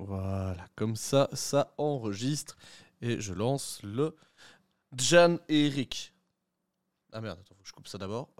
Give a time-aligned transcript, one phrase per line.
[0.00, 2.56] Voilà, comme ça, ça enregistre.
[3.02, 4.16] Et je lance le
[4.96, 6.14] Jan et Eric.
[7.12, 8.30] Ah merde, attends, faut que je coupe ça d'abord.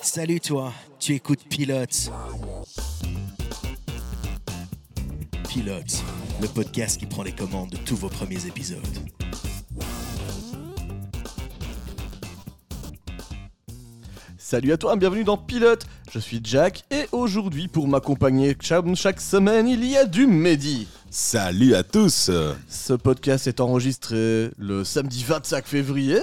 [0.00, 2.10] Salut toi, tu écoutes Pilote.
[5.48, 6.02] Pilote,
[6.40, 8.80] le podcast qui prend les commandes de tous vos premiers épisodes.
[14.54, 15.84] Salut à toi, bienvenue dans Pilote.
[16.12, 20.86] Je suis Jack et aujourd'hui, pour m'accompagner chaque semaine, il y a du Mehdi.
[21.10, 22.30] Salut à tous
[22.68, 26.20] Ce podcast est enregistré le samedi 25 février.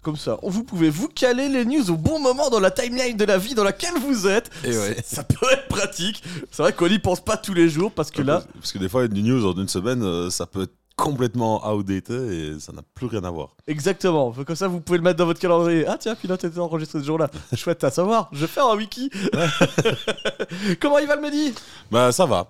[0.00, 3.24] Comme ça, vous pouvez vous caler les news au bon moment dans la timeline de
[3.24, 4.48] la vie dans laquelle vous êtes.
[4.62, 4.96] Et ouais.
[5.04, 6.22] Ça peut être pratique.
[6.52, 8.88] C'est vrai qu'on n'y pense pas tous les jours parce que là, Parce que des
[8.88, 12.82] fois, une news en une semaine, euh, ça peut être complètement outdated et ça n'a
[12.94, 13.56] plus rien à voir.
[13.66, 14.32] exactement.
[14.32, 15.86] Comme ça, vous pouvez le mettre dans votre calendrier.
[15.86, 17.28] Ah tiens, pilote était enregistré ce jour-là.
[17.56, 18.28] Chouette à savoir.
[18.32, 19.10] Je vais faire un wiki.
[20.80, 21.54] Comment il va le Mehdi?
[21.90, 22.48] Bah, ça va.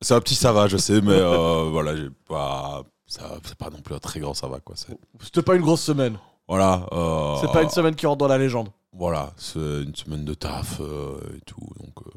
[0.00, 2.82] C'est un petit ça va, je sais, mais euh, voilà, j'ai pas.
[3.06, 4.74] ça- C'est pas non plus un très grand ça va, quoi.
[4.76, 6.18] C'est- C'était pas une grosse semaine.
[6.48, 6.86] Voilà.
[6.92, 8.68] euh, C'est pas une semaine qui rentre dans la légende.
[8.92, 11.60] Voilà, c'est une semaine de taf euh, et tout.
[11.80, 12.10] Donc, euh,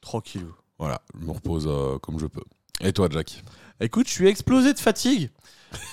[0.00, 0.48] Tranquille.
[0.80, 1.68] voilà, je me repose
[2.02, 2.42] comme je peux.
[2.82, 3.42] Et toi, Jack
[3.80, 5.30] Écoute, je suis explosé de fatigue.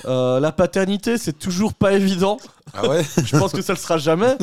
[0.06, 2.38] Euh, la paternité, c'est toujours pas évident.
[2.74, 4.36] Ah ouais Je pense que ça le sera jamais.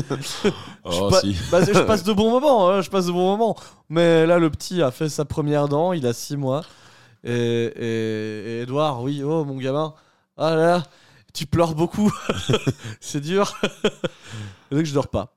[0.85, 1.37] Oh, je, pa- si.
[1.51, 3.57] bah, je passe de bons moments, hein, je passe de bons moments.
[3.91, 6.63] Mais là, le petit a fait sa première dent, il a 6 mois.
[7.25, 9.95] Et, et, et Edouard, oui, oh mon gamin,
[10.39, 10.83] ah là, là,
[11.35, 12.11] tu pleures beaucoup.
[13.01, 13.55] c'est dur.
[14.71, 15.35] Donc je dors pas,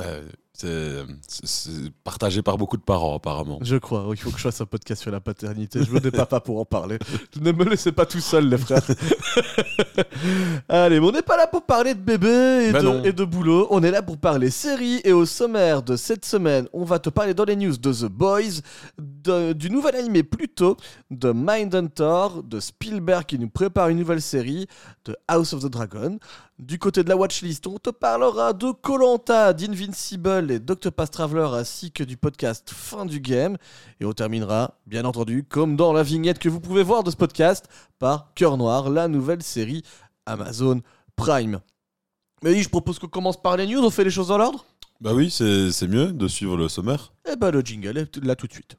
[0.00, 3.58] Euh, c'est partagé par beaucoup de parents, apparemment.
[3.62, 4.06] je crois.
[4.10, 5.80] Il faut que je fasse un podcast sur la paternité.
[5.84, 6.98] Je veux des papas pour en parler.
[7.40, 8.82] Ne me laissez pas tout seul, les frères.
[10.68, 13.24] Allez, mais on n'est pas là pour parler de bébé et, Bah de, et de
[13.24, 13.68] boulot.
[13.70, 15.00] On est là pour parler série.
[15.04, 18.06] Et au sommaire de cette semaine, on va te parler dans les news de The
[18.06, 18.60] Boys,
[19.28, 20.76] de- du nouvel animé Pluto,
[21.10, 24.66] de Mindhunter, de Spielberg qui nous prépare une nouvelle série,
[25.04, 26.18] de House of the Dragon.
[26.58, 30.90] Du côté de la watchlist, on te parlera de Colanta, d'Invincible et Dr.
[31.10, 33.56] Traveler ainsi que du podcast Fin du Game.
[34.00, 37.16] Et on terminera, bien entendu, comme dans la vignette que vous pouvez voir de ce
[37.16, 37.66] podcast,
[37.98, 39.82] par Cœur Noir, la nouvelle série
[40.26, 40.80] Amazon
[41.16, 41.60] Prime.
[42.42, 44.64] Mais oui, je propose qu'on commence par les news, on fait les choses dans l'ordre?
[45.00, 47.12] Bah oui, c'est mieux de suivre le sommaire.
[47.30, 48.76] Eh ben le jingle est là tout de suite.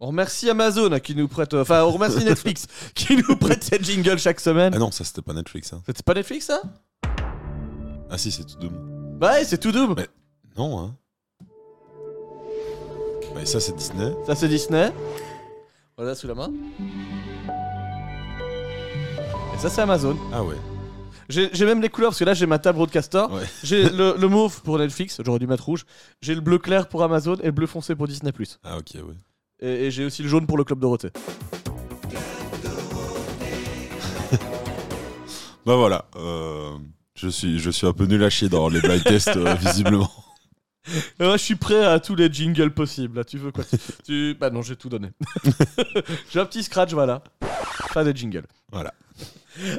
[0.00, 3.64] On remercie Amazon hein, qui nous prête, euh, enfin on remercie Netflix qui nous prête
[3.64, 4.72] cette jingle chaque semaine.
[4.74, 5.72] Ah non, ça c'était pas Netflix.
[5.72, 5.82] Hein.
[5.86, 6.62] C'était pas Netflix ça?
[8.10, 8.70] Ah si, c'est tout doux.
[9.18, 9.94] Bah ouais, c'est tout double.
[9.96, 10.06] Mais-
[10.56, 10.94] Non, hein.
[13.34, 14.12] Bah, et ça c'est Disney.
[14.26, 14.92] Ça c'est Disney.
[15.96, 16.50] Voilà sous la main.
[19.54, 20.16] Et ça c'est Amazon.
[20.32, 20.54] Ah ouais.
[21.28, 23.24] J'ai j'ai même les couleurs parce que là j'ai ma table broadcaster.
[23.32, 23.42] Ouais.
[23.64, 25.84] J'ai le, le mauve pour Netflix, j'aurais dû mettre rouge.
[26.22, 28.30] J'ai le bleu clair pour Amazon et le bleu foncé pour Disney+.
[28.62, 29.14] Ah ok, ouais.
[29.60, 31.10] Et, et j'ai aussi le jaune pour le Club Dorothée.
[35.66, 36.06] Bah voilà.
[36.16, 36.76] euh,
[37.14, 40.10] je, suis, je suis un peu nul à chier dans les blind tests, euh, visiblement.
[41.20, 43.18] Moi, je suis prêt à tous les jingles possibles.
[43.18, 43.64] Là, tu veux quoi
[44.06, 44.34] tu...
[44.40, 45.10] Bah non, j'ai tout donné.
[46.32, 47.22] j'ai un petit scratch, voilà.
[47.92, 48.44] Pas de jingle.
[48.72, 48.94] Voilà.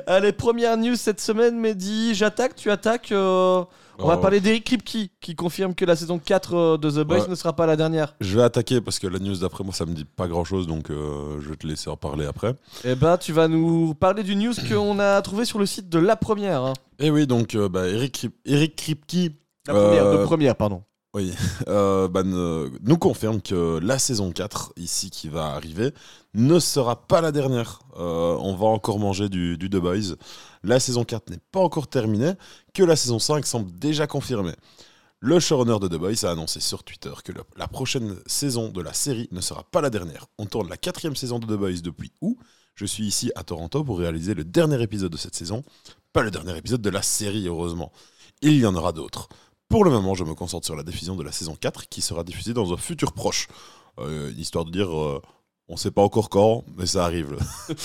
[0.05, 2.13] Allez, première news cette semaine, Mehdi.
[2.13, 3.11] J'attaque, tu attaques.
[3.11, 3.63] euh,
[4.01, 4.21] On va Oh.
[4.21, 7.27] parler d'Eric Kripke qui confirme que la saison 4 euh, de The Boys Ouais.
[7.29, 8.15] ne sera pas la dernière.
[8.21, 10.67] Je vais attaquer parce que la news d'après moi ça me dit pas grand chose
[10.67, 12.55] donc euh, je vais te laisser en parler après.
[12.85, 15.99] Eh ben, tu vas nous parler du news qu'on a trouvé sur le site de
[15.99, 16.61] La Première.
[16.63, 16.73] hein.
[16.99, 19.33] Et oui, donc euh, bah, Eric, Eric Kripke
[19.67, 20.81] La Première, Euh, de Première, pardon.
[21.15, 21.33] Oui,
[21.67, 25.91] bah, ne- nous confirme que la saison 4, ici qui va arriver,
[26.35, 27.79] ne sera pas la dernière.
[27.97, 30.15] On va encore manger du, du The Boys.
[30.63, 32.33] La saison 4 n'est pas encore terminée,
[32.73, 34.55] que la saison 5 semble déjà confirmée.
[35.21, 38.93] Le showrunner de The Boys a annoncé sur Twitter que la prochaine saison de la
[38.93, 40.27] série ne sera pas la dernière.
[40.37, 42.37] On tourne la quatrième saison de The Boys depuis août.
[42.75, 45.63] Je suis ici à Toronto pour réaliser le dernier épisode de cette saison.
[46.13, 47.91] Pas le dernier épisode de la série, heureusement.
[48.41, 49.27] Il y en aura d'autres.
[49.67, 52.23] Pour le moment, je me concentre sur la diffusion de la saison 4 qui sera
[52.23, 53.49] diffusée dans un futur proche.
[53.99, 55.21] Euh, histoire de dire, euh,
[55.69, 57.37] on sait pas encore quand, mais ça arrive.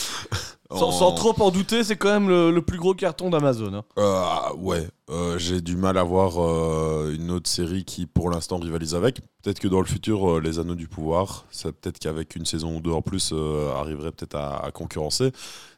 [0.74, 3.72] Sans, trop en douter, c'est quand même le, le plus gros carton d'Amazon.
[3.74, 3.84] hein.
[3.98, 8.58] Euh, ouais, euh, j'ai du mal à voir euh, une autre série qui pour l'instant
[8.58, 9.20] rivalise avec.
[9.42, 12.76] Peut-être que dans le futur, euh, Les Anneaux du Pouvoir, ça peut-être qu'avec une saison
[12.76, 13.32] ou deux en plus,
[13.76, 15.30] arriverait peut-être à, à concurrencer.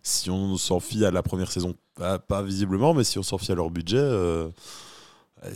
[0.02, 3.36] Si on s'en fie à la première saison, pas, pas visiblement, mais si on s'en
[3.36, 4.00] fie à leur budget,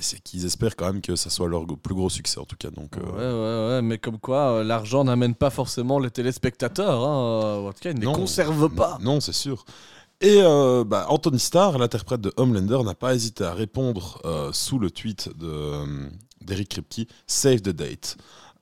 [0.00, 2.70] c'est qu'ils espèrent quand même que ça soit leur plus gros succès en tout cas.
[2.70, 7.02] Donc, euh, Ouais, ouais, ouais, mais comme quoi, euh, l'argent n'amène pas forcément les téléspectateurs.
[7.02, 8.98] hein, euh, En tout cas, il ne les conserve pas.
[9.00, 9.64] Non, c'est sûr.
[10.20, 14.20] Et euh, bah, Anthony Starr, l'interprète de Homelander, n'a pas hésité à répondre
[14.52, 15.72] sous le tweet de,
[16.44, 18.16] d'Eric Kripke, Save the date.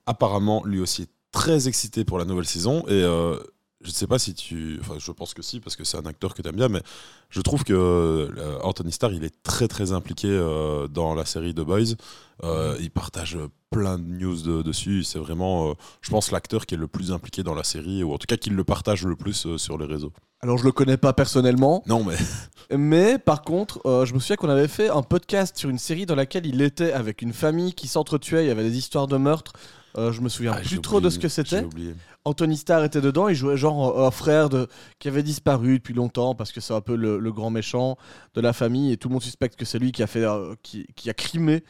[0.05, 3.03] Apparemment, lui aussi est très excité pour la nouvelle saison et
[3.81, 4.77] je ne sais pas si tu...
[4.81, 6.81] Enfin, je pense que si, parce que c'est un acteur que tu aimes bien, mais
[7.29, 11.53] je trouve que euh, Anthony Starr, il est très très impliqué euh, dans la série
[11.53, 11.95] The Boys.
[12.43, 13.37] Euh, il partage
[13.69, 15.03] plein de news de- dessus.
[15.03, 18.17] C'est vraiment, je pense, l'acteur qui est le plus impliqué dans la série, ou en
[18.17, 20.11] tout cas qui le partage le plus sur les réseaux.
[20.41, 22.15] Alors je le connais pas personnellement, Non, mais
[22.77, 26.15] mais par contre, je me souviens qu'on avait fait un podcast sur une série dans
[26.15, 29.51] laquelle il était avec une famille qui s'entretuait, il y avait des histoires de meurtre.
[29.97, 31.65] Euh, je me souviens Ah, plus trop de ce que c'était.
[32.25, 34.67] Anthony Starr était dedans, il jouait genre un frère de...
[34.99, 37.97] qui avait disparu depuis longtemps parce que c'est un peu le, le grand méchant
[38.35, 40.53] de la famille et tout le monde suspecte que c'est lui qui a fait euh,
[40.61, 41.63] qui, qui a crimé.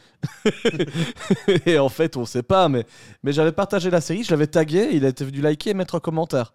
[1.66, 2.84] et en fait, on sait pas, mais,
[3.22, 5.94] mais j'avais partagé la série, je l'avais tagué, il a été venu liker et mettre
[5.94, 6.52] un commentaire.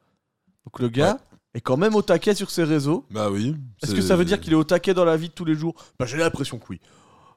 [0.65, 1.19] Donc le gars
[1.53, 3.05] est quand même au taquet sur ses réseaux.
[3.09, 3.55] Bah oui.
[3.81, 5.55] Est-ce que ça veut dire qu'il est au taquet dans la vie de tous les
[5.55, 5.73] jours?
[5.97, 6.81] Bah j'ai l'impression que oui.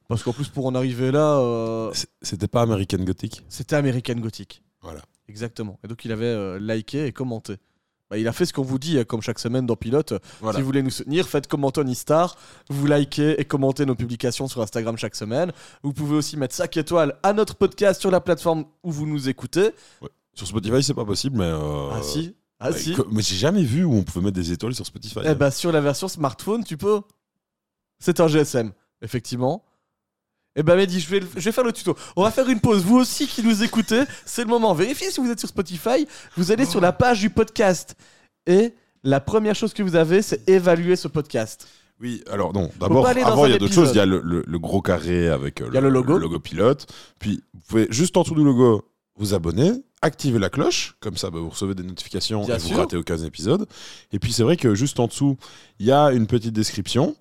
[0.08, 4.62] Parce qu'en plus pour en arriver là, euh, C'était pas American Gothic c'était American Gothic.
[4.80, 5.00] Voilà.
[5.28, 5.78] Exactement.
[5.84, 7.56] Et donc il avait euh, liké et commenté.
[8.10, 10.14] Bah, il a fait ce qu'on vous dit, euh, comme chaque semaine dans Pilote.
[10.40, 10.56] Voilà.
[10.56, 12.36] Si vous voulez nous soutenir, faites comme Anthony Star.
[12.70, 15.52] Vous likez et commentez nos publications sur Instagram chaque semaine.
[15.82, 19.28] Vous pouvez aussi mettre 5 étoiles à notre podcast sur la plateforme où vous nous
[19.28, 19.72] écoutez.
[20.32, 21.44] Sur Spotify, c'est pas possible, mais.
[21.44, 24.52] euh, Ah si Ah ouais, si mais j'ai jamais vu où on pouvait mettre des
[24.52, 25.20] étoiles sur Spotify.
[25.26, 27.02] Eh bah sur la version smartphone, tu peux.
[27.98, 28.72] C'est un GSM,
[29.02, 29.64] effectivement.
[30.60, 31.96] Eh ben Mehdi, je vais, le- je vais faire le tuto.
[32.16, 32.82] On va faire une pause.
[32.82, 34.74] Vous aussi qui nous écoutez, c'est le moment.
[34.74, 36.06] Vérifiez si vous êtes sur Spotify.
[36.36, 37.94] Vous allez sur la page du podcast.
[38.46, 38.74] Et
[39.04, 41.68] la première chose que vous avez, c'est évaluer ce podcast.
[42.00, 43.86] Oui, alors non, d'abord, pas aller dans avant, un il y a d'autres épisode.
[43.86, 43.94] choses.
[43.94, 46.38] Il y a le, le- le gros carré avec euh, Il y a le logo.
[46.40, 46.86] pilote.
[47.20, 48.84] Puis, vous pouvez juste en dessous du logo
[49.16, 49.70] vous abonner,
[50.02, 52.76] activer la cloche, comme ça bah, vous recevez des notifications Bien et vous sûr.
[52.78, 53.66] ratez aucun épisode.
[54.12, 55.36] Et puis, c'est vrai que juste en dessous,
[55.78, 57.14] il y a une petite description.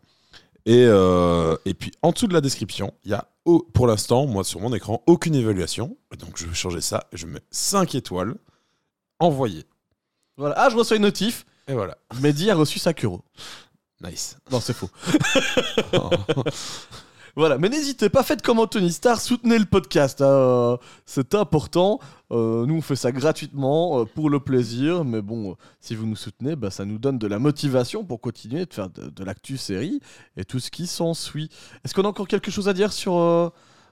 [0.68, 3.30] Et, euh, et puis, en dessous de la description, il y a,
[3.74, 5.98] pour l'instant, moi, sur mon écran, aucune évaluation.
[6.20, 7.06] Donc, je vais changer ça.
[7.14, 8.36] Je mets 5 étoiles.
[9.20, 9.64] Envoyer.
[10.36, 10.56] Voilà.
[10.58, 11.46] Ah, je reçois une notif.
[11.70, 11.98] Et voilà.
[12.22, 13.22] Mehdi a reçu sa euro.
[14.04, 14.38] Nice.
[14.52, 14.90] Non, c'est faux.
[17.38, 20.24] Voilà, mais n'hésitez pas, faites comme Anthony Star, soutenez le podcast.
[20.24, 22.00] hein, euh, c'est important.
[22.32, 25.06] Euh, nous, on fait ça gratuitement euh, pour le plaisir.
[25.06, 28.66] Mais bon, si vous nous soutenez, bah, ça nous donne de la motivation pour continuer
[28.66, 30.00] de faire de, de l'actu série
[30.36, 31.52] et tout ce qui s'ensuit.
[31.86, 33.14] Est-ce qu'on a encore quelque chose à dire sur,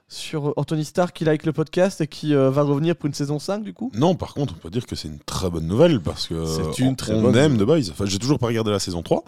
[0.08, 3.40] sur Anthony Starr qui like le podcast et qui euh, va revenir pour une saison
[3.40, 3.90] 5 du coup?
[3.94, 6.78] Non, par contre, on peut dire que c'est une très bonne nouvelle parce que C'est
[6.78, 7.90] une on- très on bonne aime The Boys.
[7.90, 9.24] Enfin, j'ai toujours pas regardé la saison 3.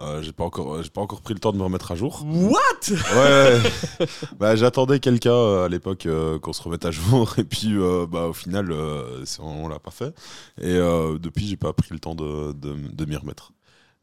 [0.00, 2.24] Euh, j'ai pas encore, j'ai pas encore pris le temps de me remettre à jour.
[2.26, 2.94] What?
[3.14, 3.60] Ouais.
[4.38, 8.06] bah, j'attendais quelqu'un euh, à l'époque euh, qu'on se remette à jour et puis euh,
[8.10, 10.14] bah au final, euh, on l'a pas fait.
[10.62, 13.52] Et euh, depuis, j'ai pas pris le temps de, de, de m'y remettre.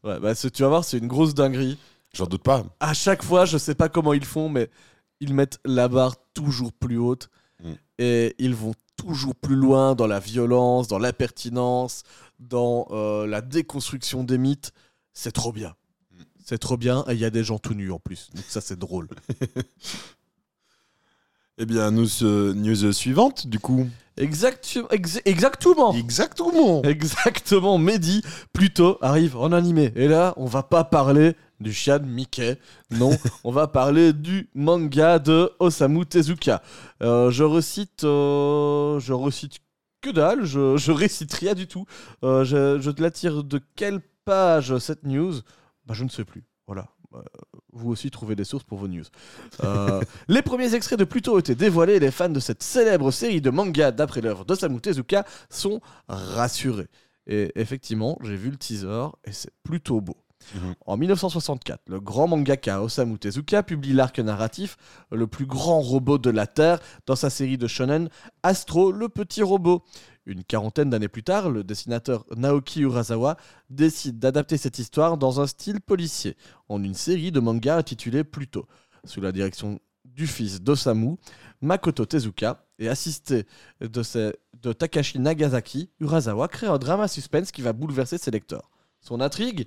[0.04, 1.76] ouais, bah, c'est- Tu vas voir, c'est une grosse dinguerie.
[2.12, 2.64] J'en doute pas.
[2.80, 4.68] à chaque fois, je sais pas comment ils font, mais
[5.20, 7.28] ils mettent la barre toujours plus haute
[7.62, 7.72] Mm.
[7.98, 12.04] et ils vont toujours plus loin dans la violence, dans l'impertinence,
[12.38, 14.72] dans euh, la déconstruction des mythes.
[15.12, 15.74] C'est trop bien.
[16.12, 16.22] Mm.
[16.42, 18.30] C'est trop bien et il y a des gens tout nus en plus.
[18.34, 19.08] Donc ça, c'est drôle.
[21.62, 23.86] Eh bien, nous, euh, news suivante, du coup.
[24.16, 25.92] Exactu- ex- exactement.
[25.92, 26.82] Exactement.
[26.84, 28.22] Exactement, Mehdi
[28.54, 29.92] plutôt arrive en animé.
[29.94, 32.58] Et là, on va pas parler du chien de Mickey.
[32.90, 33.10] Non,
[33.44, 36.62] on va parler du manga de Osamu Tezuka.
[37.02, 39.58] Euh, je recite, euh, je recite
[40.00, 40.44] que dalle.
[40.44, 41.86] Je, je récite rien du tout.
[42.24, 45.34] Euh, je, je te la tire de quelle page cette news?
[45.86, 46.44] Bah, Je ne sais plus.
[46.66, 46.88] Voilà.
[47.72, 49.02] Vous aussi trouvez des sources pour vos news.
[50.28, 53.40] Les premiers extraits de Pluto ont été dévoilés et les fans de cette célèbre série
[53.40, 56.86] de manga d'après l'œuvre d'Osamu Tezuka sont rassurés.
[57.26, 60.16] Et effectivement, j'ai vu le teaser et c'est plutôt beau.
[60.54, 60.74] Mhm.
[60.86, 64.76] En 1964, le grand mangaka Osamu Tezuka publie l'arc narratif
[65.10, 68.08] Le plus grand robot de la Terre dans sa série de shonen
[68.42, 69.84] Astro le petit robot.
[70.26, 73.36] Une quarantaine d'années plus tard, le dessinateur Naoki Urasawa
[73.70, 76.36] décide d'adapter cette histoire dans un style policier,
[76.68, 78.66] en une série de mangas intitulée Pluto,
[79.04, 81.16] sous la direction du fils d'Osamu,
[81.62, 83.44] Makoto Tezuka, et assisté
[83.80, 84.32] de,
[84.62, 88.70] de Takashi Nagasaki, Urasawa crée un drama suspense qui va bouleverser ses lecteurs.
[89.00, 89.66] Son intrigue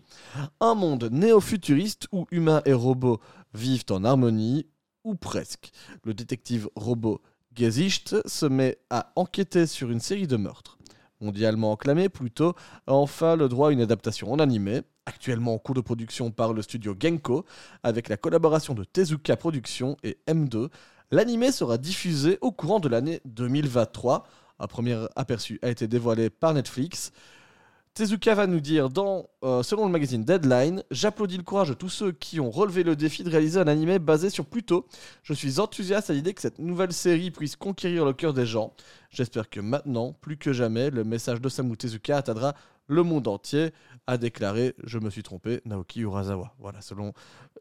[0.59, 3.19] Un monde néo-futuriste où humains et robots
[3.53, 4.67] vivent en harmonie,
[5.03, 5.71] ou presque.
[6.03, 7.21] Le détective robot
[7.55, 10.77] Gesicht se met à enquêter sur une série de meurtres.
[11.19, 12.53] Mondialement acclamé, plutôt,
[12.87, 16.53] a enfin le droit à une adaptation en animé, actuellement en cours de production par
[16.53, 17.45] le studio Genko,
[17.81, 20.69] avec la collaboration de Tezuka Productions et M2.
[21.11, 24.25] L'animé sera diffusé au courant de l'année 2023.
[24.59, 27.11] Un premier aperçu a été dévoilé par Netflix.
[27.93, 31.89] Tezuka va nous dire dans, euh, selon le magazine Deadline, j'applaudis le courage de tous
[31.89, 34.87] ceux qui ont relevé le défi de réaliser un anime basé sur Pluto.
[35.21, 38.73] Je suis enthousiaste à l'idée que cette nouvelle série puisse conquérir le cœur des gens.
[39.11, 42.55] J'espère que maintenant, plus que jamais, le message d'Osamu Tezuka atteindra
[42.87, 43.71] le monde entier,
[44.07, 46.55] a déclaré, je me suis trompé, Naoki Urasawa.
[46.57, 47.13] Voilà, selon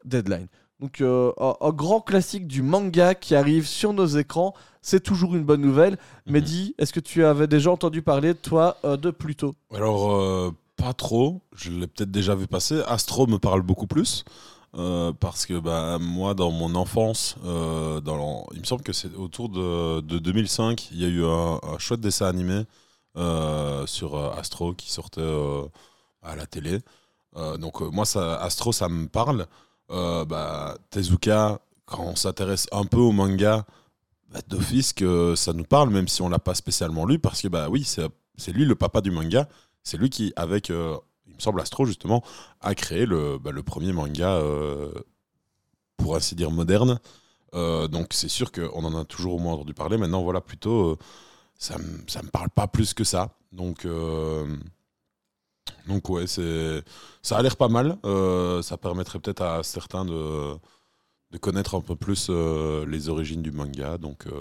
[0.03, 0.47] Deadline.
[0.79, 5.43] Donc, euh, un, grand classique du manga qui arrive sur nos écrans, c'est toujours une
[5.43, 5.97] bonne nouvelle.
[6.25, 9.55] Mehdi, est-ce que tu avais déjà entendu parler, toi, euh, de Pluto?
[9.73, 11.41] Alors, euh, pas trop.
[11.55, 12.81] Je l'ai peut-être déjà vu passer.
[12.87, 14.25] Astro me parle beaucoup plus.
[14.73, 20.01] parce que bah, moi, dans mon enfance, dans il me semble que c'est autour de,
[20.01, 22.63] de 2005, il y a eu un, un chouette dessin animé
[23.85, 25.21] sur Astro qui sortait
[26.23, 26.79] à la télé.
[27.59, 29.47] Donc moi, ça, Astro, ça me parle.
[29.93, 33.65] Euh, bah, Tezuka, quand on s'intéresse un peu au manga,
[34.31, 37.47] bah, d'office que ça nous parle, même si on l'a pas spécialement lu, parce que
[37.47, 39.47] bah oui, c'est lui le papa du manga.
[39.83, 40.97] C'est lui qui, avec, euh,
[41.27, 42.23] il me semble, Astro, justement,
[42.61, 44.91] a créé le, bah, le premier manga, euh,
[45.97, 46.99] pour ainsi dire, moderne.
[47.53, 49.97] Donc c'est sûr qu'on en a toujours au moins entendu parler.
[49.97, 50.97] Maintenant, voilà, plutôt,
[51.59, 51.75] ça
[52.07, 53.29] ça me parle pas plus que ça.
[53.51, 53.85] Donc,
[55.87, 56.83] donc ouais, c'est
[57.21, 57.97] ça a l'air pas mal.
[58.05, 60.55] Euh, ça permettrait peut-être à certains de,
[61.31, 63.97] de connaître un peu plus euh, les origines du manga.
[63.97, 64.31] Donc, euh,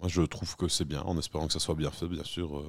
[0.00, 2.62] moi, je trouve que c'est bien, en espérant que ça soit bien fait, bien sûr.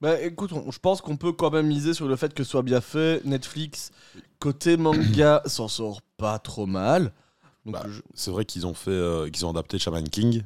[0.00, 2.50] Bah écoute, on- je pense qu'on peut quand même miser sur le fait que ce
[2.50, 3.24] soit bien fait.
[3.24, 3.90] Netflix,
[4.38, 7.12] côté manga, s'en sort pas trop mal.
[7.66, 10.42] Bah, je- C'est vrai qu'ils ont fait, qu'ils ont adapté Shaman King.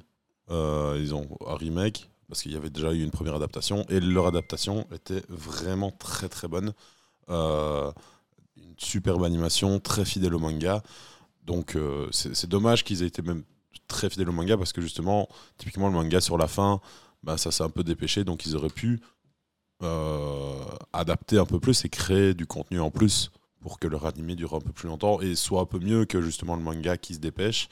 [0.51, 4.27] Ils ont un remake parce qu'il y avait déjà eu une première adaptation et leur
[4.27, 6.73] adaptation était vraiment très très bonne.
[7.29, 7.93] Euh,
[8.57, 10.83] une superbe animation, très fidèle au manga.
[11.45, 13.43] Donc euh, c'est dommage qu'ils aient été même
[13.87, 16.81] très fidèles au manga parce que justement, typiquement le manga sur la fin,
[17.23, 19.01] bah, ça s'est un peu dépêché donc ils auraient pu
[19.83, 24.37] euh, adapter un peu plus et créer du contenu en plus pour que leur animé
[24.37, 27.13] dure un peu plus longtemps et soit un peu mieux que justement le manga qui
[27.13, 27.69] se dépêche.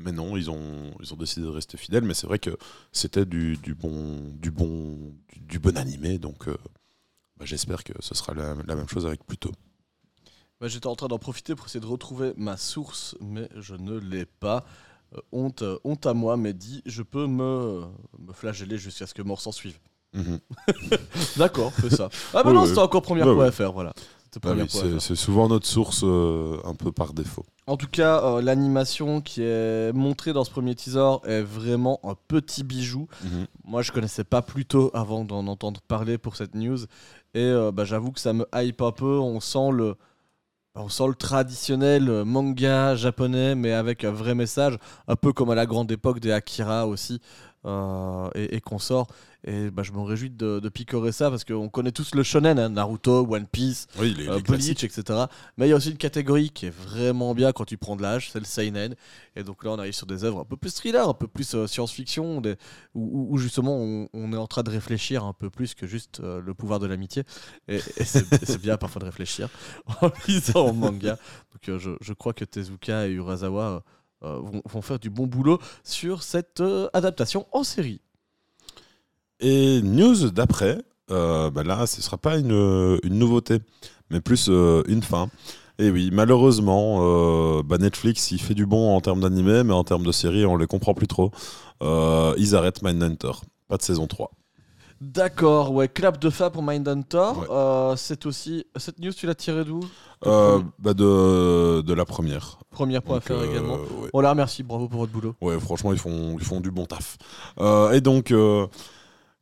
[0.00, 2.04] Mais non, ils ont, ils ont décidé de rester fidèles.
[2.04, 2.56] Mais c'est vrai que
[2.92, 6.18] c'était du, du bon, du bon, du, du bon animé.
[6.18, 6.56] Donc euh,
[7.36, 9.50] bah, j'espère que ce sera la, la même chose avec Pluto.
[10.60, 13.98] bah, j'étais en train d'en profiter pour essayer de retrouver ma source, mais je ne
[13.98, 14.64] l'ai pas.
[15.14, 16.82] Euh, honte, euh, honte à moi, Mehdi.
[16.86, 17.82] Je peux me,
[18.18, 19.78] me flageller jusqu'à ce que mort s'en suive.
[20.14, 20.38] Mhm.
[21.36, 22.08] D'accord, fais ça.
[22.34, 22.68] Ah bah Ouais, non, ouais.
[22.68, 23.92] c'était encore Ouais, première.fr, voilà.
[24.44, 27.44] Ah oui, c'est souvent notre source euh, un peu par défaut.
[27.66, 32.14] En tout cas, euh, l'animation qui est montrée dans ce premier teaser est vraiment un
[32.28, 33.08] petit bijou.
[33.22, 33.46] Mhm.
[33.64, 36.78] Moi, je connaissais pas Pluto avant d'en entendre parler pour cette news.
[37.34, 39.18] Et euh, bah, j'avoue que ça me hype un peu.
[39.18, 39.96] On sent le,
[40.74, 45.54] on sent le traditionnel manga japonais, mais avec un vrai message, un peu comme à
[45.54, 47.20] la grande époque des Akira aussi,
[47.66, 49.08] euh, et, et consorts.
[49.44, 52.58] Et bah, je me réjouis de, de picorer ça parce qu'on connaît tous le shonen,
[52.58, 55.26] hein, Naruto, One Piece, Oui, les, euh, Bleach, etc.
[55.56, 58.02] Mais il y a aussi une catégorie qui est vraiment bien quand tu prends de
[58.02, 58.96] l'âge, c'est le seinen.
[59.36, 61.54] Et donc là, on arrive sur des œuvres un peu plus thriller, un peu plus
[61.54, 62.56] euh, science-fiction, des-
[62.94, 66.40] où, justement on, on est en train de réfléchir un peu plus que juste euh,
[66.44, 67.22] le pouvoir de l'amitié.
[67.68, 69.48] Et, et c'est bien parfois de réfléchir
[70.02, 71.16] en lisant un manga.
[71.52, 73.84] Donc euh, je, je crois que Tezuka et Urasawa
[74.24, 78.00] euh, vont, vont faire du bon boulot sur cette euh, adaptation en série.
[79.40, 80.78] Et news d'après,
[81.10, 83.58] euh, bah là, ce sera pas une, une nouveauté,
[84.10, 85.28] mais plus euh, une fin.
[85.78, 89.84] Et oui, malheureusement, euh, bah Netflix, il fait du bon en termes d'animé, mais en
[89.84, 91.30] termes de série, on les comprend plus trop.
[91.82, 93.30] Euh, ils arrêtent Mindhunter.
[93.68, 94.32] Pas de saison 3.
[95.00, 97.30] D'accord, ouais, clap de fin pour Mindhunter.
[97.48, 97.94] Ouais.
[97.96, 98.64] C'est aussi.
[98.74, 99.78] Cette news, tu l'as tirée d'où?
[100.26, 102.58] Euh, bah de, de la première.
[102.70, 103.74] Première point à Donc, faire euh, également.
[103.76, 104.10] ouais.
[104.12, 105.36] On la remercie, bravo pour votre boulot.
[105.40, 107.16] Ouais, franchement, ils font, ils font du bon taf.
[107.60, 108.34] Euh, et donc,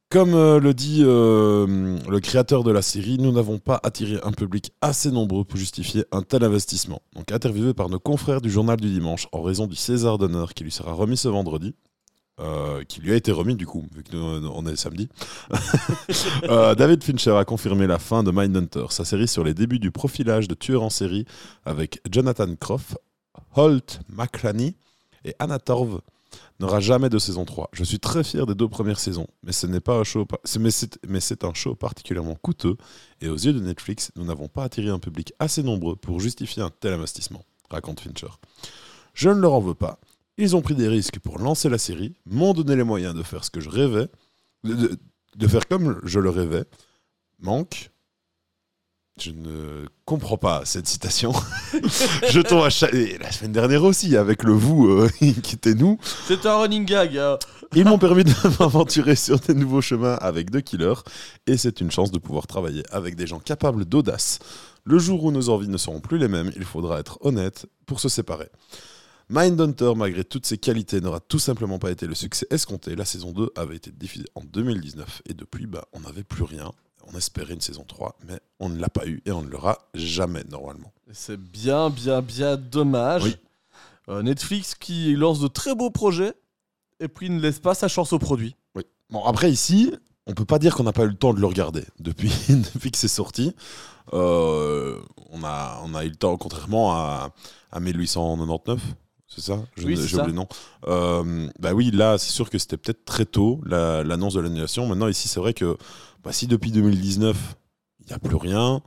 [0.09, 4.33] comme euh, le dit euh, le créateur de la série, nous n'avons pas attiré un
[4.33, 7.03] public assez nombreux pour justifier un tel investissement.
[7.15, 10.65] Donc, interviewé par nos confrères du Journal du Dimanche en raison du César d'honneur qui
[10.65, 11.75] lui sera remis ce vendredi.
[12.39, 15.09] euh, qui lui a été remis du coup, vu que nous, on est samedi.
[16.43, 20.47] David Fincher a confirmé la fin de Mindhunter, sa série sur les débuts du profilage
[20.47, 21.25] de tueurs en série
[21.65, 22.99] avec Jonathan Croft,
[23.55, 24.77] Holt McClany
[25.25, 26.01] et Anna Torv
[26.61, 27.71] n'aura jamais de saison 3.
[27.73, 30.27] Je suis très fier des deux premières saisons, mais ce n'est pas un show,
[30.59, 30.71] mais
[31.21, 32.77] c'est, un show particulièrement coûteux
[33.21, 36.63] et aux yeux de Netflix, nous n'avons pas attiré un public assez nombreux pour justifier
[36.63, 38.33] un tel investissement, raconte Fincher.
[39.15, 39.99] Je ne leur en veux pas.
[40.39, 43.45] Ils ont pris des risques pour lancer la série, m'ont donné les moyens de faire
[43.45, 44.09] ce que je rêvais,
[44.65, 46.65] de faire comme je le rêvais.
[47.39, 47.91] Manque.
[49.19, 51.33] Je ne comprends pas cette citation.
[52.31, 52.93] je tombe à chaque...
[52.93, 55.99] et la semaine dernière aussi, avec le vous euh, qui était nous.
[56.27, 57.17] C'est un running gag.
[57.17, 57.39] hein.
[57.75, 61.01] Ils m'ont permis de m'aventurer sur des nouveaux chemins avec deux killers.
[61.47, 64.39] Et c'est une chance de pouvoir travailler avec des gens capables d'audace.
[64.85, 68.01] Le jour où nos envies ne seront plus les mêmes, il faudra être honnête pour
[68.01, 68.51] se séparer.
[69.31, 72.95] Mindhunter, malgré toutes ses qualités, n'aura tout simplement pas été le succès escompté.
[72.95, 76.71] La saison 2 avait été diffusée en 2019 et depuis, bah, on n'avait plus rien.
[77.13, 79.79] On espérait une saison 3, mais on ne l'a pas eu et on ne l'aura
[79.95, 80.93] jamais normalement.
[81.13, 83.23] C'est bien, bien, bien dommage.
[83.25, 83.37] Oui.
[84.09, 86.35] Euh, Netflix qui lance de très beaux projets
[87.01, 88.57] et puis ne laisse pas sa chance au produit.
[88.75, 88.83] Oui.
[89.11, 89.93] Bon, après ici,
[90.27, 92.31] on peut pas dire qu'on n'a pas eu le temps de le regarder depuis,
[92.75, 93.55] depuis que c'est sorti.
[94.13, 94.99] Euh,
[95.31, 97.31] on, a, on a eu le temps, contrairement à,
[97.73, 98.81] à 1899.
[99.29, 99.59] C'est ça?
[99.79, 100.17] Oui, J'ai ça.
[100.19, 100.49] oublié le nom.
[100.87, 104.87] Euh, bah oui, là, c'est sûr que c'était peut-être très tôt, la- l'annonce de l'annulation.
[104.87, 105.77] Maintenant, ici, c'est vrai que
[106.27, 107.57] bah, si depuis 2019,
[108.01, 108.83] il n'y a plus rien,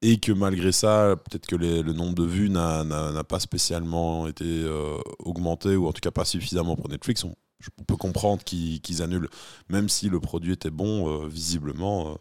[0.00, 2.82] et que malgré ça, peut-être que le nombre de vues n'a-
[3.24, 7.34] pas spécialement été euh, augmenté, ou en tout cas pas suffisamment pour Netflix, on,
[7.78, 9.28] on peut comprendre qu'ils qu'ils annulent.
[9.68, 12.14] Même si le produit était bon, euh, visiblement, euh,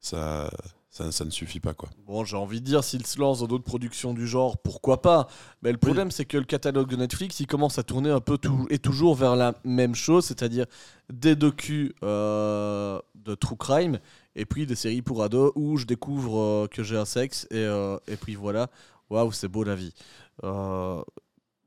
[0.00, 0.50] ça,
[0.90, 1.72] ça, ça ne suffit pas.
[1.72, 1.88] quoi.
[2.04, 5.28] Bon, j'ai envie de dire, s'il se lance dans d'autres productions du genre, pourquoi pas?
[5.62, 8.38] Mais le problème, c'est que le catalogue de Netflix, il commence à tourner un peu
[8.38, 10.66] tout, et toujours vers la même chose, c'est-à-dire
[11.12, 14.00] des docus euh, de true crime,
[14.34, 17.58] et puis des séries pour ados où je découvre euh, que j'ai un sexe, et,
[17.58, 18.68] euh, et puis voilà,
[19.10, 19.94] waouh, c'est beau la vie.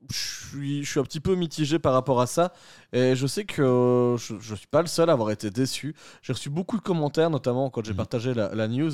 [0.04, 2.52] Euh, je suis, je suis un petit peu mitigé par rapport à ça.
[2.92, 5.94] Et je sais que je ne suis pas le seul à avoir été déçu.
[6.22, 7.96] J'ai reçu beaucoup de commentaires, notamment quand j'ai Mhm.
[7.96, 8.92] partagé la, la news,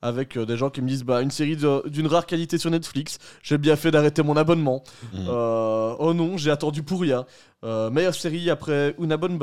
[0.00, 3.18] avec euh, des gens qui me disent bah, une série d'une rare qualité sur Netflix,
[3.42, 4.82] j'ai bien fait d'arrêter mon abonnement.
[5.12, 5.26] Mhm.
[5.28, 7.26] Euh, oh non, j'ai attendu pour rien.
[7.64, 9.38] Euh, meilleure série après Una Bonne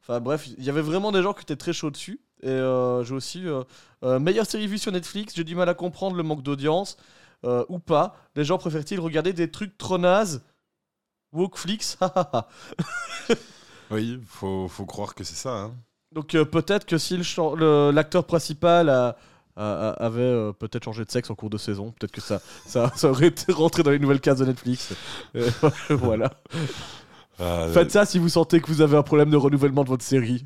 [0.00, 2.20] Enfin bref, il y avait vraiment des gens qui étaient très chauds dessus.
[2.42, 3.62] Et euh, j'ai aussi euh,
[4.02, 5.32] euh, meilleure série vue sur Netflix.
[5.36, 6.96] J'ai du mal à comprendre le manque d'audience
[7.44, 8.16] euh, ou pas.
[8.34, 10.42] Les gens préfèrent-ils regarder des trucs trop nazes
[11.32, 11.98] Wokeflix
[13.90, 15.50] Oui, faut, faut croire que c'est ça.
[15.54, 15.74] hein.
[16.14, 17.16] Donc euh, peut-être que si
[17.92, 19.16] l'acteur principal a-
[19.56, 22.40] a- a- avait euh, peut-être changé de sexe en cours de saison, peut-être que ça,
[22.66, 24.92] ça, ça aurait été rentré dans les nouvelles cases de Netflix.
[25.36, 25.50] Euh,
[25.90, 26.32] voilà.
[27.72, 30.44] Faites ça si vous sentez que vous avez un problème de renouvellement de votre série.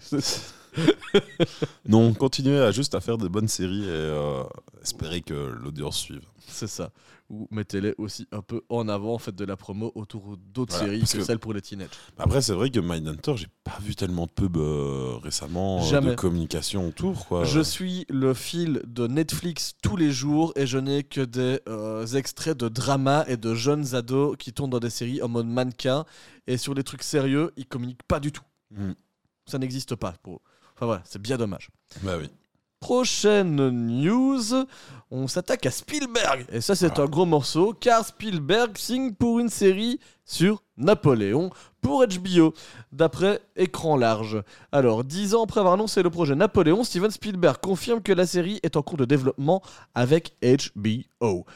[1.89, 4.43] Non, continuez à juste à faire de bonnes séries et euh,
[4.83, 6.23] espérer que l'audience suive.
[6.49, 6.91] C'est ça.
[7.29, 11.03] Ou mettez-les aussi un peu en avant, faites de la promo autour d'autres Voilà, séries
[11.05, 11.91] que, que- celles pour les teenagers.
[12.19, 16.11] Après, c'est vrai que Mindhunter, j'ai pas vu tellement de pubs euh, récemment, euh, Jamais.
[16.11, 17.27] de communication autour.
[17.27, 17.43] Quoi.
[17.45, 22.07] Je suis le fil de Netflix tous les jours et je n'ai que des euh,
[22.07, 26.05] extraits de drama et de jeunes ados qui tournent dans des séries en mode mannequin.
[26.47, 28.45] Et sur les trucs sérieux, ils communiquent pas du tout.
[28.71, 28.93] Mm.
[29.47, 30.41] Ça n'existe pas pour eux.
[30.77, 31.71] Enfin voilà, c'est bien dommage.
[32.03, 32.29] Bah oui.
[32.81, 34.45] Prochaine news,
[35.11, 36.45] on s'attaque à Spielberg.
[36.53, 37.03] Et ça, c'est Ah.
[37.03, 42.53] un gros morceau, car Spielberg signe pour une série sur Napoléon pour HBO,
[42.93, 44.43] d'après Écran Large.
[44.73, 48.61] Alors, dix ans après avoir annoncé le projet Napoléon, Steven Spielberg confirme que la série
[48.63, 49.63] est en cours de développement
[49.95, 51.47] avec HBO.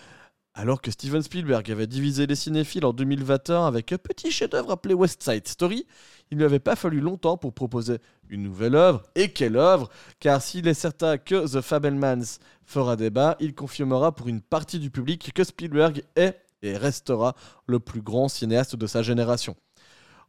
[0.54, 4.94] Alors que Steven Spielberg avait divisé les cinéphiles en 2021 avec un petit chef-d'œuvre appelé
[4.94, 5.86] West Side Story,
[6.30, 9.02] il ne lui avait pas fallu longtemps pour proposer une nouvelle œuvre.
[9.14, 9.88] Et quelle œuvre?
[10.18, 14.90] Car s'il est certain que The Fabelmans fera débat, il confirmera pour une partie du
[14.90, 17.36] public que Spielberg est et restera
[17.66, 19.56] le plus grand cinéaste de sa génération.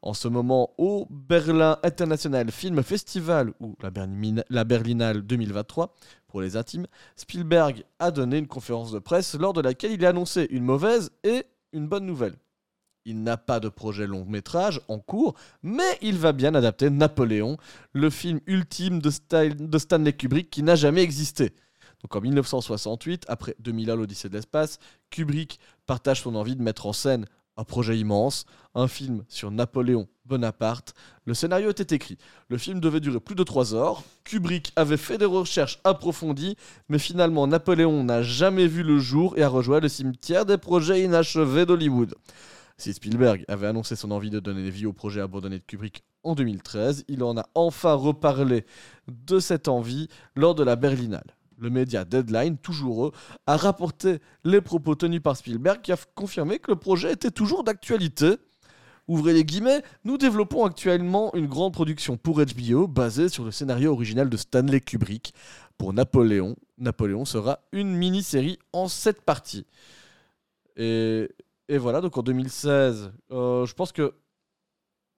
[0.04, 5.94] En ce moment, au Berlin International Film Festival, ou la, Berlin- la Berlinale 2023,
[6.28, 10.10] pour les intimes, Spielberg a donné une conférence de presse lors de laquelle il a
[10.10, 12.36] annoncé une mauvaise et une bonne nouvelle.
[13.06, 17.58] Il n'a pas de projet long métrage en cours, mais il va bien adapter Napoléon,
[17.94, 19.10] le film ultime de,
[19.78, 21.54] Stanley Kubrick qui n'a jamais existé.
[22.02, 24.80] Donc en 1968, après 2001 l'Odyssée de l'espace,
[25.12, 27.26] Kubrick partage son envie de mettre en scène
[27.58, 30.94] un projet immense, un film sur Napoléon Bonaparte.
[31.26, 32.18] Le scénario était écrit.
[32.48, 34.04] Le film devait durer plus de 3 heures.
[34.24, 36.56] Kubrick avait fait des recherches approfondies,
[36.90, 41.04] mais finalement Napoléon n'a jamais vu le jour et a rejoint le cimetière des projets
[41.04, 42.16] inachevés d'Hollywood.
[42.78, 46.34] Si Spielberg avait annoncé son envie de donner vie au projet abandonné de Kubrick en
[46.34, 48.66] 2013, il en a enfin reparlé
[49.08, 51.36] de cette envie lors de la Berlinale.
[51.62, 53.12] Le média Deadline, toujours eux,
[53.46, 57.64] a rapporté les propos tenus par Spielberg qui a confirmé que le projet était toujours
[57.64, 58.38] d'actualité.
[59.08, 63.92] Ouvrez les guillemets, nous développons actuellement une grande production pour HBO basée sur le scénario
[63.92, 65.36] original de Stanley Kubrick.
[65.78, 69.68] Pour Napoléon, Napoléon sera une mini-série en sept parties.
[70.78, 71.30] Et,
[71.70, 74.16] voilà, donc en 2016, euh, je pense que...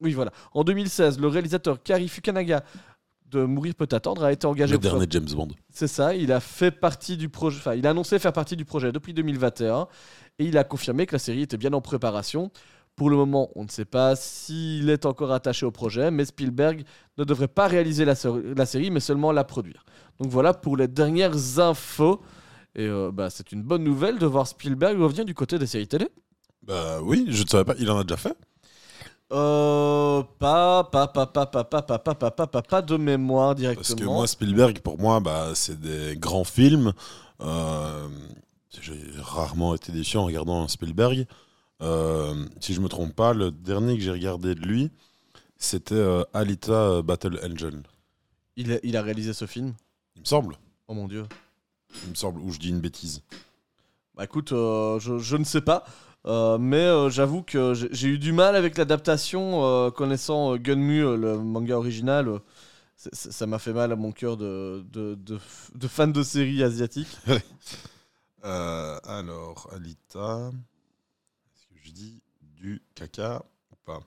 [0.01, 0.31] Oui, voilà.
[0.53, 2.65] En 2016, le réalisateur Kari Fukunaga
[3.33, 5.49] de Mourir peut attendre a été engagé Le pour- dernier James Bond.
[5.71, 8.65] C'est ça, il a fait partie du projet, enfin, il a annoncé faire partie du
[8.65, 9.87] projet depuis 2021
[10.39, 12.51] et il a confirmé que la série était bien en préparation.
[12.95, 16.83] Pour le moment, on ne sait pas s'il est encore attaché au projet, mais Spielberg
[17.17, 18.15] ne devrait pas réaliser la
[18.65, 19.83] série, mais seulement la produire.
[20.19, 22.21] Donc voilà pour les dernières infos.
[22.75, 25.87] Et euh, bah, c'est une bonne nouvelle de voir Spielberg revenir du côté des séries
[25.87, 26.07] télé.
[26.61, 28.35] Bah oui, je ne savais pas, il en a déjà fait.
[29.33, 33.83] Euh, pas, pas, pas, pas, pas, pas, pas, pas, pas, pas, pas, de mémoire directement.
[33.83, 36.93] Parce que moi, Spielberg, pour moi, bah, c'est des grands films.
[37.41, 38.07] Euh,
[38.79, 41.25] J'ai rarement été déçu en regardant un Spielberg.
[41.81, 44.91] Euh, si je me trompe pas, le dernier que j'ai regardé de lui,
[45.57, 47.81] c'était euh, Alita euh, Battle Angel.
[48.55, 49.73] il, a, il a réalisé ce film.
[50.15, 50.57] Il me semble.
[50.87, 51.25] Oh mon dieu.
[52.03, 53.21] Il me semble, ou je dis une bêtise.
[54.15, 55.83] Bah écoute, euh, je, je ne sais pas.
[56.25, 61.37] Euh, mais euh, j'avoue que j'ai eu du mal avec l'adaptation, euh, connaissant Gunmu, le
[61.37, 62.39] manga original.
[62.95, 67.17] ça m'a fait mal à mon cœur de, de, de, fan de séries asiatiques.
[68.43, 70.51] Alors, Alita.
[71.55, 74.01] Est-ce que je dis du caca ou pas?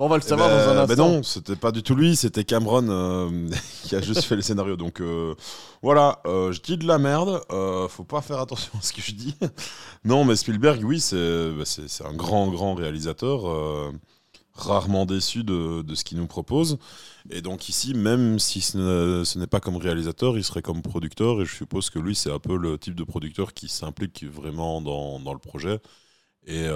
[0.00, 1.18] Bon, on va le Eh savoir ben, dans un ben instant.
[1.18, 3.50] non, c'était pas du tout lui, c'était Cameron euh,
[3.84, 4.76] qui a juste fait le scénario.
[4.76, 5.34] Donc euh,
[5.82, 7.42] voilà, euh, je dis de la merde,
[7.90, 9.34] faut pas faire attention à ce que je dis.
[10.04, 11.64] non, mais Spielberg, oui, c'est bah,
[12.08, 13.92] un grand, grand réalisateur,
[14.54, 16.78] rarement déçu de, de ce qu'il nous propose.
[17.30, 21.42] Et donc ici, même si ce n'est- pas comme réalisateur, il serait comme producteur.
[21.42, 24.80] Et je suppose que lui, c'est un peu le type de producteur qui s'implique vraiment
[24.80, 25.78] dans, dans le projet.
[26.46, 26.68] Et,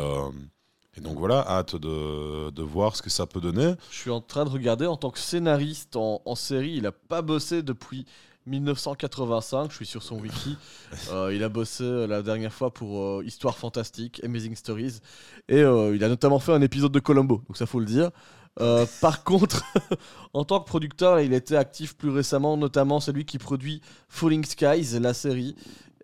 [0.96, 3.74] et donc voilà, hâte de, de voir ce que ça peut donner.
[3.90, 6.74] Je suis en train de regarder en tant que scénariste en, en série.
[6.76, 8.07] Il a pas bossé depuis
[8.46, 9.70] 1985.
[9.70, 10.57] Je suis sur son wiki.
[11.11, 15.00] Euh, il a bossé euh, la dernière fois pour euh, Histoire fantastique, Amazing Stories,
[15.48, 17.42] et euh, il a notamment fait un épisode de Columbo.
[17.48, 18.11] Donc ça faut le dire.
[19.00, 19.64] Par contre,
[20.33, 25.00] en tant que producteur, il était actif plus récemment, notamment celui qui produit Falling Skies,
[25.00, 25.57] la série.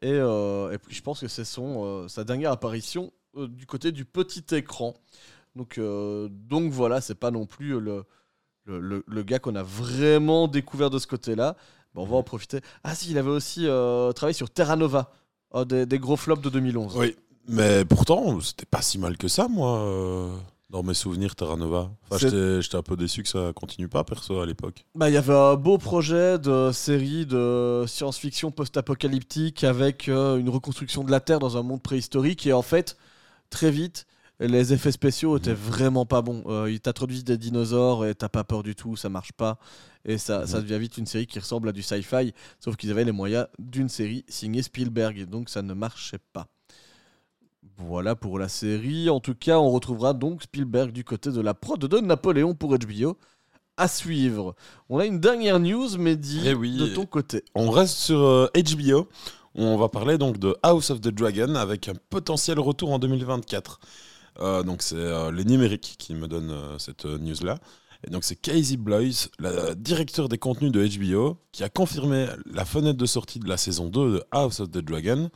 [0.03, 4.05] Et, et puis je pense que c'est son sa dernière apparition euh, du côté du
[4.05, 4.95] petit écran.
[5.57, 8.05] Donc, euh, donc voilà, c'est pas non plus le,
[8.67, 11.57] le, le- gars qu'on a vraiment découvert de ce côté-là.
[11.95, 12.61] Bon, on va en profiter.
[12.85, 15.13] Ah si, il avait aussi euh, travaillé sur Terra Nova,
[15.53, 16.97] un des, des gros flops de 2011.
[16.97, 17.17] Oui,
[17.49, 20.37] mais pourtant, c'était pas si mal que ça, moi, euh,
[20.69, 21.91] dans mes souvenirs Terra Nova.
[22.09, 22.29] Enfin,
[22.61, 24.85] j'étais un peu déçu que ça continue pas, perso, à l'époque.
[24.95, 30.49] Bah, il y avait un beau projet de série de science-fiction post-apocalyptique avec euh, une
[30.49, 32.97] reconstruction de la Terre dans un monde préhistorique et en fait,
[33.51, 34.07] très vite,
[34.39, 36.43] les effets spéciaux étaient vraiment pas bons.
[36.47, 39.59] Euh, ils t'introduisent des dinosaures et t'as pas peur du tout, ça marche pas.
[40.07, 43.05] Et ça, ça devient vite une série qui ressemble à du sci-fi, sauf qu'ils avaient
[43.05, 46.47] les moyens d'une série signée Spielberg, et donc ça ne marchait pas.
[47.77, 49.11] Voilà pour la série.
[49.11, 52.77] En tout cas, on retrouvera donc Spielberg du côté de la prod de Napoléon pour
[52.79, 53.17] HBO.
[53.77, 54.55] À suivre.
[54.91, 56.77] On a une dernière news, Mehdi, Eh oui.
[56.77, 57.43] de ton côté.
[57.55, 59.09] On reste sur euh, HBO.
[59.55, 63.81] On va parler donc de House of the Dragon avec un potentiel retour en 2024.
[64.39, 67.59] Euh, donc c'est euh, les numériques qui me donnent euh, cette news-là.
[68.07, 72.65] Et donc c'est Casey Bloys, la directeur des contenus de HBO, qui a confirmé la
[72.65, 75.31] fenêtre de sortie de la saison 2 de House of the Dragon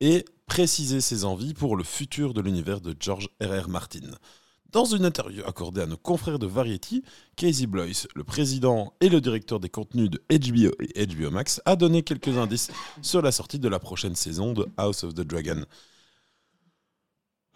[0.00, 3.68] et précisé ses envies pour le futur de l'univers de George R.R.
[3.68, 4.10] Martin.
[4.72, 7.04] Dans une interview accordée à nos confrères de Variety,
[7.36, 11.76] Casey Bloys, le président et le directeur des contenus de HBO et HBO Max, a
[11.76, 12.70] donné quelques indices
[13.02, 15.66] sur la sortie de la prochaine saison de House of the Dragon.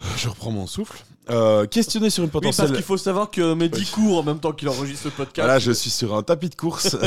[0.16, 1.04] Je reprends mon souffle.
[1.28, 2.76] Euh, questionné sur une Oui, parce potentielle...
[2.76, 3.87] qu'il faut savoir que Mehdi Oui.
[3.87, 5.44] court en même temps qu'il enregistre le podcast.
[5.44, 6.96] Voilà, je suis sur un tapis de course.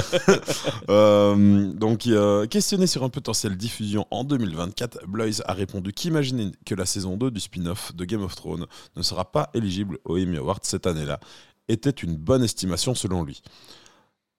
[0.90, 6.74] Euh, donc, euh, questionné sur un potentiel diffusion en 2024, Bloys a répondu qu'imaginait que
[6.74, 10.38] la saison 2 du spin-off de Game of Thrones ne sera pas éligible aux Emmy
[10.38, 11.20] Awards cette année-là
[11.68, 13.42] était une bonne estimation selon lui.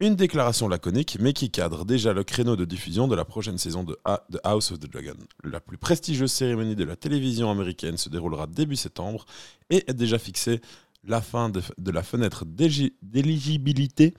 [0.02, 3.84] Une déclaration laconique, mais qui cadre déjà le créneau de diffusion de la prochaine saison
[3.84, 3.98] de,
[4.30, 5.12] de House of the Dragon.
[5.44, 9.26] La plus prestigieuse cérémonie de la télévision américaine se déroulera début septembre
[9.68, 10.62] et est déjà fixée
[11.04, 14.14] la fin de, de la fenêtre d'éligibilité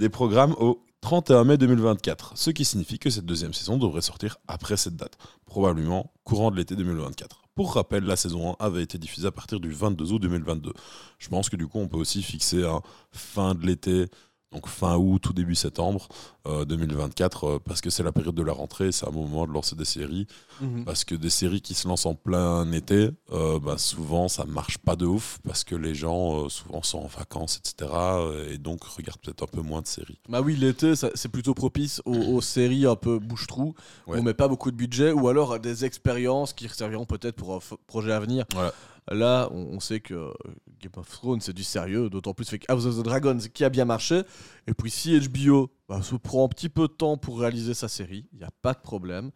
[0.00, 4.36] des programmes au 31 mai 2024, ce qui signifie que cette deuxième saison devrait sortir
[4.48, 5.16] après cette date,
[5.46, 7.42] probablement courant de l'été 2024.
[7.54, 10.72] Pour rappel, la saison 1 avait été diffusée à partir du 22 août 2022.
[11.18, 12.80] Je pense que du coup, on peut aussi fixer un
[13.12, 14.06] fin de l'été,
[14.52, 16.08] donc fin août ou début septembre
[16.46, 19.52] euh, 2024, euh, parce que c'est la période de la rentrée, c'est un moment de
[19.52, 20.26] lancer des séries.
[20.60, 20.84] Mhm.
[20.84, 24.78] Parce que des séries qui se lancent en plein été, euh, bah, souvent ça marche
[24.78, 27.90] pas de ouf parce que les gens euh, souvent sont en vacances, etc.
[27.94, 30.18] euh, Et donc regardent peut-être un peu moins de séries.
[30.28, 33.74] Bah oui, l'été, c'est plutôt propice aux, aux séries un peu bouche-trou,
[34.06, 34.18] où Ouais.
[34.18, 37.54] on met pas beaucoup de budget, ou alors à des expériences qui serviront peut-être pour
[37.54, 38.44] un projet à venir.
[38.52, 38.72] Voilà.
[39.10, 40.32] Là, on, sait que
[40.80, 43.68] Game of Thrones, c'est du sérieux, d'autant plus avec House of the Dragons qui a
[43.68, 44.22] bien marché.
[44.68, 47.88] Et puis si HBO bah, se prend un petit peu de temps pour réaliser sa
[47.88, 49.30] série, il n'y a pas de problème.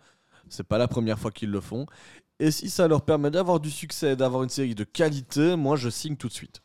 [0.49, 1.87] C'est pas la première fois qu'ils le font.
[2.39, 5.89] Et si ça leur permet d'avoir du succès, d'avoir une série de qualité, moi je
[5.89, 6.61] signe tout de suite.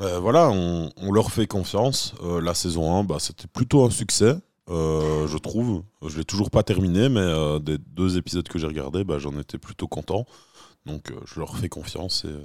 [0.00, 2.14] Euh, voilà, on, leur fait confiance.
[2.22, 4.36] Euh, la saison 1, bah, c'était plutôt un succès,
[4.70, 5.82] euh, je trouve.
[6.06, 9.58] Je l'ai toujours pas terminé, mais des deux épisodes que j'ai regardés, bah, j'en étais
[9.58, 10.24] plutôt content.
[10.88, 12.40] Donc euh, je leur fais confiance et euh,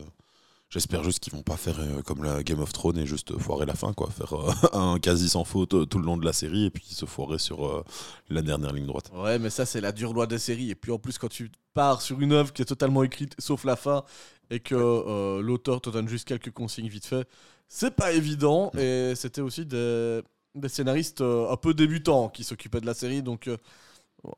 [0.70, 3.66] j'espère juste qu'ils vont pas faire euh, comme la Game of Thrones et juste foirer
[3.66, 4.12] la fin, quoi.
[4.12, 4.36] Faire
[4.76, 7.84] un quasi sans faute tout le long de la série et puis se foirer sur
[8.30, 9.12] la dernière ligne droite.
[9.16, 10.70] Ouais, mais ça, c'est la dure loi des séries.
[10.70, 13.64] Et puis en plus, quand tu pars sur une œuvre qui est totalement écrite, sauf
[13.64, 14.04] la fin,
[14.50, 17.28] et que euh, l'auteur te donne juste quelques consignes vite fait,
[17.68, 18.72] c'est pas évident.
[18.78, 20.22] Et c'était aussi des,
[20.56, 23.24] des scénaristes euh, un peu débutants qui s'occupaient de la série.
[23.24, 23.58] Donc euh,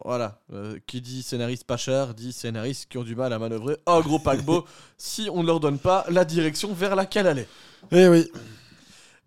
[0.03, 3.77] voilà, Euh, qui dit scénariste pas cher, dit scénaristes qui ont du mal à manœuvrer
[3.85, 4.65] un gros paquebot
[4.97, 7.47] si on ne leur donne pas la direction vers laquelle aller.
[7.91, 8.29] Eh oui.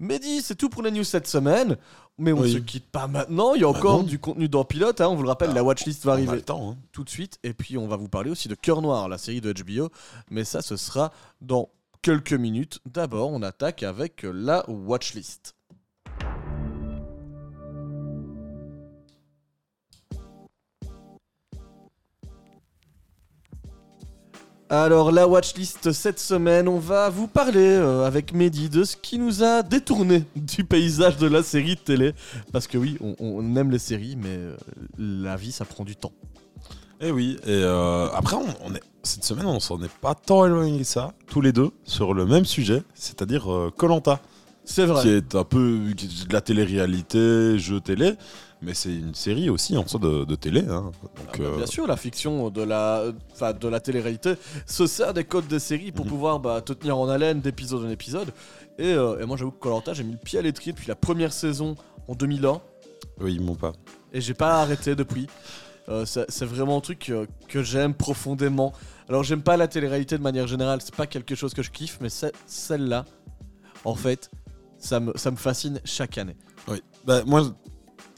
[0.01, 1.77] Mehdi, c'est tout pour les news cette semaine.
[2.21, 2.53] Mais on Oui.
[2.53, 3.55] se quitte pas maintenant.
[3.55, 5.01] Il y a Bah encore du contenu dans Pilote.
[5.01, 5.07] hein.
[5.09, 6.73] On vous le rappelle, Ah, la watchlist va arriver temps.
[6.73, 6.77] hein.
[6.91, 7.39] tout de suite.
[7.45, 9.89] Et puis, on va vous parler aussi de Cœur Noir, la série de HBO.
[10.31, 11.69] Mais ça, ce sera dans
[12.03, 12.81] quelques minutes.
[12.87, 15.55] D'abord, on attaque avec la watchlist.
[24.71, 29.19] Alors, la watchlist cette semaine, on va vous parler euh, avec Mehdi de ce qui
[29.19, 32.13] nous a détourné du paysage de la série de télé.
[32.53, 34.57] Parce que oui, on, on aime les séries, mais euh,
[34.99, 36.13] la vie, ça prend du temps.
[37.01, 40.45] Eh oui, et euh, après, on, on est, cette semaine, on s'en est pas tant
[40.45, 44.21] éloigné que ça, tous les deux, sur le même sujet, c'est-à-dire Colanta,
[44.65, 45.01] C'est vrai.
[45.03, 48.15] qui est un peu qui est de la télé-réalité, jeu télé,
[48.63, 50.61] mais c'est une série aussi en soi de, de télé.
[50.69, 50.91] hein.
[51.03, 54.35] Donc, Ah bah, euh, Bien sûr, la fiction de la, enfin, de la télé-réalité
[54.67, 56.11] se sert des codes des séries pour Mhm.
[56.11, 58.33] pouvoir bah, te tenir en haleine d'épisode en épisode.
[58.79, 60.95] Et, euh, et moi, j'avoue que Colanta, j'ai mis le pied à l'étrier depuis la
[60.97, 61.75] première saison
[62.09, 62.61] en 2001
[63.21, 63.73] oui, ils m'ont pas.
[64.13, 65.27] et j'ai pas arrêté depuis.
[65.89, 68.73] Euh, c'est vraiment un truc euh, que j'aime profondément.
[69.09, 71.99] Alors, j'aime pas la télé-réalité de manière générale, c'est pas quelque chose que je kiffe,
[72.01, 72.09] mais
[72.47, 73.05] celle-là,
[73.85, 74.31] en fait,
[74.79, 76.37] ça me, ça me fascine chaque année.
[76.69, 76.83] Oui.
[77.07, 77.43] Bah, moi,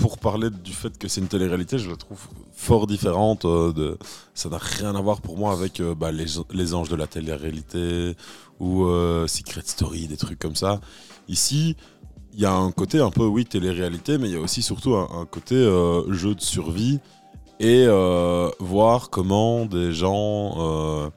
[0.00, 2.18] pour parler du fait que c'est une télé-réalité, je la trouve
[2.52, 3.44] fort différente.
[3.44, 3.98] euh, de...
[4.34, 7.06] Ça n'a rien à voir pour moi avec euh, bah, les, les anges de la
[7.06, 8.16] télé-réalité
[8.58, 10.80] ou euh, Secret Story, des trucs comme ça.
[11.28, 11.76] Ici,
[12.32, 14.94] il y a un côté un peu, oui, télé-réalité, mais il y a aussi surtout
[14.94, 16.98] un, un côté euh, jeu de survie
[17.58, 21.10] et euh, voir comment des gens euh,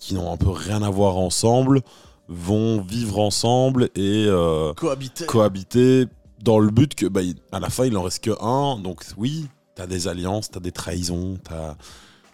[0.00, 1.82] qui n'ont un peu rien à voir ensemble
[2.28, 5.26] vont vivre ensemble et euh, Cohabiter.
[5.26, 6.06] cohabiter
[6.44, 8.78] dans le but que bah, à la fin il en reste que un.
[8.78, 11.76] Donc oui t'as des alliances t'as des trahisons t'as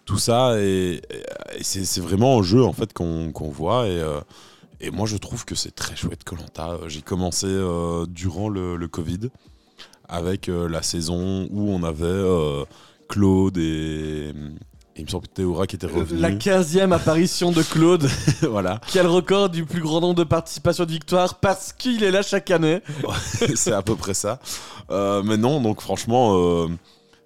[0.05, 0.61] tout ça.
[0.61, 1.01] Et,
[1.63, 3.87] c'est vraiment un jeu en fait qu'on voit.
[3.87, 4.21] Et, euh,
[4.81, 6.79] et moi je trouve que c'est très chouette Colanta.
[6.89, 9.31] J'ai commencé euh, durant le, le Covid
[10.09, 12.65] avec euh, la saison où on avait
[13.09, 14.33] Claude et
[14.97, 18.07] il me semble que Théora qui était revenu la 15e apparition de Claude.
[18.51, 22.03] voilà qui a le record du plus grand nombre de participations de victoires parce qu'il
[22.05, 22.81] est là chaque année.
[23.55, 24.41] c'est à peu près ça.
[24.91, 26.69] Euh, mais non, donc franchement, euh,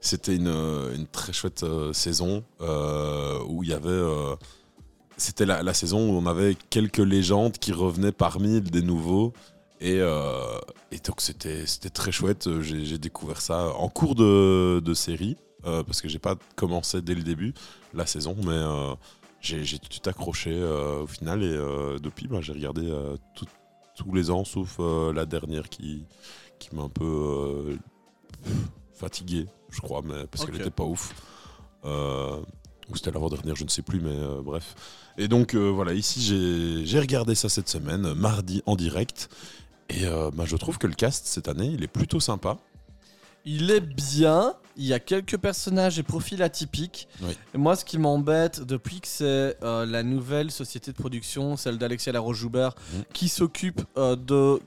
[0.01, 3.89] c'était une, euh, une très chouette euh, saison euh, où il y avait.
[3.89, 4.37] euh,
[5.17, 9.33] c'était la, la saison où on avait quelques légendes qui revenaient parmi des nouveaux.
[9.81, 10.59] Et, euh,
[10.93, 12.49] et donc c'était très chouette.
[12.61, 15.37] J'ai j'ai découvert ça en cours de, de série.
[15.67, 17.55] Euh, parce que j'ai pas commencé dès le début
[17.93, 18.95] la saison, mais euh,
[19.41, 21.43] j'ai tout accroché euh, au final.
[21.43, 21.57] Et
[22.01, 22.93] depuis, bah, j'ai regardé
[23.35, 23.47] tout-
[23.97, 24.79] tous les ans, sauf
[25.15, 26.05] la dernière qui,
[26.59, 27.77] qui m'a un peu
[28.95, 31.15] fatigué, je crois, mais parce qu'elle était pas ouf.
[31.85, 34.75] Ou c'était l'avant-dernière, je ne sais plus, mais bref.
[35.17, 39.29] Et donc voilà, ici j'ai regardé ça cette semaine, mardi en direct.
[39.91, 42.57] Et bah, je trouve que le cast cette année, il est plutôt sympa.
[43.45, 47.09] Il est bien, il y a quelques personnages et profils atypiques.
[47.23, 47.37] Oui.
[47.55, 51.77] Et moi, ce qui m'embête depuis que c'est euh, la nouvelle société de production, celle
[51.79, 53.05] d'Alexia Laroche-Joubert, Mhm.
[53.13, 54.61] qui s'occupe euh, de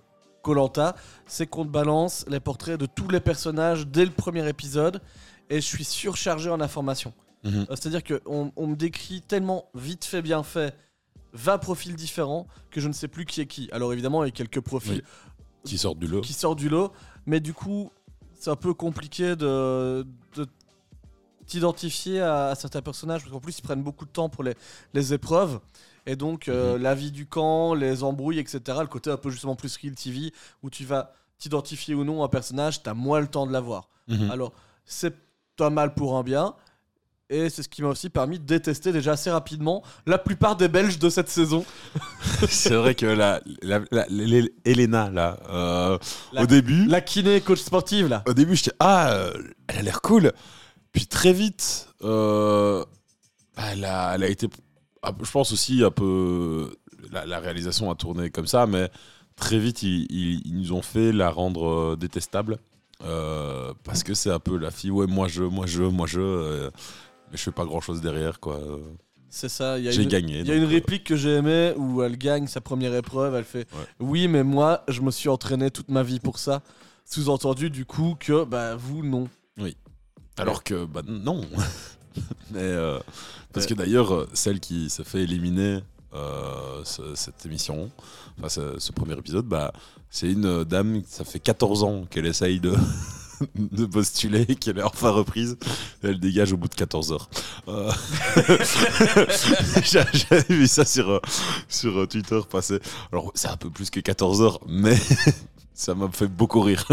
[0.44, 5.02] Colanta, c'est qu'on te balance les portraits de tous les personnages dès le premier épisode.
[5.50, 7.14] Et je suis surchargé en informations.
[7.44, 7.54] Mhm.
[7.70, 10.76] Euh, C'est-à-dire qu'on on me décrit tellement vite fait, bien fait,
[11.34, 13.70] 20 profils différents que je ne sais plus qui est qui.
[13.72, 15.02] Alors évidemment, il y a quelques profils
[15.66, 16.22] Qui sortent du lot.
[16.22, 16.92] qui sortent du lot,
[17.26, 17.92] mais du coup,
[18.38, 20.48] c'est un peu compliqué de, de
[21.46, 24.56] t'identifier à, à certains personnages, parce qu'en plus, ils prennent beaucoup de temps pour les,
[24.94, 25.60] les épreuves.
[26.06, 29.56] Et donc, euh, la vie du camp, les embrouilles, etc., le côté un peu justement
[29.56, 30.32] plus Real TV,
[30.64, 33.90] où tu vas t'identifier ou non à un personnage, t'as moins le temps de l'avoir.
[34.08, 34.32] Mhm.
[34.32, 34.54] Alors,
[34.86, 35.16] c'est
[35.60, 36.56] un mal pour un bien.
[37.30, 40.70] Et c'est ce qui m'a aussi permis de détester déjà assez rapidement la plupart des
[40.70, 41.66] Belges de cette saison.
[42.48, 45.98] c'est vrai que la, la, la- l'Hé- Elena, là, euh,
[46.32, 48.24] La- au début, La kiné, coach sportive, là.
[48.28, 49.34] au début, j'étais ah, euh,
[49.68, 50.32] elle a l'air cool.
[50.94, 52.86] Puis très vite, euh,
[53.58, 54.48] elle, a, elle a été,
[55.04, 56.72] ah, je pense aussi un peu,
[57.12, 58.90] la, réalisation a tourné comme ça, mais
[59.36, 62.58] très vite, ils, ils- ils nous ont fait la rendre détestable.
[63.84, 66.70] parce que c'est un peu la fille, ouais, moi je, moi je, moi je,
[67.32, 68.60] mais je fais pas grand chose derrière, quoi.
[69.30, 69.80] C'est ça.
[69.82, 70.40] J'ai gagné.
[70.40, 73.36] Il y a une euh, réplique que j'ai aimée où elle gagne sa première épreuve.
[73.36, 73.86] Elle fait Ouais.
[74.00, 76.62] Oui, mais moi, je me suis entraîné toute ma vie pour ça.
[77.06, 79.28] Sous-entendu, du coup, que bah, vous, non.
[80.38, 81.42] Alors que, bah non.
[82.52, 83.00] Mais, euh,
[83.54, 85.80] parce que d'ailleurs, euh, celle qui se fait éliminer
[86.14, 87.90] euh, ce- cette émission,
[88.38, 89.74] enfin ce, ce premier épisode, bah,
[90.12, 92.72] c'est une dame, ça fait 14 ans qu'elle essaye de,
[93.56, 95.58] de postuler, qu'elle est enfin reprise.
[96.04, 97.30] Elle dégage au bout de 14 heures.
[97.68, 97.92] Euh,
[99.84, 101.20] J'a- J'avais vu ça sur, euh,
[101.68, 102.80] sur euh, Twitter passer.
[103.12, 104.98] Alors, c'est un peu plus que 14 heures, mais
[105.74, 106.86] ça m'a fait beaucoup rire.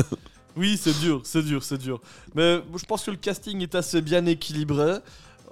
[0.57, 2.01] Oui, c'est dur, c'est dur, c'est dur.
[2.35, 4.95] Mais je pense que le casting est assez bien équilibré.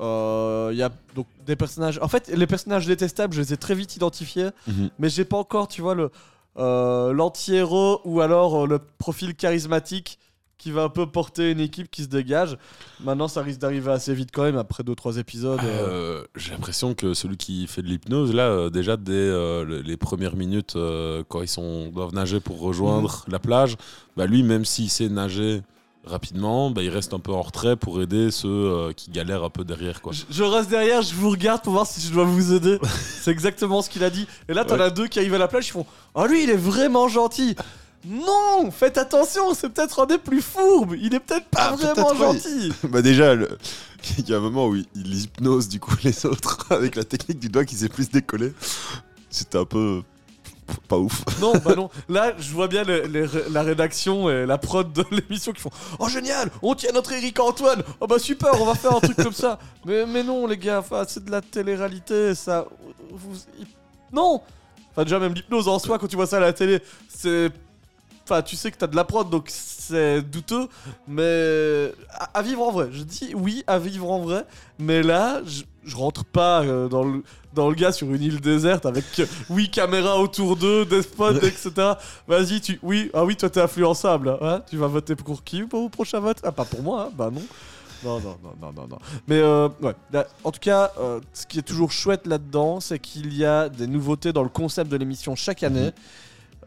[0.01, 1.99] Euh, Il y a donc des personnages.
[2.03, 4.51] En fait, les personnages détestables, je les ai très vite identifiés.
[4.67, 4.91] Mhm.
[4.99, 6.11] Mais j'ai pas encore, tu vois, le
[6.59, 10.19] euh, l'anti-héros ou alors euh, le profil charismatique
[10.63, 12.57] qui va un peu porter une équipe qui se dégage.
[13.03, 15.59] Maintenant, ça risque d'arriver assez vite quand même après 2-3 épisodes.
[15.65, 15.89] euh.
[15.89, 19.97] Euh, J'ai l'impression que celui qui fait de l'hypnose, là, euh, déjà dès le- les
[19.97, 20.77] premières minutes,
[21.29, 23.33] quand ils sont, doivent nager pour rejoindre Mhm.
[23.33, 23.77] la plage,
[24.17, 25.63] bah lui, même s'il sait nager
[26.05, 29.51] rapidement, bah, il reste un peu en retrait pour aider ceux euh, qui galèrent un
[29.51, 30.01] peu derrière.
[30.03, 30.13] Quoi.
[30.13, 32.79] Je, je reste derrière, je vous regarde pour voir si je dois vous aider.
[33.21, 34.27] C'est exactement ce qu'il a dit.
[34.49, 34.83] Et là, t'en Ouais.
[34.83, 37.55] as deux qui arrivent à la plage, ils font Oh, lui, il est vraiment gentil.
[38.05, 40.95] Non, faites attention, c'est peut-être un des plus fourbes.
[41.01, 42.19] Il est peut-être pas Ah, vraiment oui.
[42.19, 42.73] gentil.
[42.89, 43.57] bah déjà, le-
[44.19, 47.05] il y a un moment où il, il hypnose du coup les autres avec la
[47.05, 48.53] technique du doigt qui s'est plus décollé.
[49.31, 50.03] C'était un peu
[50.89, 51.25] pas ouf.
[51.41, 51.91] Non, bah non.
[52.09, 56.51] Là, je vois bien la rédaction et la prod de l'émission qui font Oh, génial,
[56.63, 57.83] on tient notre Eric Antoine.
[58.01, 59.59] Oh, bah super, on va faire un truc comme ça.
[59.85, 62.67] Mais, mais non, les gars, c'est de la télé-réalité, ça.
[63.11, 63.37] Vous,
[64.13, 64.41] Non
[64.93, 67.51] Enfin, déjà, même l'hypnose en soi, quand tu vois ça à la télé, c'est.
[68.33, 70.67] Enfin, tu sais que t'as de la prod, donc c'est douteux,
[71.07, 72.89] mais à, à vivre en vrai.
[72.91, 74.47] Je dis oui, à vivre en vrai,
[74.79, 78.41] mais là, je, je rentre pas euh, dans le dans le gars sur une île
[78.41, 81.73] déserte avec euh, oui caméra autour d'eux, des spots, etc.
[82.27, 85.83] Vas-y, tu oui ah oui toi t'es influençable, hein tu vas voter pour qui pour
[85.83, 86.39] le prochain vote?
[86.43, 87.43] Ah pas pour moi, hein bah non.
[88.03, 88.99] Non, non, non, non, non, non.
[89.29, 92.99] Mais euh, ouais, là, en tout cas, euh, ce qui est toujours chouette là-dedans, c'est
[92.99, 95.91] qu'il y a des nouveautés dans le concept de l'émission chaque année.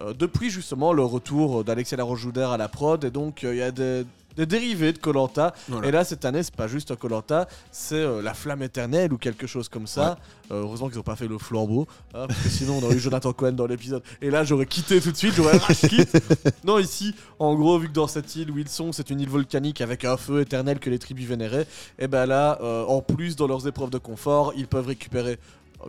[0.02, 3.62] Euh, depuis justement le retour d'Alexia Laroche-Joubert à la prod, et donc euh, il y
[3.62, 4.06] a des,
[4.36, 5.54] des dérivés de Colanta.
[5.68, 5.88] Voilà.
[5.88, 9.48] Et là, cette année, c'est pas juste Colanta, c'est euh, la flamme éternelle ou quelque
[9.48, 10.18] chose comme ça.
[10.52, 13.00] Euh, heureusement qu'ils ont pas fait le flambeau, hein, parce que sinon on aurait eu
[13.00, 14.04] Jonathan Cohen dans l'épisode.
[14.22, 16.18] Et là, j'aurais quitté tout de suite, j'aurais quitte.
[16.64, 19.30] Non, ici, en gros, vu que dans cette île où ils sont, c'est une île
[19.30, 23.36] volcanique avec un feu éternel que les tribus vénéraient, et ben là, euh, en plus,
[23.36, 25.40] dans leurs épreuves de confort, ils peuvent récupérer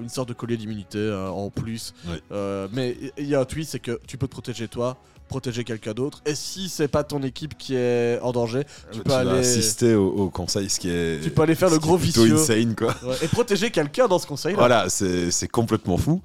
[0.00, 1.94] une sorte de collier d'immunité euh, en plus.
[2.06, 2.20] Ouais.
[2.32, 4.96] Euh, mais il y a un tweet, c'est que tu peux te protéger toi,
[5.28, 6.22] protéger quelqu'un d'autre.
[6.26, 9.94] Et si c'est pas ton équipe qui est en danger, tu Tu peux aller, assister
[9.94, 11.22] au, au conseil, ce qui est.
[11.22, 12.94] tu peux aller faire le gros vicieux insane, quoi.
[13.02, 14.52] Ouais, et protéger quelqu'un dans ce conseil.
[14.52, 16.20] là Voilà, c'est complètement fou.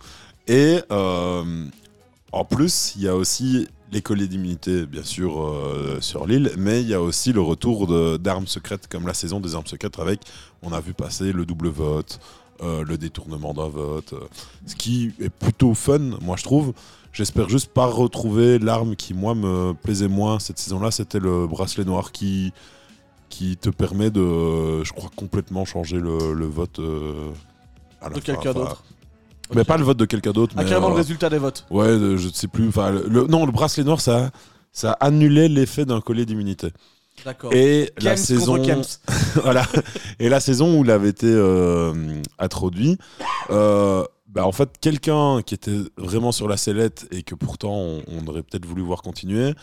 [0.47, 1.65] Et euh,
[2.31, 6.81] en plus, il y a aussi les colliers d'immunité, bien sûr, euh, sur l'île, mais
[6.81, 7.87] il y a aussi le retour
[8.19, 10.21] d'armes secrètes, comme la saison des armes secrètes, avec,
[10.61, 12.19] on a vu passer le double vote,
[12.61, 14.19] euh, le détournement d'un vote, euh,
[14.65, 16.73] ce qui est plutôt fun, moi je trouve.
[17.13, 21.83] J'espère juste pas retrouver l'arme qui, moi, me plaisait moins cette saison-là, c'était le bracelet
[21.83, 22.53] noir qui,
[23.27, 26.79] qui te permet de, je crois, complètement changer le, le vote.
[26.79, 27.31] euh,
[28.01, 28.83] à la de quelqu'un d'autre.
[29.53, 30.53] mais pas le vote de quelqu'un d'autre.
[30.57, 31.65] Ah, mais, carrément le résultat des votes.
[31.69, 32.69] Ouais, je ne sais plus.
[32.69, 34.31] Enfin, le, le- non, le bracelet noir, ça,
[34.71, 36.69] ça annulait l'effet d'un collier d'immunité.
[37.51, 38.61] Et la saison,
[39.43, 39.65] voilà.
[40.19, 42.97] Et la saison où il avait été euh, introduit,
[43.49, 48.03] euh, bah, en fait, quelqu'un qui était vraiment sur la sellette et que pourtant on,
[48.07, 49.53] on aurait peut-être voulu voir continuer,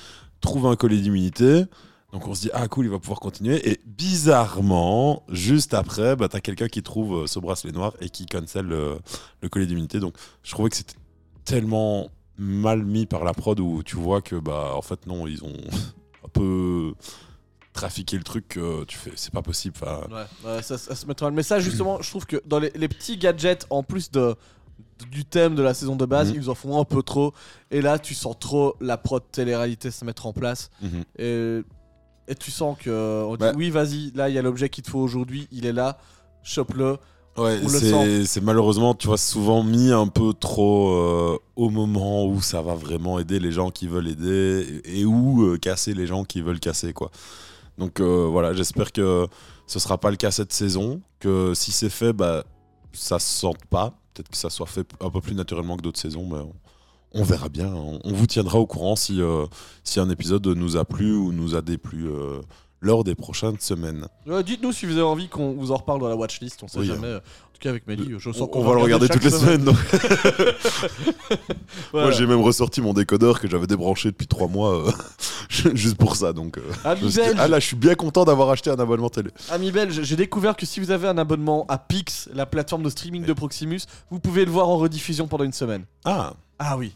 [0.41, 1.65] trouve un collier d'immunité.
[2.13, 3.69] Donc on se dit, ah cool, il va pouvoir continuer.
[3.71, 8.25] Et bizarrement, juste après, bah, t'as quelqu'un qui trouve euh, ce bracelet noir et qui
[8.25, 8.99] cancel le,
[9.43, 10.01] le collier d'immunité.
[10.01, 10.97] Donc je trouvais que c'était
[11.45, 15.45] tellement mal mis par la prod où tu vois que, bah, en fait, non, ils
[15.45, 15.53] ont
[16.25, 16.95] un peu
[17.81, 19.75] trafiqué le truc que tu fais, c'est pas possible.
[19.81, 21.31] Enfin, Ouais, ouais, ça, ça se mettra.
[21.31, 24.35] Mais ça, justement, je trouve que dans les, les petits gadgets, en plus de,
[25.11, 26.37] du thème de la saison de base, Mhm.
[26.43, 27.33] ils en font un peu trop.
[27.71, 30.71] Et là, tu sens trop la prod télé-réalité se mettre en place.
[30.83, 31.05] mhm.
[31.19, 31.61] Et,
[32.29, 33.25] et tu sens que.
[33.27, 33.53] on dit, Bah.
[33.57, 35.99] oui, vas-y, là, il y a l'objet qu'il te faut aujourd'hui, il est là.
[36.43, 36.97] chope-le.
[37.37, 37.61] Ouais,
[38.27, 42.75] c'est malheureusement, tu vois, souvent mis un peu trop euh, au moment où ça va
[42.75, 46.41] vraiment aider les gens qui veulent aider et, et où euh, casser les gens qui
[46.43, 47.13] veulent casser, quoi.
[47.79, 49.27] Donc euh, voilà, j'espère que
[49.67, 52.45] ce sera pas le cas cette saison, que si c'est fait, bah,
[52.93, 53.95] ça se sente pas.
[54.13, 56.41] Peut-être que ça soit fait un peu plus naturellement que d'autres saisons, mais
[57.13, 57.73] on, verra bien.
[57.73, 59.47] On, vous tiendra au courant si, euh,
[59.85, 62.41] si un épisode nous a plu ou nous a déplu euh,
[62.81, 64.07] lors des prochaines semaines.
[64.45, 66.87] Dites-nous si vous avez envie qu'on vous en reparle dans la watchlist, on sait Oui.
[66.87, 67.15] jamais.
[67.17, 67.19] En
[67.61, 69.61] tout cas, avec Mehdi, je sens On, qu'on on va le regarder toutes les semaine.
[69.61, 69.65] semaines.
[69.65, 69.77] donc.
[71.93, 72.09] Voilà.
[72.09, 74.91] Moi, j'ai même ressorti mon décodeur que j'avais débranché depuis trois mois, euh,
[75.75, 76.33] juste pour ça.
[76.33, 79.31] Donc, euh, dit, belges, ah là, je suis bien content d'avoir acheté un abonnement télé.
[79.51, 82.91] amis belges, j'ai découvert que si vous avez un abonnement à Pix, la plateforme de
[82.91, 85.85] streaming de Proximus, vous pouvez le voir en rediffusion pendant une semaine.
[86.05, 86.93] Ah, Ah oui.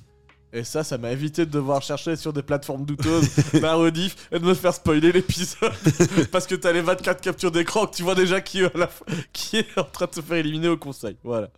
[0.55, 4.39] Et ça, ça m'a évité de devoir chercher sur des plateformes douteuses la rediff et
[4.39, 5.73] de me faire spoiler l'épisode.
[6.31, 10.07] Parce que t'as les 24 captures d'écran que tu vois déjà qui, est en train
[10.07, 11.17] de se faire éliminer au conseil.
[11.25, 11.49] Voilà.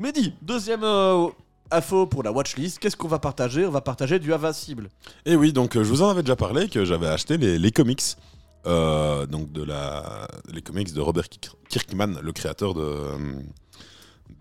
[0.00, 1.28] Mehdi, deuxième euh,
[1.70, 2.80] info pour la watchlist.
[2.80, 3.64] Qu'est-ce qu'on va partager?
[3.66, 4.88] On va partager du Invincible.
[5.24, 8.02] et oui, donc euh, je vous en avais déjà parlé que j'avais acheté les, comics.
[8.66, 9.64] euh, donc de
[10.52, 12.96] les comics de Robert Kirk- Kirkman, le créateur de,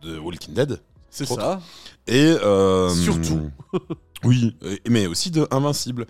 [0.01, 0.79] de Walking Dead.
[1.25, 1.59] C'est ça.
[2.07, 3.49] Et euh, Surtout.
[4.23, 4.55] oui,
[4.89, 6.07] mais aussi de Invincible.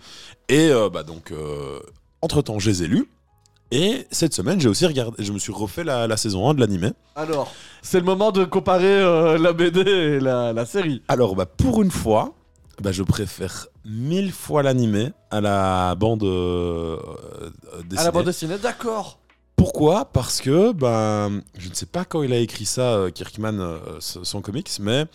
[0.48, 1.32] Et euh, bah donc,
[2.22, 3.08] entre temps, je les ai lus.
[3.70, 6.60] Et cette semaine, j'ai aussi regardé, je me suis refait la, la saison 1 de
[6.60, 6.90] l'animé.
[7.16, 7.52] Alors,
[7.82, 11.02] c'est le moment de comparer euh, la BD et la, la série.
[11.08, 12.32] Alors, bah, pour une fois,
[12.80, 18.00] bah, je préfère mille fois l'animé à la bande euh, euh, dessinée.
[18.00, 19.18] À la bande dessinée, d'accord.
[19.58, 20.04] Pourquoi?
[20.04, 23.98] Parce que ben, je ne sais pas quand il a écrit ça, euh, Kirkman, euh,
[24.00, 25.06] son comics, mais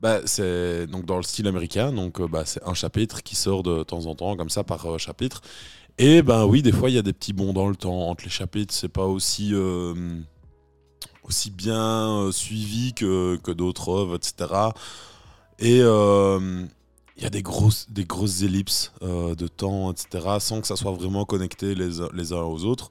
[0.00, 1.92] bah, c'est donc dans le style américain.
[1.92, 5.00] Donc euh, bah, c'est un chapitre qui sort de temps en temps, comme ça, par
[5.00, 5.40] chapitre.
[5.98, 8.22] Et ben oui, des fois il y a des petits bonds dans le temps entre
[8.22, 8.72] les chapitres.
[8.72, 9.52] C'est pas aussi
[11.24, 14.54] aussi bien suivi que, que d'autres œuvres, etc.
[15.58, 20.76] Et il y a des grosses, des grosses ellipses de temps, etc., sans que ça
[20.76, 22.90] soit vraiment connecté les, les uns aux autres.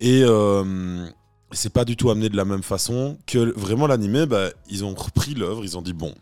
[0.00, 1.06] Et euh,
[1.52, 4.26] c'est pas du tout amené de la même façon que vraiment l'animé.
[4.26, 6.14] Bah, ils ont repris l'œuvre, ils ont dit bon,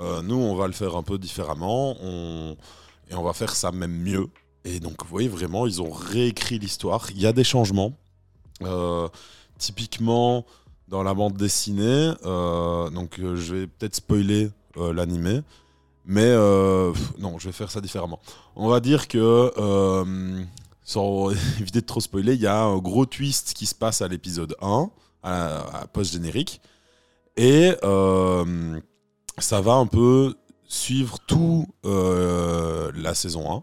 [0.00, 1.96] euh, nous on va le faire un peu différemment,
[3.10, 4.26] et on va faire ça même mieux.
[4.64, 7.08] Et donc vous voyez vraiment, ils ont réécrit l'histoire.
[7.10, 7.92] Il y a des changements.
[8.62, 9.08] Euh,
[9.58, 10.46] typiquement
[10.88, 15.40] dans la bande dessinée, euh, donc je vais peut-être spoiler l'animé.
[16.04, 16.34] Mais
[17.18, 18.20] non, je vais faire ça différemment.
[18.54, 19.52] On va dire que,
[20.86, 21.30] sans
[21.60, 24.56] éviter de trop spoiler, il y a un gros twist qui se passe à l'épisode
[24.62, 24.88] 1,
[25.22, 26.62] à, à post-générique.
[27.36, 28.80] Et euh,
[29.36, 30.34] ça va un peu
[30.64, 33.62] suivre tout euh, la saison 1.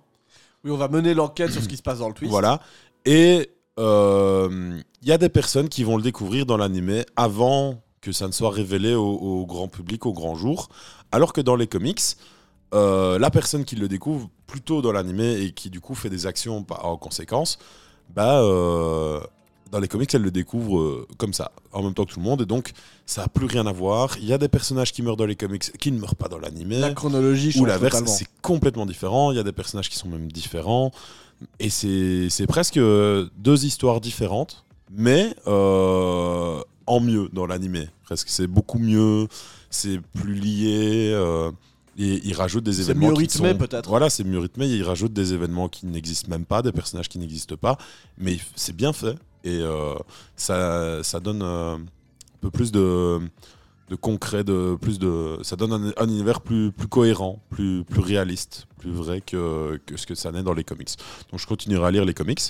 [0.65, 2.29] Oui, on va mener l'enquête sur ce qui se passe dans le twist.
[2.29, 2.59] Voilà.
[3.05, 3.49] Et
[3.79, 8.27] euh, il y a des personnes qui vont le découvrir dans l'animé avant que ça
[8.27, 10.69] ne soit révélé au, au grand public, au grand jour.
[11.11, 12.01] Alors que dans les comics,
[12.73, 16.25] euh, la personne qui le découvre plutôt dans l'animé et qui du coup fait des
[16.25, 17.59] actions en conséquence,
[18.15, 19.19] bah, euh,
[19.71, 22.25] dans les comics, elle le découvre euh, comme ça, en même temps que tout le
[22.25, 22.41] monde.
[22.41, 22.71] Et donc,
[23.05, 24.17] ça n'a plus rien à voir.
[24.19, 26.39] Il y a des personnages qui meurent dans les comics qui ne meurent pas dans
[26.39, 29.31] l'animé La chronologie ou l'inverse, c'est complètement différent.
[29.31, 30.91] Il y a des personnages qui sont même différents.
[31.59, 37.87] Et c'est presque deux histoires différentes, mais en mieux dans l'animé.
[38.03, 39.27] Presque, c'est beaucoup mieux,
[39.69, 41.13] c'est plus lié.
[41.97, 43.89] Et il rajoute des C'est événements mieux qui rythmé, sont- peut-être.
[43.89, 44.67] Voilà, c'est mieux rythmé.
[44.67, 47.77] Des événements qui n'existent même pas, des personnages qui n'existent pas,
[48.17, 49.93] mais c'est bien fait et euh,
[50.35, 53.19] ça, ça donne euh, un peu plus de,
[53.89, 57.99] de concret, de plus de, ça donne un, un univers plus, plus cohérent, plus, plus
[58.01, 60.91] réaliste, plus vrai que, que ce que ça n'est dans les comics.
[61.31, 62.41] Donc je continuerai à lire les comics.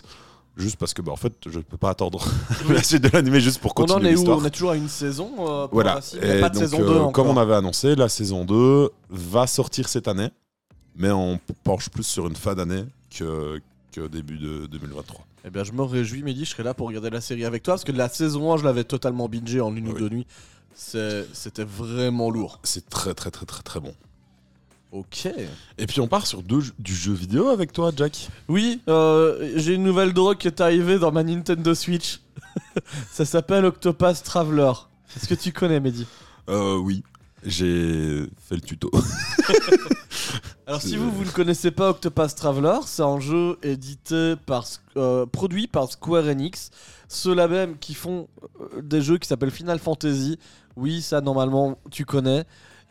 [0.56, 2.24] Juste parce que, bah, en fait, je peux pas attendre
[2.70, 4.30] la suite de l'animé juste pour On en continuer est où.
[4.30, 6.00] On est toujours à une saison euh, pour Voilà.
[6.14, 7.12] Il n'y a pas de donc, saison euh, 2 encore.
[7.12, 10.30] Comme on avait annoncé, la saison 2 va sortir cette année,
[10.96, 13.60] mais on penche plus sur une fin d'année que,
[13.92, 15.26] que début de 2023.
[15.46, 17.74] Eh bien, je me réjouis, Mehdi, je serai là pour regarder la série avec toi,
[17.74, 20.28] parce que la saison 1, je l'avais totalement bingé en une ou deux nuits.
[20.76, 22.60] C'était vraiment lourd.
[22.64, 23.94] C'est très, très, très, très, très bon.
[24.94, 25.28] Ok.
[25.80, 28.30] Et puis on part sur deux, du jeu vidéo avec toi, Jack.
[28.48, 32.22] Oui, euh, j'ai une nouvelle drogue qui est arrivée dans ma Nintendo Switch.
[33.12, 34.72] Ça s'appelle Octopath Traveler.
[35.16, 36.06] Est-ce que tu connais, Mehdi?
[36.48, 37.04] Euh, oui.
[37.44, 38.92] J'ai fait le tuto.
[40.68, 44.66] Alors si vous vous ne connaissez pas Octopath Traveler, c'est un jeu édité par
[44.96, 46.70] euh, produit par Square Enix,
[47.08, 48.28] ceux-là même qui font
[48.62, 50.38] euh, des jeux qui s'appellent Final Fantasy.
[50.76, 52.46] Oui, ça normalement tu connais.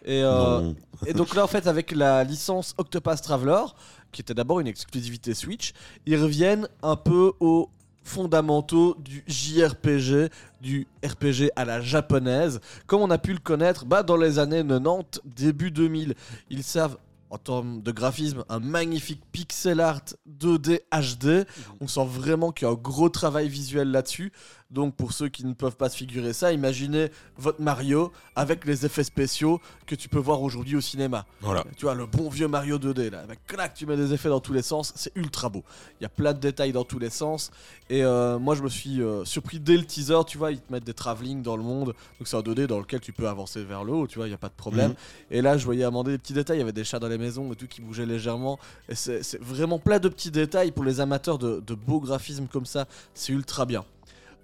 [0.05, 0.73] Et, euh,
[1.07, 3.63] et donc là en fait avec la licence Octopath Traveler,
[4.11, 5.73] qui était d'abord une exclusivité Switch,
[6.07, 7.69] ils reviennent un peu au
[8.05, 10.31] fondamentaux du JRPG,
[10.61, 14.65] du RPG à la japonaise, comme on a pu le connaître bah, dans les années
[14.67, 16.15] 90, début 2000.
[16.51, 16.97] Ils servent
[17.31, 21.47] en termes de graphisme, un magnifique pixel art 2D HD.
[21.81, 24.33] On sent vraiment qu'il y a un gros travail visuel là-dessus.
[24.73, 28.87] Donc pour ceux qui ne peuvent pas se figurer ça, imaginez votre Mario avec les
[28.87, 31.27] effets spéciaux que tu peux voir aujourd'hui au cinéma.
[31.41, 31.65] Voilà.
[31.77, 34.41] Tu vois, le bon vieux Mario 2D, là, avec clac, tu mets des effets dans
[34.41, 35.63] tous les sens, c'est ultra beau.
[36.01, 37.51] Il y a plein de détails dans tous les sens.
[37.91, 40.73] Et euh, moi, je me suis euh, surpris dès le teaser, tu vois, ils te
[40.73, 41.95] mettent des travelling dans le monde.
[42.19, 44.31] Donc c'est un 2D dans lequel tu peux avancer vers le haut, tu vois, il
[44.31, 44.91] n'y a pas de problème.
[44.91, 44.97] Mhm.
[45.31, 47.19] Et là, je voyais amender des petits détails, il y avait des chats dans les
[47.19, 48.59] maisons et tout qui bougeaient légèrement.
[48.89, 52.47] Et c'est c'est vraiment plein de petits détails pour les amateurs de, de beaux graphismes
[52.47, 53.85] comme ça, c'est ultra bien.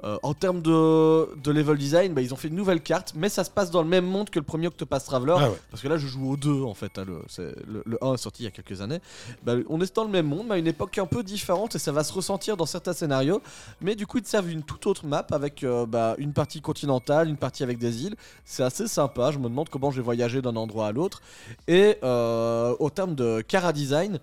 [0.04, 3.28] Euh, en termes de, de level design, bah, ils ont fait une nouvelle carte, mais
[3.28, 5.34] ça se passe dans le même monde que le premier Octopath Traveler.
[5.36, 5.56] Ah ouais.
[5.70, 6.98] Parce que là, je joue au 2 en fait.
[6.98, 9.00] hein, le, le 1 est sorti il y a quelques années.
[9.42, 11.78] Bah, on est dans le même monde, mais à une époque un peu différente et
[11.78, 13.42] ça va se ressentir dans certains scénarios.
[13.80, 16.60] Mais du coup, ils te servent une toute autre map avec euh, bah, une partie
[16.60, 18.14] continentale, une partie avec des îles.
[18.44, 19.32] C'est assez sympa.
[19.32, 21.22] Je me demande comment je vais voyager d'un endroit à l'autre.
[21.66, 24.18] Et euh, au terme de Cara Design,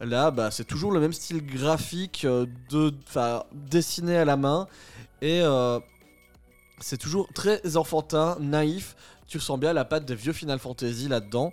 [0.00, 2.94] là, bah, c'est toujours le même style graphique, euh, de,
[3.52, 4.66] dessiné à la main.
[5.20, 5.80] Et euh,
[6.80, 8.96] c'est toujours très enfantin, naïf.
[9.26, 11.52] Tu ressens bien la patte des vieux Final Fantasy là-dedans.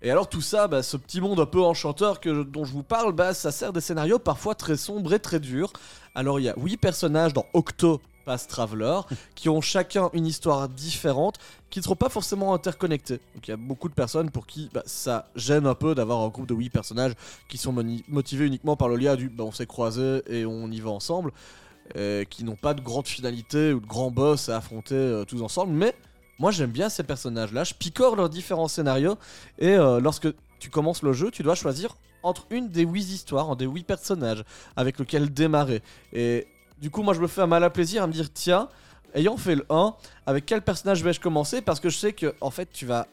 [0.00, 2.84] Et alors tout ça, bah, ce petit monde un peu enchanteur que, dont je vous
[2.84, 5.72] parle, bah, ça sert des scénarios parfois très sombres et très durs.
[6.14, 9.00] Alors il y a 8 personnages dans Octo Pass Traveler
[9.34, 11.38] qui ont chacun une histoire différente
[11.70, 13.20] qui ne seront pas forcément interconnectés.
[13.34, 16.20] Donc il y a beaucoup de personnes pour qui bah, ça gêne un peu d'avoir
[16.20, 17.14] un groupe de 8 personnages
[17.48, 17.74] qui sont
[18.06, 21.32] motivés uniquement par le lien du bah, on s'est croisés et on y va ensemble,
[21.96, 25.40] euh, qui n'ont pas de grande finalité ou de grands boss à affronter euh, tous
[25.40, 25.94] ensemble, mais
[26.38, 29.16] moi j'aime bien ces personnages-là, je picore leurs différents scénarios
[29.58, 33.50] et euh, lorsque tu commences le jeu, tu dois choisir entre une des 8 histoires,
[33.50, 34.44] un des 8 personnages
[34.76, 35.82] avec lequel démarrer.
[36.12, 36.46] Et
[36.80, 38.68] du coup, moi je me fais un mal à plaisir à me dire tiens,
[39.14, 39.94] ayant fait le 1,
[40.26, 41.60] avec quel personnage vais-je commencer?
[41.62, 43.06] Parce que je sais que en fait, tu vas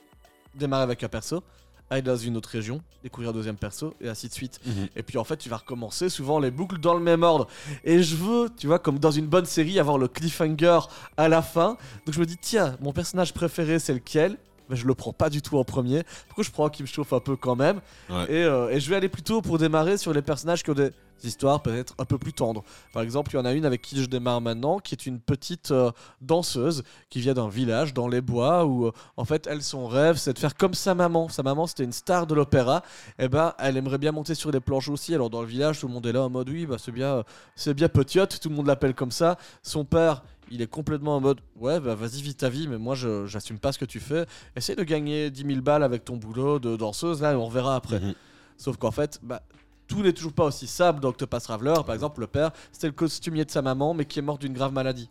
[0.56, 1.44] démarrer avec un perso,
[1.90, 4.60] aller dans une autre région, découvrir un deuxième perso, et ainsi de suite.
[4.66, 4.88] Mhm.
[4.96, 7.48] Et puis en fait, tu vas recommencer souvent les boucles dans le même ordre.
[7.84, 10.80] Et je veux, tu vois, comme dans une bonne série, avoir le cliffhanger
[11.18, 11.78] à la fin.
[12.06, 14.38] Donc je me dis, tiens, mon personnage préféré, c'est lequel?
[14.68, 16.02] Mais je le prends pas du tout en premier.
[16.28, 18.24] Pourquoi je prends un qui me chauffe un peu quand même Ouais.
[18.30, 20.90] et, euh, et je vais aller plutôt pour démarrer sur les personnages qui ont des
[21.24, 22.64] histoires peut-être un peu plus tendres.
[22.94, 25.20] Par exemple, il y en a une avec qui je démarre maintenant, qui est une
[25.20, 25.92] petite euh,
[26.22, 30.18] danseuse qui vient d'un village dans les bois où euh, en fait elle son rêve
[30.18, 31.30] c'est de faire comme sa maman.
[31.30, 32.84] Sa maman c'était une star de l'opéra.
[33.20, 35.14] Et ben elle aimerait bien monter sur les planches aussi.
[35.14, 37.24] Alors dans le village tout le monde est là en mode oui bah c'est bien
[37.56, 39.38] c'est bien petite, tout le monde l'appelle comme ça.
[39.64, 42.94] Son père il est complètement en mode ouais bah vas-y vis ta vie mais moi
[42.94, 44.26] je j'assume pas ce que tu fais.
[44.56, 47.76] Essaye de gagner 10 000 balles avec ton boulot de danseuse là et on verra
[47.76, 48.00] après.
[48.00, 48.14] Mhm.
[48.58, 49.42] Sauf qu'en fait, bah,
[49.88, 51.74] tout n'est toujours pas aussi simple dans Octopus Traveler.
[51.86, 54.54] Par exemple, le père, c'était le costumier de sa maman, mais qui est mort d'une
[54.54, 55.10] grave maladie.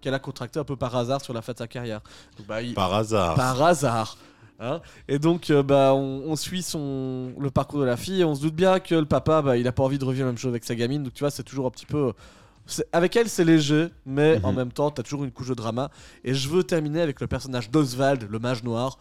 [0.00, 2.00] Qu'elle a contracté un peu par hasard sur la fin de sa carrière.
[2.36, 3.34] Donc, bah, il- Par hasard.
[3.34, 4.16] par hasard.
[4.60, 4.80] hein.
[5.08, 8.34] et donc, euh, bah, on, on suit son, le parcours de la fille et on
[8.34, 10.38] se doute bien que le papa, bah, il a pas envie de revivre la même
[10.38, 11.02] chose avec sa gamine.
[11.04, 12.12] Donc, tu vois, c'est toujours un petit peu.
[12.92, 14.44] Avec elle, c'est léger, mais Mhm.
[14.44, 15.90] en même temps, t'as toujours une couche de drama.
[16.22, 18.98] Et je veux terminer avec le personnage d'Oswald, le mage noir,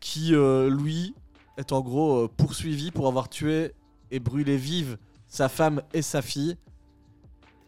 [0.00, 1.14] qui, euh, lui,
[1.58, 3.72] est en gros euh, poursuivi pour avoir tué
[4.12, 4.96] et brûlé vive
[5.26, 6.56] sa femme et sa fille.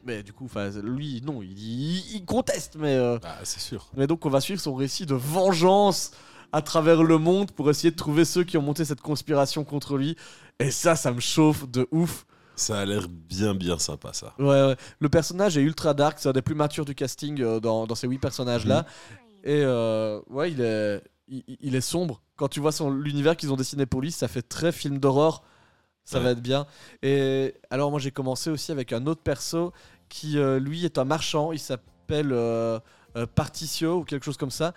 [0.06, 0.48] Mais du coup,
[0.82, 2.94] lui, non, il, il- il conteste, mais.
[2.94, 3.88] euh, Ah, c'est sûr.
[3.96, 6.12] mais donc on va suivre son récit de vengeance
[6.52, 9.96] à travers le monde pour essayer de trouver ceux qui ont monté cette conspiration contre
[9.96, 10.14] lui.
[10.60, 12.26] Et ça, ça me chauffe de ouf.
[12.54, 14.34] Ça a l'air bien, bien sympa, ça.
[14.38, 14.76] Ouais, ouais.
[15.00, 17.94] Le personnage est ultra dark, c'est un des plus matures du casting euh, dans, dans
[17.96, 18.86] ces huit personnages-là.
[19.42, 22.22] Et euh, ouais, il est, il, il est sombre.
[22.36, 25.42] Quand tu vois son- l'univers qu'ils ont dessiné pour lui, ça fait très film d'horreur.
[26.04, 26.66] Ça va être bien.
[27.02, 29.72] Et alors moi j'ai commencé aussi avec un autre perso
[30.08, 31.52] qui euh, lui est un marchand.
[31.52, 32.78] Il s'appelle euh,
[33.16, 34.74] euh, Particio ou quelque chose comme ça.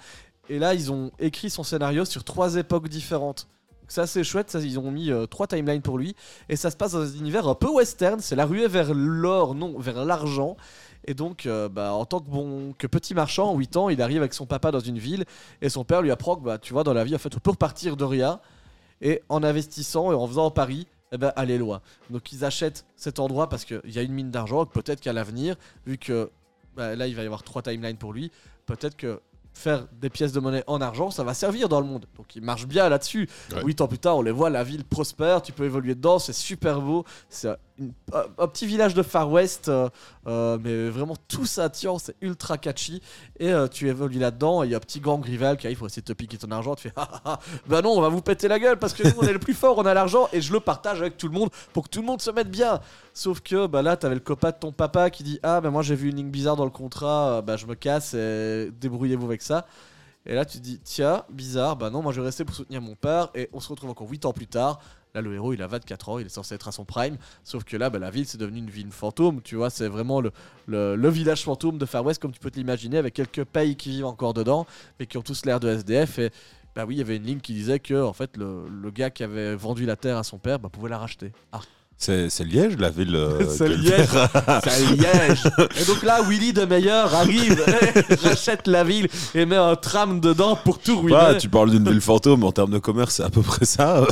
[0.50, 3.48] Et là ils ont écrit son scénario sur trois époques différentes.
[3.90, 4.52] C'est assez chouette.
[4.52, 6.14] Ça, ils ont mis trois timelines pour lui.
[6.50, 8.20] Et ça se passe dans un univers un peu western.
[8.20, 10.58] C'est la ruée vers l'or, non, vers l'argent.
[11.08, 14.18] Et donc, euh, bah, en tant que, bon, que petit marchand, 8 ans, il arrive
[14.18, 15.24] avec son papa dans une ville
[15.62, 17.40] et son père lui apprend que, bah, tu vois, dans la vie, en fait, on
[17.40, 18.42] peut repartir de rien
[19.02, 21.82] et en investissant et en faisant un pari, eh ben, aller loin.
[22.10, 25.56] Donc, ils achètent cet endroit parce qu'il y a une mine d'argent, peut-être qu'à l'avenir,
[25.86, 26.30] vu que
[26.76, 28.32] bah, là, il va y avoir trois timelines pour lui,
[28.66, 29.20] peut-être que
[29.54, 32.06] faire des pièces de monnaie en argent, ça va servir dans le monde.
[32.16, 33.28] Donc, il marche bien là-dessus.
[33.52, 33.64] Ouais.
[33.64, 36.34] 8 ans plus tard, on les voit, la ville prospère, tu peux évoluer dedans, c'est
[36.34, 37.56] super beau, c'est
[38.14, 39.90] un, petit village de Far West, euh,
[40.28, 43.02] euh, mais vraiment tout ça tient, c'est ultra catchy.
[43.40, 45.78] Et euh, tu évolues là-dedans, et il y a un petit gang rival qui arrive
[45.78, 46.76] pour essayer de te piquer ton argent.
[46.76, 49.04] Tu fais, ah, ah, ah, bah non, on va vous péter la gueule parce que
[49.04, 51.28] nous, on est le plus fort, on a l'argent, et je le partage avec tout
[51.28, 52.80] le monde pour que tout le monde se mette bien.
[53.14, 55.82] Sauf que bah là, t'avais le copain de ton papa qui dit, ah, bah moi
[55.82, 59.42] j'ai vu une ligne bizarre dans le contrat, bah je me casse, et débrouillez-vous avec
[59.42, 59.66] ça.
[60.30, 62.96] Et là, tu dis, tiens, bizarre, bah non, moi je vais rester pour soutenir mon
[62.96, 63.30] père.
[63.34, 64.82] Et on se retrouve encore 8 ans plus tard.
[65.18, 67.18] Là, le héros, il a 24 ans, il est censé être à son prime.
[67.44, 69.42] Sauf que là, bah, la ville, c'est devenu une ville fantôme.
[69.42, 70.32] Tu vois, c'est vraiment le,
[70.68, 73.90] le, village fantôme de Far West, comme tu peux te l'imaginer, avec quelques pays qui
[73.90, 74.68] vivent encore dedans,
[75.00, 76.20] mais qui ont tous l'air de SDF.
[76.20, 76.30] Et
[76.76, 79.10] bah oui, il y avait une ligne qui disait que, en fait, le, le gars
[79.10, 81.32] qui avait vendu la terre à son père bah, pouvait la racheter.
[81.52, 81.62] Ah,
[82.00, 83.16] C'est Liège, la ville.
[83.16, 84.06] euh, c'est Liège
[84.64, 85.44] C'est Liège
[85.82, 87.64] Et donc là, Willy de Meyer arrive,
[88.24, 91.18] rachète la ville et met un tram dedans pour tout ruiner.
[91.18, 94.06] Ouais, tu parles d'une ville fantôme, en termes de commerce, c'est à peu près ça.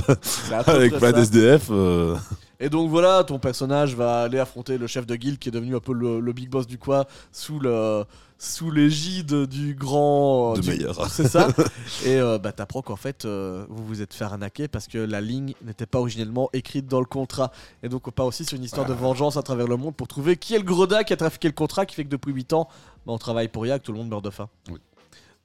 [0.66, 1.22] Peu avec près ça.
[1.22, 1.62] d'SDF.
[1.70, 2.16] euh,
[2.60, 5.76] Et donc voilà, ton personnage va aller affronter le chef de guilde qui est devenu
[5.76, 8.04] un peu le, le big boss du coin sous le
[8.38, 10.92] sous l'égide du grand De du- Meyer.
[11.10, 11.48] C'est ça.
[12.06, 15.22] Et euh, bah t'apprends qu'en fait euh, vous vous êtes fait arnaquer parce que la
[15.22, 17.52] ligne n'était pas originellement écrite dans le contrat.
[17.84, 20.08] Et donc on part aussi sur une histoire de vengeance à travers le monde pour
[20.08, 22.54] trouver qui est le gredin qui a trafiqué le contrat qui fait que depuis 8
[22.54, 22.68] ans
[23.06, 24.50] bah, on travaille pour rien que tout le monde meurt de faim.
[24.70, 24.80] Oui.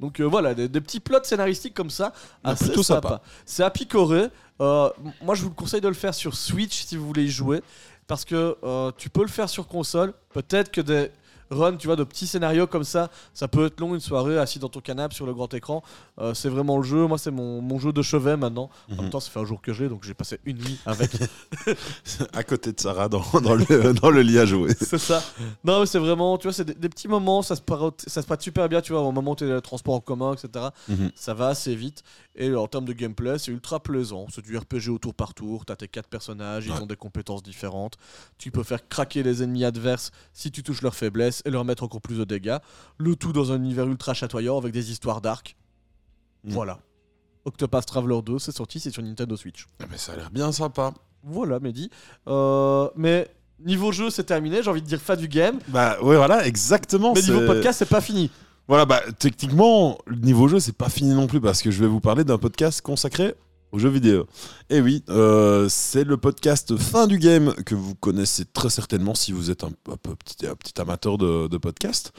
[0.01, 3.09] Donc euh, voilà, des, des petits plots scénaristiques comme ça, Ah, assez plutôt sympa.
[3.09, 3.23] sympa.
[3.45, 4.29] C'est à picorer.
[4.61, 4.91] Euh,
[5.23, 7.63] moi, je vous le conseille de le faire sur Switch si vous voulez y jouer.
[8.07, 10.13] Parce que euh, tu peux le faire sur console.
[10.33, 11.11] Peut-être que des
[11.51, 14.59] runs, tu vois, de petits scénarios comme ça, ça peut être long une soirée assis
[14.59, 15.83] dans ton canapé sur le grand écran.
[16.19, 17.07] Euh, c'est vraiment le jeu.
[17.07, 18.71] Moi, c'est mon, mon jeu de chevet maintenant.
[18.91, 19.01] En Mhm.
[19.03, 21.11] même temps, ça fait un jour que je l'ai, donc j'ai passé une nuit avec.
[22.33, 24.73] à côté de Sarah dans, dans le, dans le lit à jouer.
[24.81, 25.23] c'est ça.
[25.65, 27.43] Non, mais c'est vraiment, tu vois, c'est des, des petits moments.
[27.43, 27.63] Ça se,
[28.07, 29.95] ça se prête super bien, tu vois, au moment où tu es dans les transports
[29.95, 30.67] en commun, etc.
[30.89, 31.11] Mhm.
[31.15, 32.03] Ça va assez vite.
[32.37, 34.27] Et en termes de gameplay, c'est ultra plaisant.
[34.33, 35.65] C'est du RPG au tour par tour.
[35.67, 36.81] T'as tes quatre personnages, ils Ouais.
[36.81, 37.97] ont des compétences différentes.
[38.39, 41.83] Tu peux faire craquer les ennemis adverses si tu touches leurs faiblesses et leur mettre
[41.83, 42.59] encore plus de dégâts.
[42.99, 45.57] Le tout dans un univers ultra chatoyant avec des histoires d'arc.
[46.45, 46.53] Mhm.
[46.53, 46.79] Voilà.
[47.45, 49.67] Octopath Traveler 2, c'est sorti, c'est sur Nintendo Switch.
[49.81, 50.93] Ah, Mais ça a l'air bien sympa.
[51.23, 51.91] Voilà, Mehdi.
[52.29, 53.29] Euh, mais
[53.65, 54.63] niveau jeu, c'est terminé.
[54.63, 55.59] J'ai envie de dire fin du game.
[55.69, 57.13] Bah ouais, voilà, exactement.
[57.15, 58.31] Mais niveau podcast, c'est pas fini.
[58.69, 61.89] Voilà, bah techniquement, le niveau jeu, c'est pas fini non plus parce que je vais
[61.89, 63.35] vous parler d'un podcast consacré
[63.73, 64.27] aux jeux vidéo.
[64.69, 69.33] Et oui, euh, c'est le podcast Fin du Game que vous connaissez très certainement si
[69.33, 72.13] vous êtes un, un peu petit, un petit amateur de, de podcast.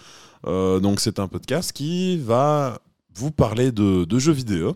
[0.47, 2.79] Euh, donc c'est un podcast qui va
[3.13, 4.75] vous parler de, de jeux vidéo.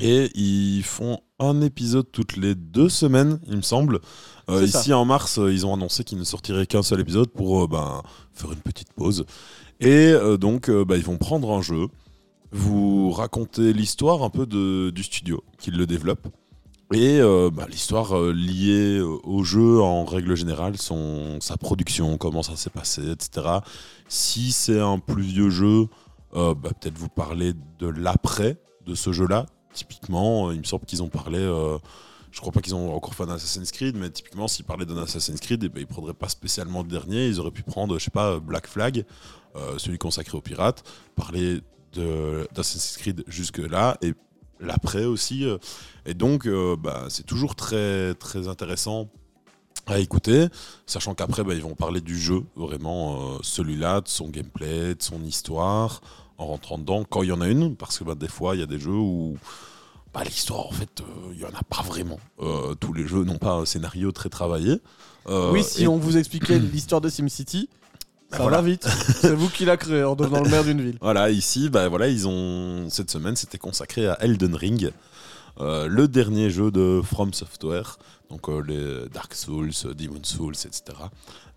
[0.00, 4.00] Et ils font un épisode toutes les deux semaines, il me semble.
[4.48, 4.78] Euh, ça.
[4.78, 8.02] ici en mars, ils ont annoncé qu'ils ne sortiraient qu'un seul épisode pour ben,
[8.32, 9.26] faire une petite pause.
[9.80, 11.86] Et donc, bah, ils vont prendre un jeu,
[12.52, 16.28] vous raconter l'histoire un peu du studio qui le développe.
[16.92, 22.42] Et euh, bah, l'histoire euh, liée au jeu en règle générale, son, sa production, comment
[22.42, 23.46] ça s'est passé, etc.
[24.08, 25.88] Si c'est un plus vieux jeu,
[26.34, 29.44] euh, bah, peut-être vous parler de l'après de ce jeu-là.
[29.74, 31.38] Typiquement, il me semble qu'ils ont parlé.
[32.30, 34.96] je crois pas qu'ils ont encore fait un Assassin's Creed, mais typiquement, s'ils parlaient d'un
[34.96, 37.26] Assassin's Creed, eh ben, ils prendraient pas spécialement le dernier.
[37.26, 39.04] Ils auraient pu prendre, je sais pas, Black Flag,
[39.76, 40.82] celui consacré aux pirates,
[41.16, 41.60] parler
[41.94, 44.14] d'Assassin's Creed jusque-là, et
[44.60, 45.44] l'après aussi.
[45.44, 45.58] euh.
[46.06, 49.08] et donc, euh, bah, c'est toujours très, très intéressant
[49.86, 50.48] à écouter,
[50.86, 55.02] sachant qu'après, bah, ils vont parler du jeu, vraiment, euh, celui-là, de son gameplay, de
[55.02, 56.00] son histoire,
[56.36, 58.60] en rentrant dedans, quand il y en a une, parce que bah, des fois, il
[58.60, 59.36] y a des jeux où
[60.12, 62.18] bah, l'histoire, en fait, euh, il y en a pas vraiment.
[62.40, 64.80] Euh, tous les jeux n'ont pas un scénario très travaillé.
[65.28, 67.68] Euh, oui, si et- on vous expliquait l'histoire de SimCity,
[68.30, 68.58] ça voilà.
[68.58, 68.86] va vite.
[69.20, 70.98] c'est vous qui l'a créé en devenant le maire d'une ville.
[71.00, 74.92] Voilà, ici, bah, voilà, ils ont cette semaine, c'était consacré à Elden Ring,
[75.60, 77.98] euh, le dernier jeu de From Software,
[78.30, 80.82] donc euh, les Dark Souls, Demon Souls, etc.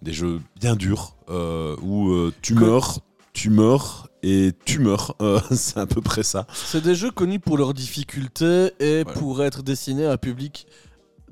[0.01, 2.99] Des jeux bien durs euh, où tu meurs,
[3.33, 5.15] tu meurs et tu meurs.
[5.51, 6.47] C'est à peu près ça.
[6.53, 10.65] C'est des jeux connus pour leur difficulté et pour être destinés à un public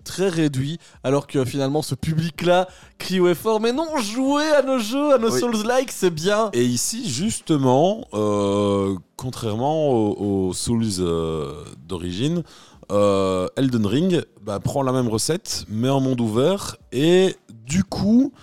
[0.03, 4.79] très réduit, alors que finalement ce public-là crie au effort Mais non, jouez à nos
[4.79, 5.39] jeux, à nos Oui.
[5.39, 6.49] Souls-like, c'est bien.
[6.53, 12.43] Et ici, justement, euh, contrairement aux, aux Souls euh, d'origine,
[12.91, 17.35] euh, Elden Ring bah, prend la même recette, mais en monde ouvert, et
[17.67, 18.33] du coup,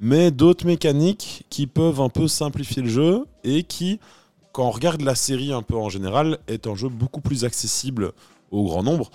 [0.00, 4.00] met d'autres mécaniques qui peuvent un peu simplifier le jeu, et qui,
[4.52, 8.12] quand on regarde la série un peu en général, est un jeu beaucoup plus accessible
[8.50, 9.10] au grand nombre.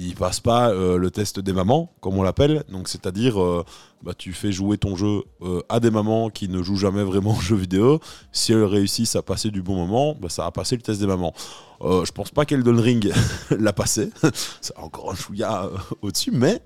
[0.00, 2.64] Il passe pas euh, le test des mamans, comme on l'appelle.
[2.70, 3.64] Donc, c'est-à-dire, euh,
[4.02, 7.36] bah, tu fais jouer ton jeu euh, à des mamans qui ne jouent jamais vraiment
[7.36, 8.00] aux jeux vidéo.
[8.32, 11.06] Si elles réussissent à passer du bon moment, bah, ça a passé le test des
[11.06, 11.34] mamans.
[11.82, 13.10] Je pense pas qu'Elden Ring
[13.58, 14.10] l'a passé.
[14.60, 15.70] c'est encore un chouïa
[16.02, 16.60] au-dessus, mais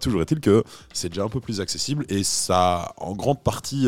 [0.00, 0.64] toujours est-il que
[0.94, 3.86] c'est déjà un peu plus accessible et ça a en grande partie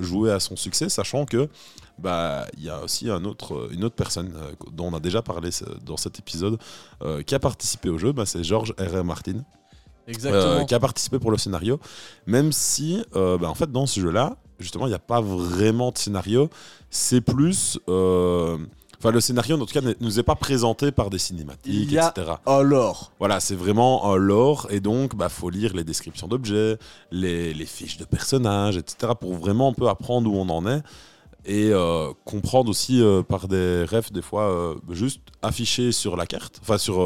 [0.00, 1.48] joué à son succès, sachant que
[2.02, 5.22] bah il y a aussi un autre, une autre personne euh, dont on a déjà
[5.22, 5.50] parlé
[5.84, 6.58] dans cet épisode
[7.02, 9.04] euh, qui a participé au jeu, bah, c'est George R.R.
[9.04, 9.44] Martin.
[10.06, 10.42] Exactement.
[10.60, 11.78] Euh, qui a participé pour le scénario,
[12.26, 15.90] même si euh, bah, en fait dans ce jeu-là, justement, il n'y a pas vraiment
[15.92, 16.50] de scénario,
[16.90, 17.78] c'est plus...
[17.88, 18.58] euh,
[19.02, 21.90] Enfin, le scénario, en tout cas, ne nous est pas présenté par des cinématiques, Il
[21.90, 22.32] y a- etc.
[22.44, 26.76] Alors, Voilà, c'est vraiment un lore, et donc, bah, faut lire les descriptions d'objets,
[27.10, 30.82] les, les fiches de personnages, etc., pour vraiment un peu apprendre où on en est,
[31.44, 36.26] et euh, comprendre aussi euh, par des refs, des fois, euh, juste affichés sur la
[36.26, 36.96] carte, enfin, sur,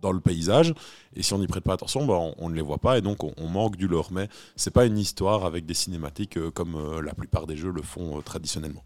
[0.00, 0.74] dans le paysage,
[1.14, 3.24] et si on n'y prête pas attention, bah, on, ne les voit pas, et donc
[3.24, 4.08] on, manque du lore.
[4.10, 8.20] Mais c'est pas une histoire avec des cinématiques comme la plupart des jeux le font
[8.22, 8.84] traditionnellement.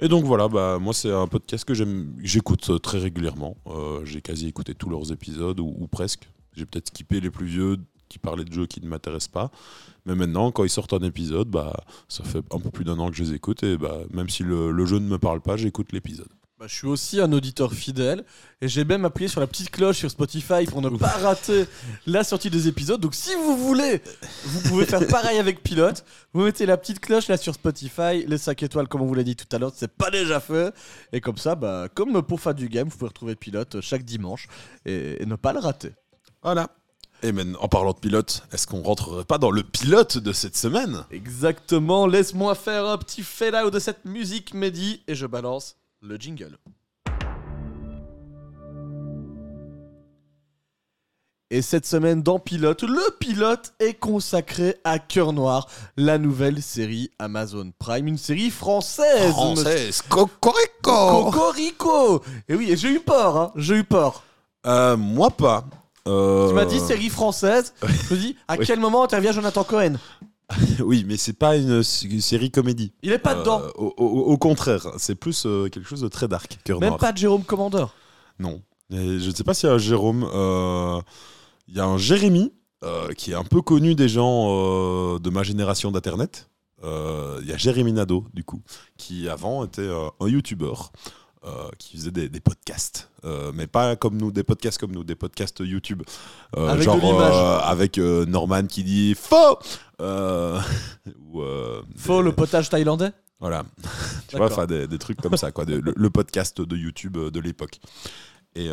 [0.00, 1.74] Et donc voilà, bah, moi c'est un podcast que
[2.22, 3.56] j'écoute très régulièrement.
[4.04, 6.28] J'ai quasi écouté tous leurs épisodes, ou, ou presque.
[6.52, 7.78] J'ai peut-être skippé les plus vieux
[8.14, 9.50] qui parlaient de jeux qui ne m'intéressent pas.
[10.06, 11.72] Mais maintenant, quand ils sortent un épisode, bah,
[12.08, 13.62] ça fait un peu plus d'un an que je les écoute.
[13.64, 16.28] Et bah, même si le, le jeu ne me parle pas, j'écoute l'épisode.
[16.58, 18.24] bah, je suis aussi un auditeur fidèle
[18.60, 21.64] et j'ai même appuyé sur la petite cloche sur Spotify pour ne pas rater
[22.06, 23.00] la sortie des épisodes.
[23.00, 24.00] Donc si vous voulez,
[24.44, 26.04] vous pouvez faire pareil avec Pilote.
[26.32, 29.24] Vous mettez la petite cloche là sur Spotify, les 5 étoiles comme on vous l'a
[29.24, 30.72] dit tout à l'heure, c'est pas déjà fait.
[31.12, 34.46] Et comme ça, bah, comme pour Fan du Game, vous pouvez retrouver Pilote chaque dimanche
[34.86, 35.90] et, et ne pas le rater.
[36.42, 36.68] Voilà.
[37.24, 40.58] Et maintenant, en parlant de pilote, est-ce qu'on rentrerait pas dans le pilote de cette
[40.58, 41.06] semaine?
[41.10, 46.16] Exactement, laisse-moi faire un petit fade out de cette musique Mehdi et je balance le
[46.16, 46.58] jingle.
[51.50, 55.66] Et cette semaine dans Pilote, le pilote est consacré à Cœur Noir,
[55.96, 59.30] la nouvelle série Amazon Prime, une série française.
[59.30, 64.24] Française, cocorico Cocorico Et oui, j'ai eu peur, hein, j'ai eu peur.
[64.66, 65.64] Euh, Moi pas.
[66.06, 68.66] Euh, Tu m'as dit série française, je me dis à Oui.
[68.66, 69.94] quel moment intervient Jonathan Cohen?
[70.80, 72.92] Oui, mais c'est pas une, série comédie.
[73.02, 76.08] Il est pas Euh, dedans, au, au- au contraire, c'est plus euh, quelque chose de
[76.08, 76.58] très dark.
[76.64, 76.98] Cœur même Noir.
[77.00, 77.94] pas de Jérôme Commandeur.
[78.38, 78.60] Non.
[78.92, 80.28] Et je ne sais pas s'il y a un Jérôme.
[81.66, 82.52] Il y a un Jérémy
[82.84, 86.50] euh, qui est un peu connu des gens euh, de ma génération d'Internet.
[86.84, 88.60] Euh, Il y a Jérémy Nadeau, du coup,
[88.98, 89.88] qui avant était
[90.20, 90.74] un YouTuber.
[91.44, 95.04] Euh, qui faisait des, des podcasts, Euh, mais pas comme nous, des podcasts comme nous,
[95.04, 96.02] des podcasts YouTube.
[96.56, 96.96] Euh, Avec genre
[97.62, 99.58] avec Norman qui dit faux
[100.00, 101.42] ou,
[101.96, 103.12] Faux des- le potage thaïlandais?
[103.40, 103.64] Voilà.
[104.28, 105.64] tu vois, enfin, des, des trucs comme ça, quoi.
[105.64, 107.80] de- le, le podcast de YouTube de l'époque.
[108.56, 108.66] Et,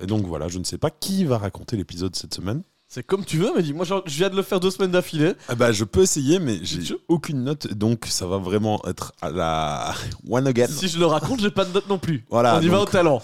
[0.00, 2.62] et donc voilà, je ne sais pas qui va raconter l'épisode cette semaine.
[2.96, 5.34] C'est comme tu veux, mais dis moi je viens de le faire deux semaines d'affilée.
[5.50, 9.28] Ah bah, je peux essayer, mais j'ai aucune note, donc ça va vraiment être à
[9.30, 9.92] la
[10.30, 10.66] one again.
[10.66, 12.24] Si je le raconte, j'ai pas de note non plus.
[12.30, 13.20] Voilà, On y va au talent.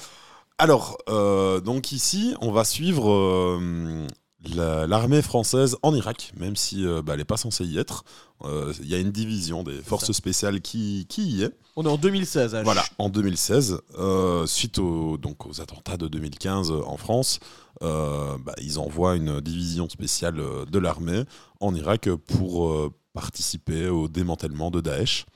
[0.59, 4.07] Alors, euh, donc ici, on va suivre euh,
[4.55, 8.05] la- l'armée française en Irak, même si euh, bah, elle n'est pas censée y être.
[8.45, 11.53] Euh, Il y a une division des forces spéciales qui, qui y est.
[11.77, 12.55] On est en 2016.
[12.55, 12.63] hein.
[12.65, 17.41] Voilà, en 2016, euh, suite aux, donc aux attentats de 2015 en France,
[17.83, 21.25] euh, bah, ils envoient une division spéciale euh, de l'armée
[21.61, 25.27] en Irak pour euh, participer au démantèlement de Daesh.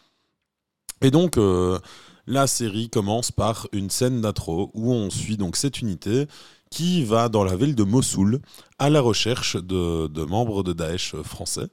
[1.02, 1.78] Et donc, euh,
[2.26, 6.26] la série commence par une scène d'intro où on suit donc cette unité
[6.70, 8.40] qui va dans la ville de Mossoul
[8.78, 11.68] à la recherche de, de membres de Daesh français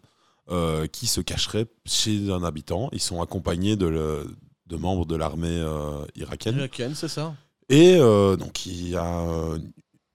[0.52, 2.90] euh, qui se cacheraient chez un habitant.
[2.92, 4.28] Ils sont accompagnés de, le-
[4.68, 6.58] de membres de l'armée euh, irakienne.
[6.58, 7.34] Irakienne, c'est ça.
[7.70, 9.26] Et euh, donc il y a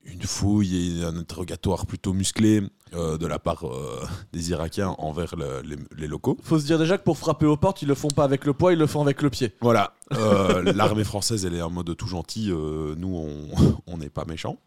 [0.04, 2.62] une fouille et un interrogatoire plutôt musclé
[2.94, 4.00] euh, de la part euh,
[4.32, 6.38] des Irakiens envers le- les, les locaux.
[6.42, 8.54] Faut se dire déjà que pour frapper aux portes, ils le font pas avec le
[8.54, 9.52] poids, ils le font avec le pied.
[9.60, 13.28] Voilà, Euh, l'armée française, elle est en mode tout gentil, nous,
[13.86, 14.58] on n'est pas méchants.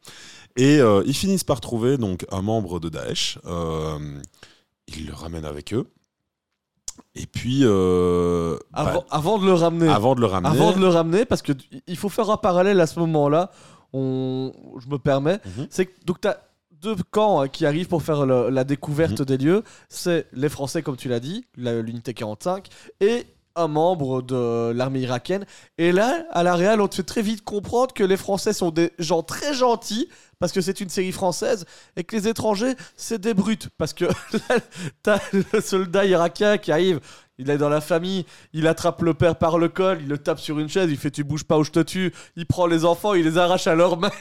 [0.57, 3.39] Et ils finissent par trouver donc un membre de Daesh,
[4.87, 5.87] ils le ramènent avec eux.
[7.15, 9.87] Et puis, euh, bah, Avant, de le ramener.
[9.89, 12.37] avant de le ramener, Avant de le ramener, parce que t- il faut faire un
[12.37, 13.49] parallèle à ce moment-là.
[13.93, 15.39] On, je me permets.
[15.57, 15.67] Mhm.
[15.69, 16.37] C'est que donc t'as
[16.71, 19.25] deux camps hein, qui arrivent pour faire le- la découverte Mhm.
[19.25, 19.63] des lieux.
[19.89, 22.67] C'est les Français, comme tu l'as dit, la- l'unité 45,
[22.99, 23.25] et
[23.55, 25.45] un membre de l'armée irakienne.
[25.77, 28.71] Et là, à la réal, on te fait très vite comprendre que les Français sont
[28.71, 30.07] des gens très gentils
[30.41, 31.65] parce que c'est une série française
[31.95, 34.05] et que les étrangers, c'est des brutes parce que
[34.49, 34.57] là,
[35.03, 36.99] t'as le soldat irakien qui arrive.
[37.37, 40.39] Il est dans la famille, il attrape le père par le col, il le tape
[40.39, 42.13] sur une chaise, il fait tu bouges pas ou je te tue.
[42.35, 44.11] Il prend les enfants, il les arrache à leur mère.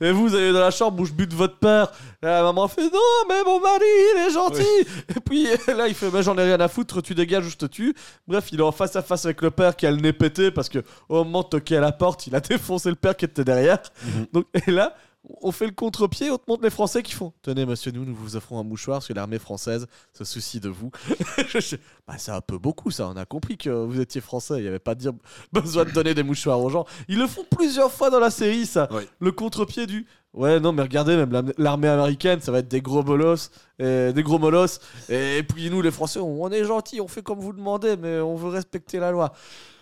[0.00, 1.90] Et vous, vous allez dans la chambre où je bute votre père.
[2.22, 4.86] Et la maman fait non, mais mon mari, il est gentil.
[5.16, 7.56] Et puis là, il fait mais j'en ai rien à foutre, tu dégages ou je
[7.56, 7.94] te tue.
[8.28, 10.52] Bref, il est en face à face avec le père qui a le nez pété
[10.52, 13.24] parce que au moment de toquer à la porte, il a défoncé le père qui
[13.24, 13.78] était derrière.
[14.32, 14.94] Donc, et là,
[15.24, 18.14] on fait le contre-pied, on te montre les Français qui font Tenez, monsieur, nous, nous
[18.14, 20.90] vous offrons un mouchoir parce que l'armée française se soucie de vous.
[22.06, 23.08] Bah, c'est un peu beaucoup, ça.
[23.08, 24.54] On a compris que vous étiez français.
[24.56, 25.12] Il n'y avait pas de dire
[25.52, 26.86] besoin de donner des mouchoirs aux gens.
[27.06, 28.88] Ils le font plusieurs fois dans la série, ça.
[29.20, 33.02] Le contre-pied du Ouais, non, mais regardez, même l'armée américaine, ça va être des gros
[33.02, 34.78] bolos, et des gros molosses.
[35.08, 38.36] Et puis nous, les Français, on, est gentils, on fait comme vous demandez, mais on
[38.36, 39.32] veut respecter la loi.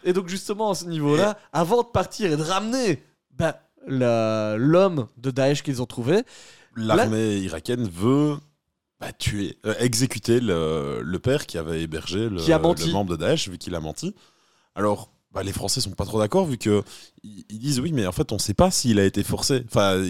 [0.05, 5.07] Et donc, justement, à ce niveau-là, avant de partir et de ramener bah, la- l'homme
[5.17, 6.23] de Daesh qu'ils ont trouvé,
[6.77, 8.37] L'armée irakienne veut
[9.01, 12.87] bah, tuer, euh, exécuter le, le père qui avait hébergé le, Qui a menti.
[12.87, 14.15] le membre de Daesh, vu qu'il a menti.
[14.75, 16.83] Alors, bah, les Français sont pas trop d'accord, vu que
[17.23, 19.65] ils ils disent oui, mais en fait, on sait pas s'il a été forcé.
[19.67, 20.03] Enfin,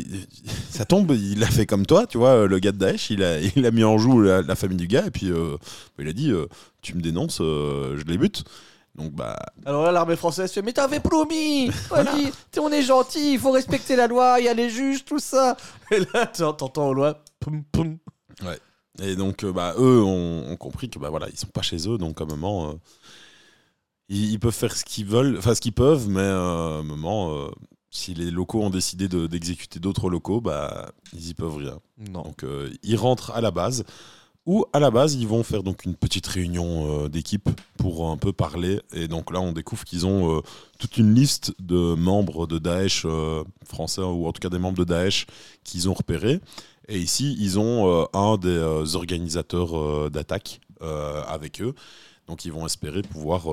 [0.70, 3.40] ça tombe, il a fait comme toi, tu vois, le gars de Daesh, il a,
[3.56, 5.56] il a mis en joue la, la famille du gars, et puis euh,
[5.98, 6.46] il a dit euh,
[6.82, 8.44] tu me dénonces, euh, je les bute.
[8.96, 9.36] Donc, bah,
[9.66, 13.50] Alors là, l'armée française fait Mais t'avais promis Vas-y, t'es- on est gentil, il faut
[13.50, 15.56] respecter la loi, il y a les juges, tout ça.
[15.90, 17.98] Et là, t'en- t'entends au loin Poum, poum.
[19.02, 21.86] Et donc, euh, bah, eux ont, ont compris que bah, voilà, ils sont pas chez
[21.88, 22.74] eux, donc à un moment, euh,
[24.08, 26.82] ils, ils peuvent faire ce qu'ils veulent, enfin ce qu'ils peuvent, mais euh, à un
[26.82, 27.50] moment,
[27.90, 31.78] si les locaux ont décidé de- d'exécuter d'autres locaux, bah, ils y peuvent rien.
[31.98, 32.22] Non.
[32.22, 32.44] Donc,
[32.82, 33.84] ils rentrent à la base,
[34.46, 38.16] où à la base, ils vont faire donc une petite réunion euh, d'équipe pour un
[38.16, 38.80] peu parler.
[38.92, 40.40] Et donc là, on découvre qu'ils ont euh,
[40.78, 44.78] toute une liste de membres de Daesh euh, français, ou en tout cas des membres
[44.78, 45.26] de Daesh
[45.64, 46.40] qu'ils ont repérés.
[46.88, 51.74] Et ici, ils ont un des organisateurs d'attaque avec eux.
[52.28, 53.48] Donc, ils vont espérer pouvoir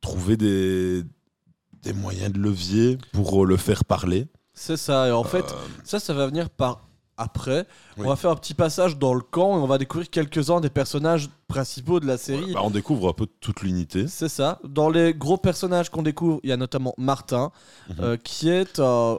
[0.00, 1.02] trouver des,
[1.82, 4.28] des moyens de levier pour le faire parler.
[4.52, 5.08] C'est ça.
[5.08, 5.44] Et en fait,
[5.82, 6.86] ça, ça va venir par
[7.16, 7.66] après.
[7.96, 8.04] Oui.
[8.04, 10.70] On va faire un petit passage dans le camp et on va découvrir quelques-uns des
[10.70, 12.52] personnages principaux de la série.
[12.54, 14.06] bah, on découvre un peu toute l'unité.
[14.08, 14.58] C'est ça.
[14.64, 17.52] Dans les gros personnages qu'on découvre, il y a notamment Martin,
[17.90, 17.96] Mhm.
[18.00, 18.78] euh, qui est.
[18.78, 19.16] euh,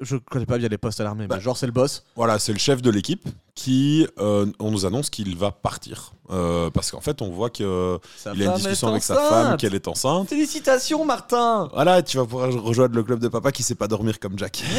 [0.00, 2.04] je connais pas bien les postes à l'armée, Bah, mais genre c'est le boss.
[2.16, 6.12] Voilà, c'est le chef de l'équipe qui, euh, on nous annonce qu'il va partir.
[6.30, 9.86] Euh, parce qu'en fait, on voit qu'il a une discussion avec sa femme, qu'elle est
[9.86, 10.28] enceinte.
[10.28, 14.18] Félicitations, Martin Voilà, tu vas pouvoir rejoindre le club de papa qui sait pas dormir
[14.18, 14.62] comme Jack.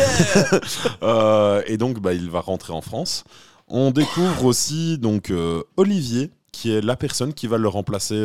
[1.03, 3.23] Euh, et donc, bah, il va rentrer en France.
[3.67, 5.31] On découvre aussi donc
[5.77, 8.15] Olivier, qui est la personne qui va le remplacer,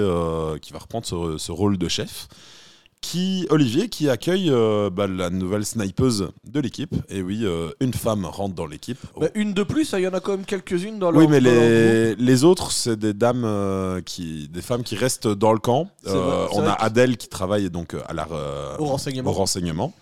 [0.62, 2.28] qui va reprendre ce, ce rôle de chef.
[3.02, 6.94] Qui, Olivier, qui accueille euh, bah, la nouvelle snipeuse de l'équipe.
[7.08, 8.98] Et oui, euh, une femme rentre dans l'équipe.
[9.18, 11.40] Bah, Une de plus, il y en a quand même quelques-unes dans le Oui, mais
[11.40, 15.88] les, les autres, c'est des dames euh, qui, des femmes qui restent dans le camp.
[16.04, 19.30] Vrai, Euh, on a Adèle qui travaille donc à la, euh, Au renseignement.
[19.30, 19.94] au renseignement.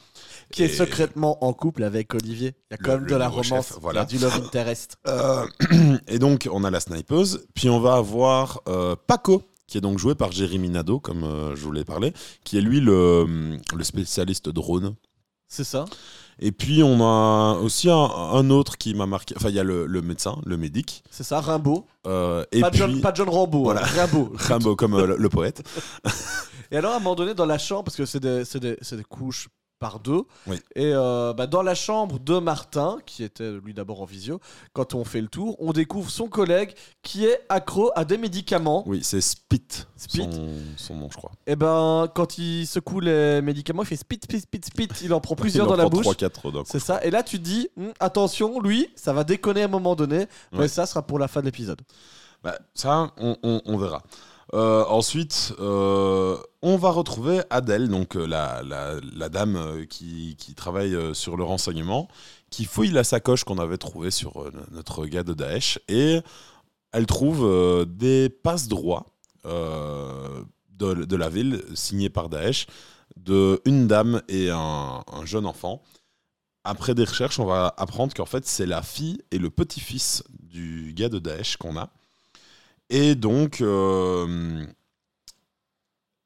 [0.51, 2.55] Qui est secrètement en couple avec Olivier.
[2.70, 4.07] Il y a quand Le- même de la romance, chef, voilà.
[4.11, 4.96] il y a du love interest.
[5.07, 5.46] Euh,
[6.09, 7.46] et donc, on a la snipeuse.
[7.55, 11.55] Puis on va avoir euh, Paco, qui est donc joué par Jérémy Nadeau, comme euh,
[11.55, 12.12] je vous l'ai parlé,
[12.43, 14.97] qui est lui le, le spécialiste drone.
[15.51, 15.87] C'est ça
[16.41, 19.35] Et puis on a aussi un, un autre qui m'a marqué.
[19.37, 21.03] Enfin, il y a le, le médecin, le médic.
[21.11, 21.87] C'est ça, Rimbaud.
[22.07, 23.83] Euh, et Pas, puis John, pas John Rambo, Voilà.
[23.85, 24.33] hein, Rimbaud.
[24.37, 25.62] Rimbaud, comme euh, le, le poète.
[26.71, 28.77] Et alors, à un moment donné, dans la chambre, parce que c'est des, c'est des-
[28.83, 29.49] c'est des couches
[29.79, 30.57] par deux, Oui.
[30.74, 34.41] et euh, bah, dans la chambre de Martin, qui était lui d'abord en visio,
[34.72, 36.72] quand on fait le tour, on découvre son collègue
[37.03, 38.83] qui est accro à des médicaments.
[38.87, 39.62] Oui, c'est Spit,
[39.97, 40.18] Spit.
[40.31, 41.31] Son, son nom, je crois.
[41.47, 45.20] Et ben, quand il secoue les médicaments, il fait spit, spit, spit, spit, il en
[45.20, 46.07] prend plusieurs Il en dans la prend bouche.
[46.16, 46.66] 3-4 d'un coup.
[46.70, 47.05] C'est ça.
[47.05, 50.26] Et là, tu te dis, Hum, attention, lui, ça va déconner à un moment donné.
[50.53, 50.68] Mais Ouais.
[50.68, 51.81] ça sera pour la fin de l'épisode.
[52.43, 54.03] Bah, ça, on, on- on verra.
[54.55, 61.36] Euh, ensuite, euh, on va retrouver Adèle, donc euh, la, la- dame qui, travaille sur
[61.36, 62.09] le renseignement,
[62.51, 66.20] qui fouille la sacoche qu'on avait trouvée sur notre gars de Daesh et
[66.92, 69.07] elle trouve des passe droits
[69.44, 72.66] de, de la ville signés par Daesh
[73.16, 75.82] de une dame et un, un jeune enfant.
[76.64, 80.92] Après des recherches, on va apprendre qu'en fait, c'est la fille et le petit-fils du
[80.94, 81.90] gars de Daesh qu'on a.
[82.91, 84.64] Et donc, euh,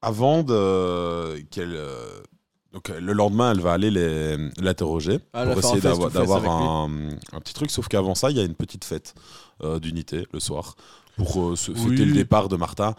[0.01, 1.73] avant de qu'elle.
[1.75, 2.21] euh,
[2.71, 3.91] donc, euh, le lendemain, elle va aller
[4.57, 7.69] l'interroger Ah, pour essayer d'avoir un, un petit truc.
[7.69, 9.13] Sauf qu'avant ça, il y a une petite fête
[9.61, 10.75] euh, d'unité le soir
[11.15, 11.77] pour euh, se Oui.
[11.91, 12.95] fêter le départ de Martha.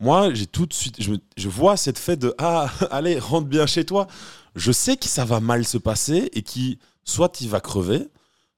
[0.00, 3.46] Moi, j'ai tout de suite, je, me- je vois cette fête de ah, allez, rentre
[3.48, 4.06] bien chez toi.
[4.56, 8.08] Je sais que ça va mal se passer et qui soit il va crever,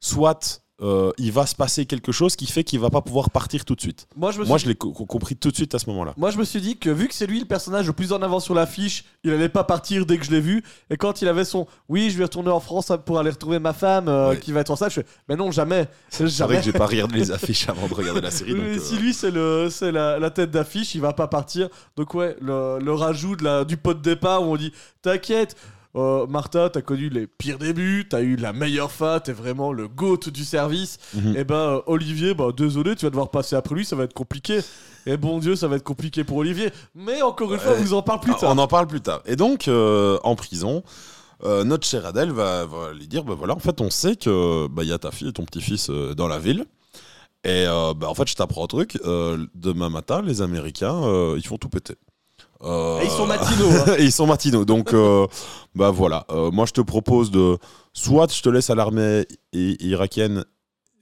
[0.00, 3.64] soit euh, il va se passer quelque chose qui fait qu'il va pas pouvoir partir
[3.64, 4.08] tout de suite.
[4.16, 6.14] Moi, je Moi, l'ai co- compris tout de suite à ce moment-là.
[6.16, 8.20] Moi, je me suis dit que vu que c'est lui le personnage le plus en
[8.22, 10.64] avant sur l'affiche, il allait pas partir dès que je l'ai vu.
[10.90, 13.72] Et quand il avait son oui, je vais retourner en France pour aller retrouver ma
[13.72, 14.38] femme euh, Ouais.
[14.40, 15.86] qui va être en salle, je fais mais non, jamais.
[16.08, 18.50] C'est vrai que j'ai pas regardé les affiches avant de regarder la série.
[18.54, 19.30] donc, Oui, euh, Si lui c'est
[19.92, 21.68] la, la tête d'affiche, il va pas partir.
[21.96, 24.72] Donc ouais, le, le rajout de la, du pot de départ où on dit
[25.02, 25.54] t'inquiète.
[25.96, 29.86] Euh, Martha, t'as connu les pires débuts, t'as eu la meilleure fin, t'es vraiment le
[29.86, 30.98] goat du service.
[31.14, 31.36] Mhm.
[31.36, 34.12] Et ben euh, Olivier, bah désolé, tu vas devoir passer après lui, ça va être
[34.14, 34.60] compliqué.
[35.06, 36.70] Et bon Dieu, ça va être compliqué pour Olivier.
[36.94, 38.52] Mais encore une fois, on vous en parle plus Ah, tard.
[38.54, 39.22] On en parle plus tard.
[39.26, 40.82] Et donc, euh, en prison,
[41.44, 44.66] euh, notre chère Adèle va, va lui dire bah voilà, en fait, on sait que
[44.66, 46.64] bah, il y a ta fille et ton petit-fils dans la ville.
[47.44, 48.98] Et bah, en fait, je t'apprends un truc.
[49.54, 51.94] demain matin, les Américains, ils font tout péter.
[52.64, 53.68] Euh, Et ils sont matinaux.
[53.70, 53.94] hein.
[53.98, 54.64] et ils sont matinaux.
[54.64, 55.26] Donc, euh,
[55.74, 56.24] bah voilà.
[56.30, 57.58] Euh, moi, je te propose de.
[57.92, 60.44] Soit je te laisse à l'armée i- irakienne.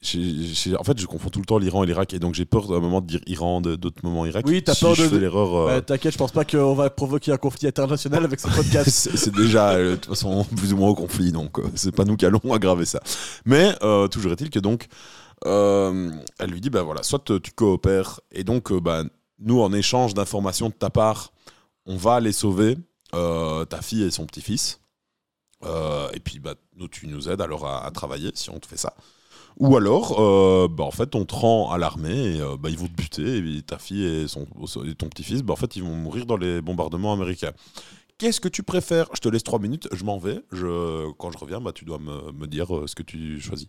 [0.05, 2.13] En fait, je confonds tout le temps l'Iran et l'Irak.
[2.13, 4.45] Et donc, j'ai peur d'un moment de dire Iran, d'autres moments Irak.
[4.49, 5.55] Oui, t'as Si peur je de- fais l'erreur.
[5.55, 9.11] euh, T'inquiète, je pense pas qu'on va provoquer un conflit international avec ce podcast.
[9.15, 12.17] c'est déjà de toute façon plus ou moins au conflit, donc euh, c'est pas nous
[12.17, 12.99] qui allons aggraver ça.
[13.47, 14.89] Mais euh, toujours est-il que donc
[15.45, 19.05] elle lui dit bah voilà, soit tu coopères et donc bah,
[19.41, 21.33] nous en échange d'informations de ta part,
[21.87, 22.77] on va aller sauver
[23.15, 24.81] euh, ta fille et son petit-fils.
[25.65, 26.55] Euh, et puis bah,
[26.91, 28.95] tu nous aides alors à, travailler si on te fait ça.
[29.59, 32.89] Ou alors, euh, bah, en fait, on te rend à l'armée et bah, ils vont
[32.89, 33.37] te buter.
[33.37, 34.27] Et ta fille et,
[34.95, 37.53] ton petit-fils, bah, fait, ils vont mourir dans les bombardements américains.
[38.23, 39.07] Qu'est-ce que tu préfères?
[39.15, 40.45] Je te laisse trois minutes, je m'en vais.
[40.53, 43.67] Je, quand je reviens, bah, tu dois me, me dire euh, ce que tu choisis.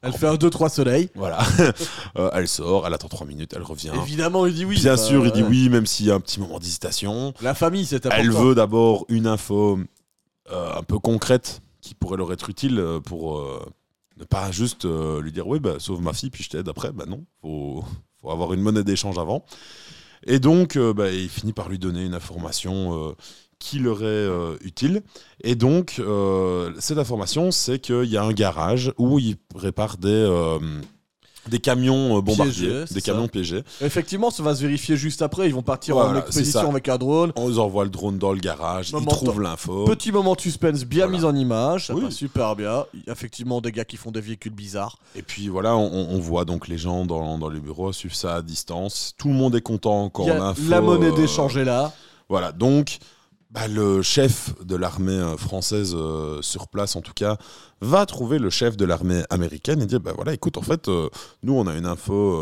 [0.00, 1.10] Elle fait un 2-3 soleil.
[1.14, 1.38] Voilà.
[2.16, 3.92] Euh, elle sort, elle attend trois minutes, elle revient.
[3.94, 4.76] Évidemment, il dit oui.
[4.76, 7.34] Bien bah, sûr, il dit oui, même s'il y a un petit moment d'hésitation.
[7.42, 8.24] La famille, c'est important.
[8.24, 9.78] Elle veut d'abord une info
[10.50, 13.64] euh, un peu concrète qui pourrait leur être utile pour euh,
[14.16, 16.90] ne pas juste lui dire oui, bah, sauve ma fille, puis je t'aide après.
[16.90, 17.84] Bah non, faut,
[18.20, 19.44] faut avoir une monnaie d'échange avant.
[20.26, 23.14] Et donc, bah, il finit par lui donner une information
[23.60, 25.02] qui leur est euh, utile.
[25.44, 30.08] Et donc, euh, cette information, c'est qu'il y a un garage où ils réparent des,
[30.08, 30.58] euh,
[31.48, 33.12] des camions bombardiers, des ça.
[33.12, 33.62] camions piégés.
[33.82, 35.46] Effectivement, ça va se vérifier juste après.
[35.46, 37.32] Ils vont partir Voilà, en expédition avec un drone.
[37.36, 39.40] On les envoie le drone dans le garage, ils Moment trouvent temps.
[39.40, 39.84] l'info.
[39.84, 41.18] Petit moment de suspense bien Voilà.
[41.18, 41.88] mis en image.
[41.88, 42.00] Ça Oui.
[42.02, 42.84] passe super bien.
[42.94, 44.98] Il y a effectivement des gars qui font des véhicules bizarres.
[45.16, 48.36] Et puis voilà, on, on voit donc les gens dans, dans les bureaux suivre ça
[48.36, 49.14] à distance.
[49.18, 51.92] Tout le monde est content quand on a la monnaie d'échange est là.
[52.30, 52.98] Voilà, donc
[53.50, 57.36] bah, le chef de l'armée euh, française euh, sur place, en tout cas,
[57.80, 61.08] va trouver le chef de l'armée américaine et dire bah voilà, écoute, en fait, euh,
[61.42, 62.38] nous on a une info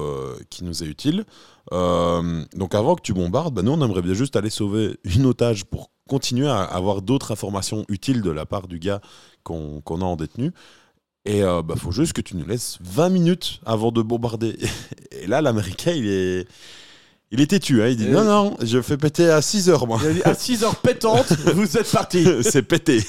[0.51, 1.25] qui nous est utile.
[1.71, 5.65] Donc avant que tu bombardes, bah, nous on aimerait bien juste aller sauver une otage
[5.65, 9.01] pour continuer à avoir d'autres informations utiles de la part du gars
[9.45, 10.53] qu'on a en détenu.
[11.29, 14.57] Et euh, bah, faut juste que tu nous laisses 20 minutes avant de bombarder.
[15.13, 16.49] Et là, l'Américain, il est,
[17.31, 17.83] il est têtu.
[17.83, 17.89] Hein.
[17.89, 19.99] Il dit Et- non, non, je fais péter à 6 heures, moi.
[20.03, 22.26] Il a dit à 6 heures pétantes, vous êtes partis.
[22.43, 23.03] C'est pété.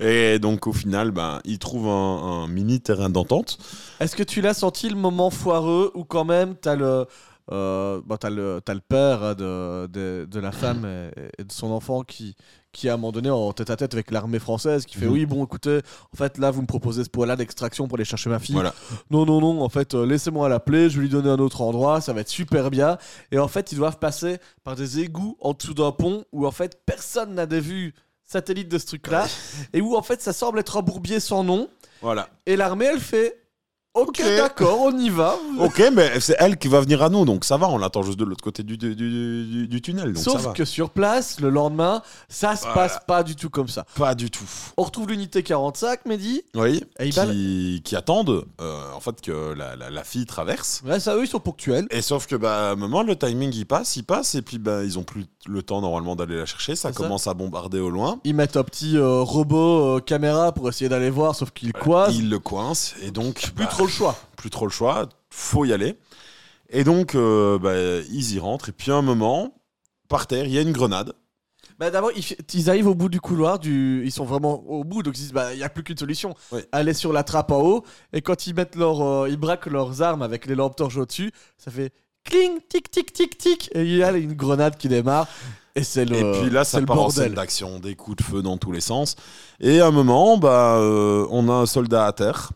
[0.00, 3.58] Et donc, au final, ben, il trouve un, un mini terrain d'entente.
[4.00, 7.06] Est-ce que tu l'as senti le moment foireux où quand même t'as le,
[7.52, 11.52] euh, bah, t'as le, le père hein, de, de, de la femme et, et de
[11.52, 12.34] son enfant qui,
[12.72, 15.12] qui à un moment donné en tête à tête avec l'armée française qui fait Mhm.
[15.12, 15.80] oui bon écoutez
[16.12, 18.74] en fait là vous me proposez ce poids-là d'extraction pour aller chercher ma fille Voilà.
[19.10, 22.00] non non non en fait euh, laissez-moi l'appeler je vais lui donner un autre endroit
[22.00, 22.96] ça va être super bien
[23.30, 26.50] et en fait ils doivent passer par des égouts en dessous d'un pont où en
[26.50, 27.94] fait personne n'a des vues
[28.24, 29.26] satellites de ce truc là
[29.74, 31.68] et où en fait ça semble être un bourbier sans nom
[32.00, 32.30] Voilà.
[32.46, 33.41] et l'armée, elle fait
[33.94, 35.36] Ok, d'accord, on y va.
[35.58, 37.68] Ok, mais c'est elle qui va venir à nous, donc ça va.
[37.68, 40.40] On l'attend juste de l'autre côté du, du, du- du- du tunnel, donc ça Sauf
[40.44, 40.52] va.
[40.52, 42.74] que sur place, le lendemain, ça se Voilà.
[42.74, 43.84] passe pas du tout comme ça.
[43.96, 44.46] Pas du tout.
[44.78, 46.40] On retrouve l'unité 45, Mehdi.
[46.54, 46.82] Oui.
[47.00, 50.80] Et ils Qui, qui attendent, euh, en fait, que la, la- la fille traverse.
[50.86, 51.86] Ouais, ça, eux, ils sont ponctuels.
[51.90, 54.58] Et sauf que, bah, à un moment, le timing, il passe, il passe, et puis,
[54.58, 56.76] bah, ils ont plus le temps, normalement, d'aller la chercher.
[56.76, 57.02] Ça C'est ça.
[57.02, 58.20] commence à bombarder au loin.
[58.24, 62.14] Ils mettent un petit euh, robot euh, caméra pour essayer d'aller voir, sauf qu'ils coincent.
[62.14, 63.52] Il le coince, et donc.
[63.54, 64.16] Plus bah, trop le choix.
[64.36, 65.98] plus trop le choix, faut y aller.
[66.70, 67.74] Et donc, euh, bah,
[68.10, 69.54] ils y rentrent, et puis à un moment,
[70.08, 71.12] par terre, il y a une grenade.
[71.78, 72.10] Bah, D'abord,
[72.54, 74.02] ils, arrivent au bout du couloir, du...
[74.04, 75.98] ils sont vraiment au bout, donc ils se disent bah, il n'y a plus qu'une
[75.98, 76.34] solution.
[76.50, 76.60] Oui.
[76.72, 80.00] Aller sur la trappe en haut, et quand ils mettent leur, euh, ils braquent leurs
[80.00, 81.92] armes avec les lampes torches au-dessus, ça fait
[82.24, 85.28] cling, tic, tic, tic, tic, et il y a une grenade qui démarre,
[85.74, 87.34] et c'est le, et puis là, c'est ça le part en scène bordel.
[87.34, 89.16] d'action, des coups de feu dans tous les sens.
[89.60, 92.52] Et à un moment, bah, euh, on a un soldat à terre.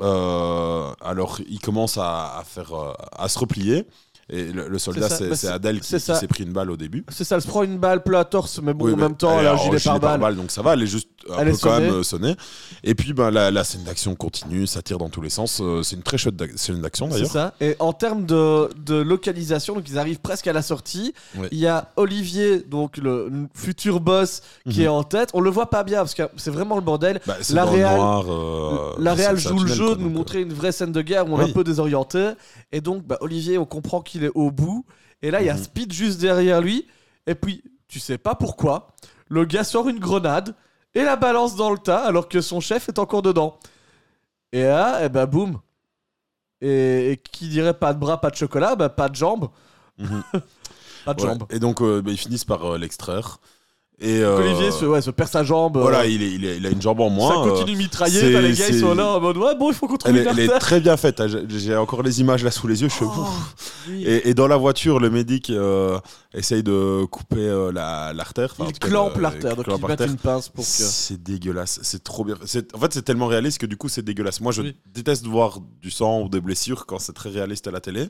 [0.00, 3.86] Euh, alors, il commence à, faire, euh, à se replier.
[4.32, 6.70] Et le, le soldat, c'est bah, c'est c'est- Adèle qui, c'est s'est pris une balle
[6.70, 7.04] au début.
[7.08, 9.02] C'est ça, elle se prend une balle plein à torse, mais bon, Oui, en mais
[9.02, 10.36] même temps, elle elle a un gilet pare-balles.
[10.36, 11.86] donc ça va, elle est juste un Elle peu quand sonnée.
[11.86, 12.36] même euh, sonnée.
[12.84, 15.60] Et puis ben, la, la scène d'action continue, ça tire dans tous les sens.
[15.60, 17.30] euh, c'est une très chouette scène d'action C'est d'ailleurs.
[17.32, 17.54] ça.
[17.60, 21.12] Et en termes de, de localisation, donc ils arrivent presque à la sortie.
[21.50, 24.84] Il y a Olivier, donc le futur boss, qui Mhm.
[24.84, 25.30] est en tête.
[25.34, 27.20] On le voit pas bien parce que c'est vraiment le bordel.
[27.26, 28.24] Bah, c'est La noir.
[28.30, 31.02] euh, la c'est- Real c'est joue le jeu de nous montrer une vraie scène de
[31.02, 31.50] guerre où on est Oui.
[31.50, 32.30] un peu désorienté.
[32.72, 34.84] Et donc, bah, Olivier, on comprend qu'il est au bout.
[35.22, 35.62] Et là, il y a Mhm.
[35.62, 36.86] Speed juste derrière lui.
[37.26, 38.94] Et puis, tu sais pas pourquoi,
[39.28, 40.54] le gars sort une grenade
[40.94, 43.58] et la balance dans le tas alors que son chef est encore dedans.
[44.52, 45.60] Et là, et bah boum.
[46.60, 49.48] Et, et qui dirait pas de bras, pas de chocolat, bah pas de jambes.
[49.98, 50.22] Mhm.
[51.04, 51.28] Pas de ouais.
[51.28, 51.44] jambes.
[51.48, 53.38] Et donc euh, bah, ils finissent par euh, l'extraire.
[54.02, 55.76] Et euh, Olivier se, ouais, se perd sa jambe.
[55.76, 57.46] voilà, euh, il, est- il, est- il a une jambe en ça moins.
[57.46, 58.18] euh, continue mitrailler.
[58.18, 60.16] c'est- bah, les gars, ils sont là en mode ouais, bon, il faut qu'on trouve
[60.16, 61.20] elle, une elle est très bien faite.
[61.20, 61.26] hein.
[61.48, 62.88] J'ai encore les images là sous les yeux.
[62.88, 63.26] Je fais, Oh,
[63.90, 64.02] oui.
[64.06, 65.98] Et, et dans la voiture, le médic euh,
[66.32, 68.54] essaye de couper euh, la- l'artère.
[68.58, 70.70] En il clampe l'artère, donc il met une pince pour que.
[70.70, 72.36] C'est dégueulasse, c'est trop bien.
[72.74, 74.40] En fait, c'est tellement réaliste que du coup, c'est dégueulasse.
[74.40, 74.76] Moi, je Oui.
[74.94, 78.08] déteste voir du sang ou des blessures quand c'est très réaliste à la télé.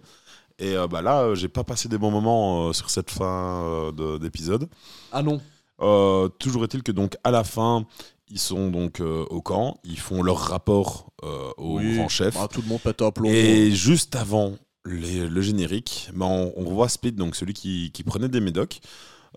[0.61, 3.65] Et euh, bah là, euh, j'ai pas passé des bons moments euh, sur cette fin
[3.65, 4.69] euh, de- d'épisode.
[5.11, 5.41] Ah non.
[5.83, 7.87] Euh, toujours est-il que donc à la fin,
[8.29, 11.97] ils sont donc euh, au camp, ils font leur rapport euh, au Oui.
[11.97, 12.35] grand chef.
[12.35, 13.29] Bah, tout le monde pète un plomb.
[13.29, 14.55] Et juste avant
[14.85, 18.81] les- le générique, bah, on, on voit Speed, donc celui qui, qui prenait des médocs,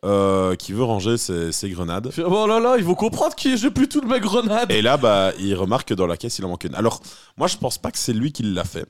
[0.06, 2.12] euh, qui veut ranger ses, ses grenades.
[2.26, 4.72] Oh là là, il faut comprendre que j'ai plus toutes mes grenades.
[4.72, 6.76] Et là, bah, il remarque que dans la caisse, il en manque une.
[6.76, 7.00] Alors,
[7.38, 8.86] moi, je pense pas que c'est lui qui l'a fait.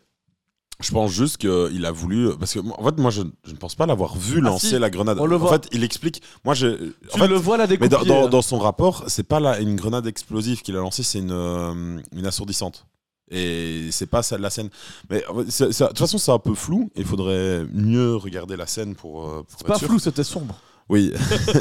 [0.84, 2.30] Je pense juste qu'il a voulu.
[2.38, 4.80] Parce que, en fait, moi, je, je ne pense pas l'avoir vu Ah, lancer si,
[4.80, 5.18] la grenade.
[5.20, 5.54] on le en voit.
[5.54, 6.22] fait, il explique.
[6.44, 6.68] Moi, je.
[6.68, 7.90] Tu en fait, le vois la mais découper.
[7.90, 11.20] dans, dans- dans son rapport, c'est pas la, une grenade explosive qu'il a lancée, c'est
[11.20, 12.86] une, euh, une assourdissante.
[13.32, 14.70] Et c'est pas ça la scène.
[15.10, 16.92] Mais en de toute façon, c'est un peu flou.
[16.96, 19.26] Il faudrait mieux regarder la scène pour.
[19.28, 19.88] euh, pour C'est pas sûr.
[19.88, 20.60] flou, c'était sombre.
[20.90, 21.12] Oui.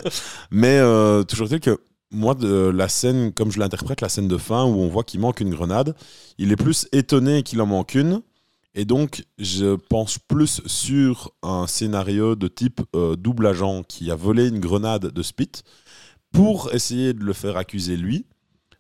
[0.51, 1.79] Mais euh, toujours est-il que
[2.11, 5.21] moi, de la scène, comme je l'interprète, la scène de fin où on voit qu'il
[5.21, 5.95] manque une grenade,
[6.37, 8.21] il est plus étonné qu'il en manque une.
[8.75, 14.15] Et donc, je pense plus sur un scénario de type euh, double agent qui a
[14.15, 15.63] volé une grenade de Spit
[16.33, 18.27] pour essayer de le faire accuser lui.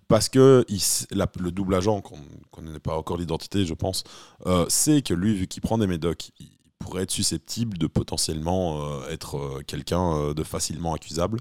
[0.08, 4.04] Parce que le double agent, qu'on n'est pas encore l'identité, je pense,
[4.46, 8.82] euh, sait que lui, vu qu'il prend des médocs, il pourrait être susceptible de potentiellement
[8.82, 11.38] euh, être quelqu'un de facilement accusable.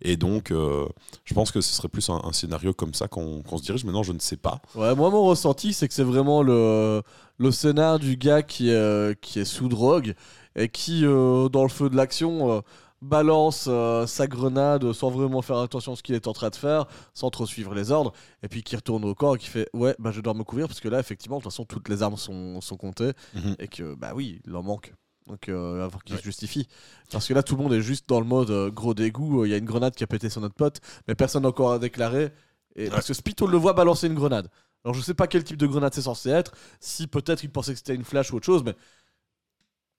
[0.00, 3.62] Et donc, je pense que ce serait plus un, scénario comme ça qu'on qu'on se
[3.62, 3.84] dirige.
[3.84, 4.62] Maintenant, je ne sais pas.
[4.74, 7.02] Ouais, moi, mon ressenti, c'est que c'est vraiment le,
[7.38, 10.14] le scénar du gars qui, est- qui est sous drogue
[10.56, 12.60] et qui, euh, dans le feu de l'action, euh,
[13.02, 16.56] balance euh, sa grenade sans vraiment faire attention à ce qu'il est en train de
[16.56, 18.12] faire, sans trop suivre les ordres,
[18.42, 20.68] et puis qui retourne au corps et qui fait Ouais, bah, je dois me couvrir
[20.68, 23.56] parce que là, effectivement, de toute façon, toutes les armes sont, sont comptées Mhm.
[23.58, 24.94] et que, bah oui, il en manque.
[25.26, 26.20] Donc, euh, avant qu'il Ouais.
[26.20, 26.66] se justifie.
[27.10, 29.42] Parce que là, tout le monde est juste dans le mode euh, gros dégoût.
[29.42, 31.48] euh, Il y a une grenade qui a pété sur notre pote, mais personne n'a
[31.48, 32.30] encore à déclarer.
[32.76, 34.48] Et Parce que Spito le voit balancer une grenade.
[34.84, 36.52] Alors, je sais pas quel type de grenade c'est censé être.
[36.80, 38.74] Si peut-être il pensait que c'était une flash ou autre chose, mais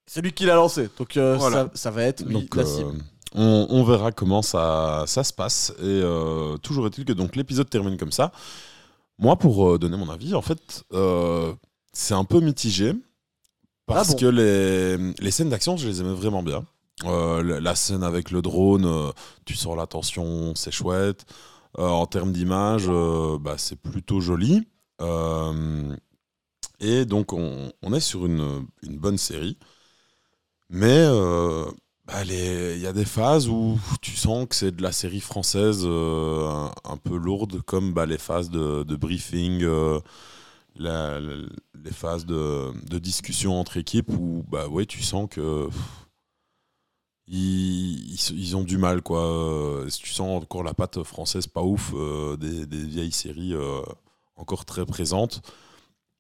[0.06, 0.90] c'est lui qui l'a lancé.
[0.98, 1.66] Donc, euh, Voilà.
[1.66, 2.92] ça, ça va être lui, Donc, la euh,
[3.34, 5.74] on, on verra comment ça, ça se passe.
[5.80, 8.32] Et euh, toujours est-il que donc l'épisode termine comme ça.
[9.18, 10.84] Moi, pour donner mon avis, en fait,
[11.94, 12.94] c'est un peu mitigé.
[13.88, 16.66] Parce Ah bon que les, les scènes d'action, je les aimais vraiment bien.
[17.04, 19.12] La, la scène avec le drone,
[19.46, 21.26] tu sens la tension, c'est chouette.
[21.78, 22.88] En termes d'image,
[23.42, 24.68] bah, c'est plutôt joli.
[25.02, 25.96] Euh,
[26.80, 29.58] et donc, on, est sur une, bonne série.
[30.70, 31.66] Mais euh,
[32.06, 35.84] bah, il y a des phases où tu sens que c'est de la série française
[35.86, 40.00] euh, un, peu lourde, comme bah, les phases de, briefing, euh,
[40.78, 45.70] les phases de, discussion entre équipes où bah, ouais, tu sens que
[47.28, 49.02] ils, ont du mal.
[49.02, 49.86] Quoi.
[49.88, 51.94] Tu sens encore la patte française pas ouf
[52.38, 53.56] des, vieilles séries
[54.36, 55.42] encore très présentes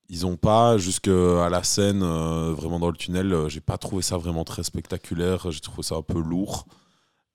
[0.07, 4.01] ils ont pas jusqu'à la scène euh, vraiment dans le tunnel euh, j'ai pas trouvé
[4.03, 6.66] ça vraiment très spectaculaire j'ai trouvé ça un peu lourd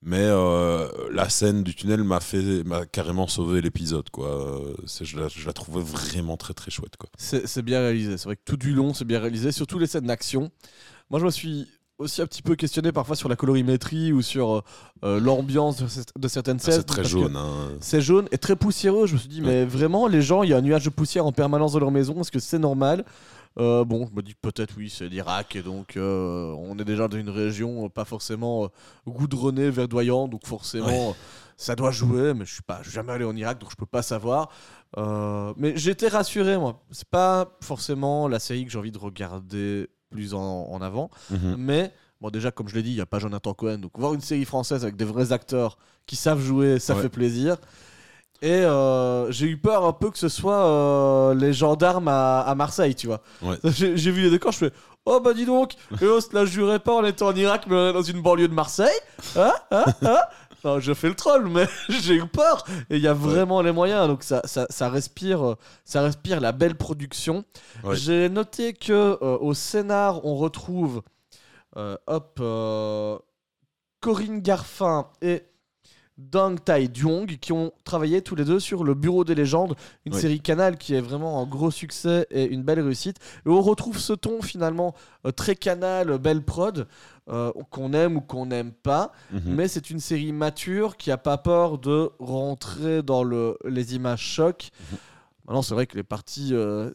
[0.03, 5.05] mais euh, la scène du tunnel m'a fait m'a carrément sauvé l'épisode quoi Euh, c'est-
[5.05, 8.17] je la, je trouvais vraiment très très chouette quoi C'est c'est bien réalisé.
[8.17, 9.51] C'est vrai que tout du long, c'est bien réalisé.
[9.51, 10.49] Surtout les scènes d'action.
[11.11, 11.67] Moi, je me suis
[12.01, 14.61] aussi un petit peu questionné parfois sur la colorimétrie ou sur euh,
[15.03, 15.81] euh, l'ambiance
[16.15, 16.73] de, certaines Ah, scènes.
[16.73, 17.69] c'est très jaune hein.
[17.79, 19.07] C'est jaune et très poussiéreux.
[19.07, 21.25] Je me suis dit, mais vraiment, les gens, il y a un nuage de poussière
[21.25, 22.19] en permanence dans leur maison.
[22.21, 23.05] Est-ce que c'est normal?
[23.59, 27.07] Euh, Bon, je me dis peut-être oui, c'est l'Irak et donc euh, on est déjà
[27.09, 28.69] dans une région pas forcément
[29.05, 31.15] goudronnée, verdoyante, donc forcément Ouais.
[31.57, 32.33] ça doit jouer.
[32.33, 34.49] Mais je suis pas, je suis jamais allé en Irak, donc je peux pas savoir.
[35.57, 36.81] Mais j'étais rassuré, moi.
[36.91, 41.55] C'est pas forcément la série que j'ai envie de regarder plus en, en avant, Mhm.
[41.57, 43.79] mais Bon, déjà, comme je l'ai dit, il n'y a pas Jonathan Cohen.
[43.79, 47.01] Donc, voir une série française avec des vrais acteurs qui savent jouer, ça Ouais.
[47.01, 47.57] fait plaisir.
[48.43, 52.53] Et euh, j'ai eu peur un peu que ce soit euh, les gendarmes à, à
[52.53, 53.21] Marseille, tu vois.
[53.41, 53.57] Ouais.
[53.63, 54.71] J'ai vu les décors, je fais
[55.05, 57.75] Oh bah dis donc, et on se la jurait pas, on était en Irak, mais
[57.75, 58.93] on est dans une banlieue de Marseille.
[59.35, 60.19] Hein Hein Hein
[60.63, 62.65] Je fais le troll, mais j'ai eu peur.
[62.89, 65.55] Et il y a vraiment les moyens, donc ça, ça, ça respire,
[65.85, 67.43] ça respire la belle production.
[67.83, 67.95] Ouais.
[67.95, 71.01] J'ai noté que euh, au scénar, on retrouve
[71.77, 73.17] euh, hop, euh,
[74.01, 75.43] Corinne Garfin et
[76.29, 79.75] Dang Tai Duong qui ont travaillé tous les deux sur Le Bureau des légendes,
[80.05, 80.21] une Oui.
[80.21, 83.17] série Canal qui est vraiment un gros succès et une belle réussite.
[83.45, 84.93] Et on retrouve ce ton finalement
[85.25, 86.87] euh, très Canal, belle prod,
[87.29, 89.11] euh, qu'on aime ou qu'on n'aime pas.
[89.31, 89.41] Mhm.
[89.45, 94.21] Mais c'est une série mature qui a pas peur de rentrer dans le, les images
[94.21, 94.71] chocs.
[94.91, 94.97] Mhm.
[95.47, 96.91] Maintenant, c'est vrai que les parties, euh,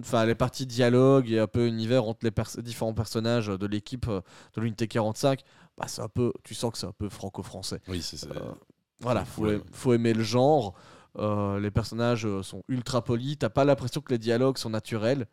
[0.00, 4.06] enfin les parties dialogue et un peu univers entre les pers- différents personnages de l'équipe
[4.08, 4.22] euh,
[4.56, 5.40] de l'unité 45,
[5.80, 7.80] bah, c'est un peu, tu sens que c'est un peu franco-français.
[7.88, 8.26] Oui, c'est ça.
[8.36, 8.52] Euh,
[9.00, 10.74] voilà, faut, Ouais, aim- faut aimer le genre.
[11.18, 13.38] Euh, les personnages euh, sont ultra polis.
[13.38, 15.26] T'as pas l'impression que les dialogues sont naturels.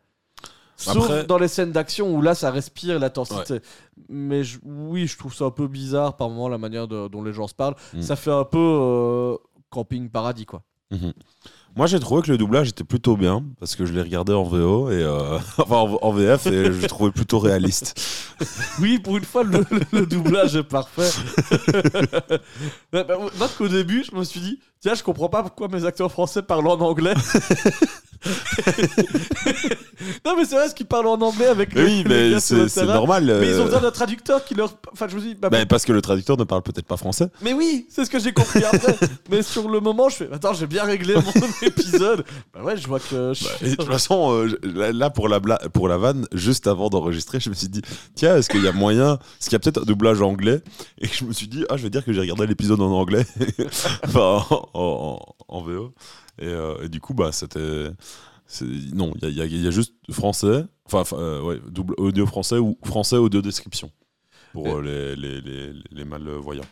[0.76, 3.60] Sauf Après- dans les scènes d'action où là ça respire l'intensité.
[4.08, 7.22] Mais je- oui, je trouve ça un peu bizarre par moment la manière de- dont
[7.22, 7.74] les gens se parlent.
[7.94, 8.02] Mm.
[8.02, 9.36] Ça fait un peu euh,
[9.70, 10.62] camping paradis quoi.
[10.90, 11.12] Mhm.
[11.76, 14.42] Moi, j'ai trouvé que le doublage était plutôt bien parce que je l'ai regardé en
[14.42, 17.98] VO et euh, enfin en, en VF et je le trouvais plutôt réaliste.
[18.80, 21.10] Oui, pour une fois, le, le- doublage est parfait.
[22.92, 26.42] Moi, qu'au début, je me suis dit, tiens, je comprends pas pourquoi mes acteurs français
[26.42, 27.14] parlent en anglais.
[30.24, 32.84] non, mais c'est vrai, ce qu'ils parlent en anglais avec Mais oui, les mais c'est
[32.84, 33.24] normal.
[33.40, 34.74] Mais ils ont euh, besoin d'un traducteur qui leur.
[34.92, 36.96] Enfin, je me suis dit, bah, bah, parce que le traducteur ne parle peut-être pas
[36.96, 37.28] français.
[37.42, 38.96] mais oui, c'est ce que j'ai compris après.
[39.30, 41.32] mais sur le moment, je fais, attends, j'ai bien réglé mon
[41.62, 42.24] épisode.
[42.54, 43.32] Bah ouais, je vois que.
[43.34, 46.66] je- Et de toute façon, euh, là, là, pour la, bla- pour la vanne, juste
[46.66, 47.82] avant d'enregistrer, je me suis dit,
[48.14, 50.62] tiens, est-ce qu'il y a moyen, est-ce qu'il y a peut-être un doublage anglais?
[51.00, 53.26] Et je me suis dit, ah, je vais dire que j'ai regardé l'épisode en anglais,
[54.04, 55.92] enfin en, en- en VO.
[56.38, 57.90] Et, euh, et du coup, bah, c'était.
[58.94, 62.78] Non, il y a, y y juste français, enfin, euh, ouais, double audio français ou
[62.82, 63.90] français audio description
[64.52, 66.64] pour euh, les, les, les, les malvoyants.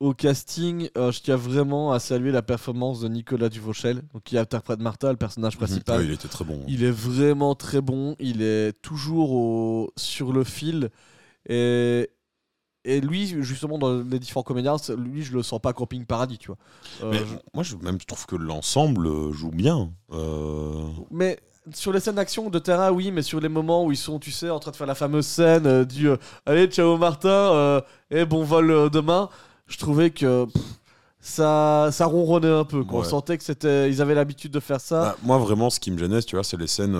[0.00, 4.38] Au casting, euh, je tiens vraiment à saluer la performance de Nicolas Duvauchel, donc qui
[4.38, 6.00] interprète Martha, le personnage principal.
[6.00, 6.64] Ah, il était très bon.
[6.68, 8.16] Il est vraiment très bon.
[8.18, 10.88] Il est toujours au- sur le fil.
[11.50, 12.08] Et,
[12.96, 16.48] et lui, justement, dans les différents comédiens, lui, je le sens pas camping paradis, tu
[16.48, 16.56] vois.
[17.02, 19.90] Euh, Mais je- moi, je, même, je trouve que l'ensemble euh, joue bien.
[20.12, 21.38] Euh, mais
[21.74, 24.30] sur les scènes d'action de terrain, oui, mais sur les moments où ils sont, tu
[24.30, 27.80] sais, en train de faire la fameuse scène euh, du euh, Allez, ciao Martin, euh,
[28.10, 29.28] et bon vol demain,
[29.66, 30.44] je trouvais que.
[30.46, 30.62] pff,
[31.22, 32.82] ça, ça ronronnait un peu.
[32.82, 33.00] Quoi.
[33.00, 35.00] On sentait que c'était, ils avaient l'habitude de faire ça.
[35.02, 36.96] Bah, moi, vraiment, ce qui me gênait, tu vois, c'est les scènes.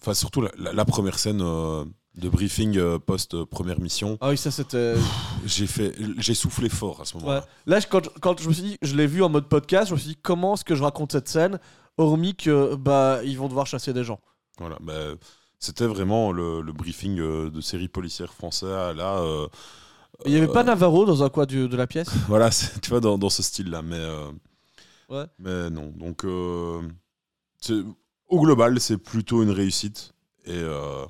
[0.00, 1.42] Enfin, surtout la, la- la première scène
[2.18, 4.18] de briefing euh, post-première mission.
[4.20, 4.94] Ah oui, ça c'était.
[5.46, 7.20] J'ai fait, j'ai soufflé fort à ce Ouais.
[7.22, 7.46] moment-là.
[7.66, 9.94] Là, quand, je- quand je me suis dit, je l'ai vu en mode podcast, je
[9.94, 11.58] me suis dit, comment est-ce que je raconte cette scène,
[11.96, 14.20] hormis que bah ils vont devoir chasser des gens.
[14.58, 14.76] Voilà.
[14.80, 15.14] bah,
[15.60, 18.70] c'était vraiment le, le briefing euh, de série policière français.
[18.72, 19.46] à Là, euh,
[20.26, 23.00] Il y avait euh, pas Navarro dans un coin de la pièce Voilà, tu vois,
[23.00, 23.82] dans, dans ce style-là.
[23.82, 24.30] Mais, euh,
[25.08, 25.24] Ouais.
[25.38, 25.92] mais non.
[25.96, 26.80] Donc, euh,
[28.28, 30.12] au global, c'est plutôt une réussite.
[30.44, 31.04] Et euh,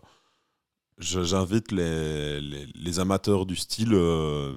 [0.99, 3.93] j'invite les, les, amateurs du style.
[3.95, 4.55] euh,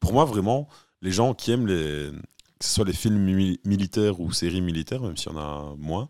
[0.00, 0.68] pour moi, vraiment,
[1.02, 2.10] les gens qui aiment les,
[2.58, 5.74] que ce soit les films mi- militaires ou séries militaires, même s'il y en a
[5.78, 6.08] moins,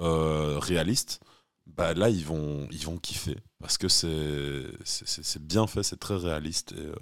[0.00, 1.20] euh, réalistes,
[1.66, 3.36] bah là, ils vont, ils vont kiffer.
[3.60, 6.72] Parce que c'est bien fait, c'est très réaliste.
[6.72, 6.94] Et, euh,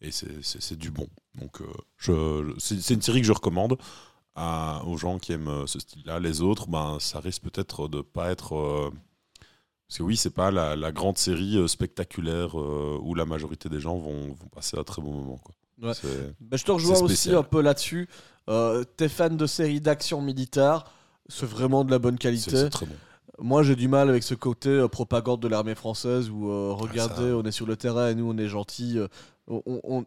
[0.00, 1.06] et c'est- du bon.
[1.36, 1.60] Donc,
[1.98, 3.76] je, c'est une série que je recommande
[4.36, 6.18] aux gens qui aiment ce style-là.
[6.18, 8.90] Les autres, ben, ça risque peut-être de pas être.
[9.92, 13.68] Parce que oui, c'est pas la, la grande série euh, spectaculaire euh, où la majorité
[13.68, 15.38] des gens vont, vont passer un très bon moment.
[15.44, 15.54] Quoi.
[15.88, 15.94] Ouais.
[15.94, 18.08] C'est- Bah, Je te rejoins aussi un peu là-dessus.
[18.48, 20.84] Euh, T'es fan de séries d'action militaire,
[21.28, 22.50] c'est vraiment de la bonne qualité.
[22.50, 22.94] c'est très bon.
[23.38, 27.32] Moi, j'ai du mal avec ce côté euh, propagande de l'armée française où, euh, regardez,
[27.32, 28.98] on est sur le terrain et nous, on est gentils.
[29.46, 30.04] on, on-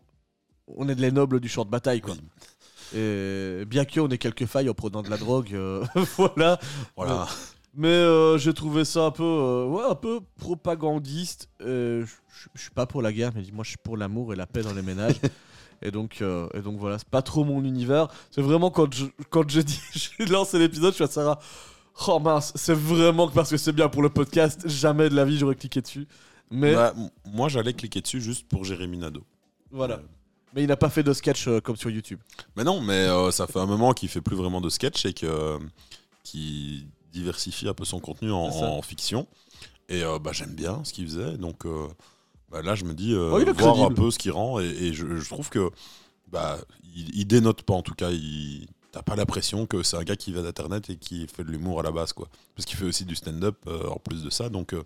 [0.76, 2.16] on est de les nobles du champ de bataille, quoi.
[2.16, 3.00] Oui.
[3.00, 5.56] Et bien qu'on ait quelques failles en prenant de la drogue,
[6.18, 6.60] voilà.
[6.96, 7.28] Voilà.
[7.78, 11.50] Mais euh, j'ai trouvé ça un peu, euh, ouais, un peu propagandiste.
[11.62, 12.06] Euh,
[12.54, 14.62] je suis pas pour la guerre, mais moi je suis pour l'amour et la paix
[14.62, 15.20] dans les ménages.
[15.82, 18.08] et donc, euh, et donc voilà, c'est pas trop mon univers.
[18.32, 19.44] C'est vraiment quand je, quand
[20.54, 21.40] l'épisode, je suis à Sarah.
[22.08, 24.68] Oh mince, c'est vraiment parce que c'est bien pour le podcast.
[24.68, 26.08] Jamais de la vie j'aurais cliqué dessus.
[26.50, 26.94] Mais Bah,
[27.26, 29.24] moi, j'allais cliquer dessus juste pour Jérémy Nadeau.
[29.72, 30.00] voilà.
[30.54, 32.20] Mais il n'a pas fait de sketch comme sur YouTube.
[32.56, 35.60] Mais non, mais ça fait un moment qu'il fait plus vraiment de sketch et que
[36.24, 39.28] qui diversifie un peu son contenu en, fiction.
[39.88, 41.88] Et euh, bah, j'aime bien ce qu'il faisait, donc euh,
[42.52, 43.86] bah, là, je me dis, euh, Oh, voir crédible.
[43.86, 44.60] un peu ce qu'il rend.
[44.60, 45.70] Et, et je, je trouve que
[46.32, 46.58] bah,
[46.96, 48.12] il, il dénote pas, en tout cas.
[48.12, 51.52] Il, T'as pas l'impression que c'est un gars qui va d'internet et qui fait de
[51.52, 52.30] l'humour à la base, quoi.
[52.56, 54.72] Parce qu'il fait aussi du stand-up euh, en plus de ça, donc.
[54.72, 54.80] là,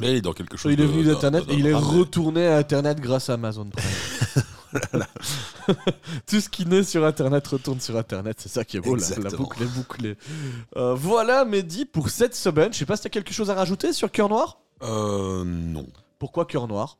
[0.00, 0.72] il est dans quelque chose.
[0.72, 5.04] Il est venu d'Internet et il est retourné à Internet grâce à Amazon Prime.
[6.26, 9.30] Tout ce qui naît sur Internet retourne sur Internet, c'est ça qui est beau, la,
[9.30, 10.16] boucle est bouclée.
[10.76, 12.72] Euh, voilà, Mehdi, pour cette semaine.
[12.72, 14.58] Je sais pas si t'as quelque chose à rajouter sur Cœur Noir?
[14.82, 15.86] Euh, non.
[16.18, 16.98] Pourquoi Cœur Noir?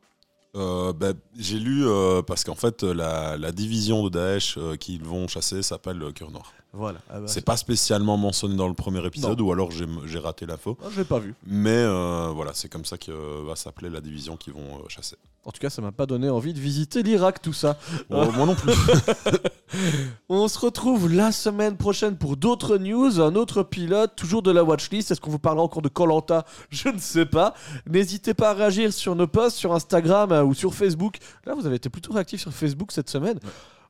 [0.55, 5.03] Euh, bah, j'ai lu euh, parce qu'en fait la, la division de Daesh euh, qu'ils
[5.03, 6.53] vont chasser s'appelle le Cœur Noir.
[6.75, 6.99] Voilà.
[7.09, 10.77] Ah bah, C'est pas spécialement mentionné dans le premier épisode ou alors j'ai raté l'info.
[10.83, 11.33] Ah, je l'ai pas vu.
[11.45, 14.89] Mais euh, voilà, c'est comme ça que euh, va s'appeler la division qu'ils vont euh,
[14.89, 15.15] chasser.
[15.45, 17.77] En tout cas, ça m'a pas donné envie de visiter l'Irak, tout ça.
[18.09, 18.73] Oh, moi non plus.
[20.29, 24.63] On se retrouve la semaine prochaine pour d'autres news, un autre pilote, toujours de la
[24.63, 25.11] watchlist.
[25.11, 26.45] Est-ce qu'on vous parlera encore de Colanta?
[26.71, 27.53] Je ne sais pas.
[27.87, 31.17] N'hésitez pas à réagir sur nos posts sur Instagram euh, ou sur Facebook.
[31.45, 33.39] Là, vous avez été plutôt réactifs sur Facebook cette semaine.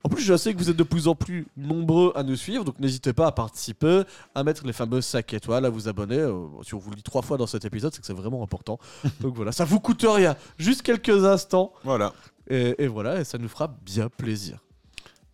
[0.06, 2.64] En plus, je sais que vous êtes de plus en plus nombreux à nous suivre,
[2.64, 4.04] donc n'hésitez pas à participer,
[4.36, 6.20] à mettre les fameuses 5 étoiles, à vous abonner.
[6.20, 8.44] Euh, si on vous le dit trois fois dans cet épisode, c'est que c'est vraiment
[8.44, 8.78] important.
[9.20, 12.14] donc voilà, ça vous coûte rien, juste quelques instants, voilà,
[12.48, 14.60] et, et voilà, et ça nous fera bien plaisir.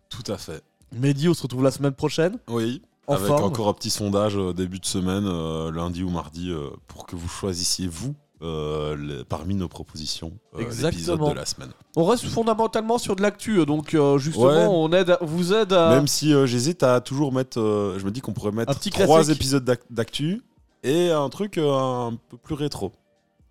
[0.08, 0.62] tout à fait.
[0.90, 2.38] Mehdi, on se retrouve la semaine prochaine.
[2.48, 2.80] Oui.
[3.06, 3.44] En avec forme.
[3.44, 6.50] encore un petit sondage euh, début de semaine, euh, lundi ou mardi,
[6.86, 11.30] pour que vous choisissiez vous euh, parmi nos propositions euh, l'épisode Exactement.
[11.30, 11.70] de la semaine.
[11.96, 14.66] On reste fondamentalement sur de l'actu, donc euh, justement, Ouais.
[14.68, 15.90] on aide, à- vous aide à.
[15.90, 18.74] Même si euh, j'hésite à toujours mettre, euh, je me dis qu'on pourrait mettre Un
[18.74, 19.36] petit trois classique.
[19.36, 20.42] épisodes d'ac- d'actu
[20.82, 22.92] et un truc euh, un peu plus rétro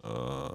[0.06, 0.48] euh,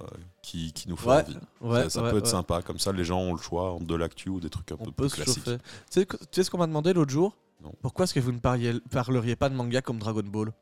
[0.42, 1.36] qui, qui nous fait Ouais, envie.
[1.62, 2.30] ouais, ça ça ouais, peut être ouais.
[2.30, 4.76] sympa, comme ça les gens ont le choix entre de l'actu ou des trucs un
[4.80, 5.44] On peu peut plus se classiques.
[5.44, 5.58] chauffer.
[5.58, 5.64] Tu
[6.00, 7.36] sais, que- tu sais ce qu'on m'a demandé l'autre jour?
[7.64, 7.72] Non.
[7.80, 10.52] Pourquoi est-ce que vous ne parliez, parleriez pas de manga comme Dragon Ball?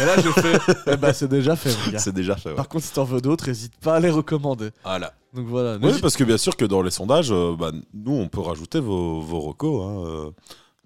[0.00, 0.58] Et là, j'ai fait
[0.92, 1.98] Eh ben, c'est déjà fait, mon gars.
[1.98, 2.50] C'est déjà fait.
[2.50, 2.54] ouais.
[2.56, 4.70] Par contre, si t'en veux d'autres, n'hésite pas à les recommander.
[4.84, 5.12] Voilà.
[5.34, 5.76] Donc voilà.
[5.82, 8.80] Oui, parce que bien sûr que dans les sondages, euh, bah, nous on peut rajouter
[8.80, 10.30] vos, vos recos hein, euh,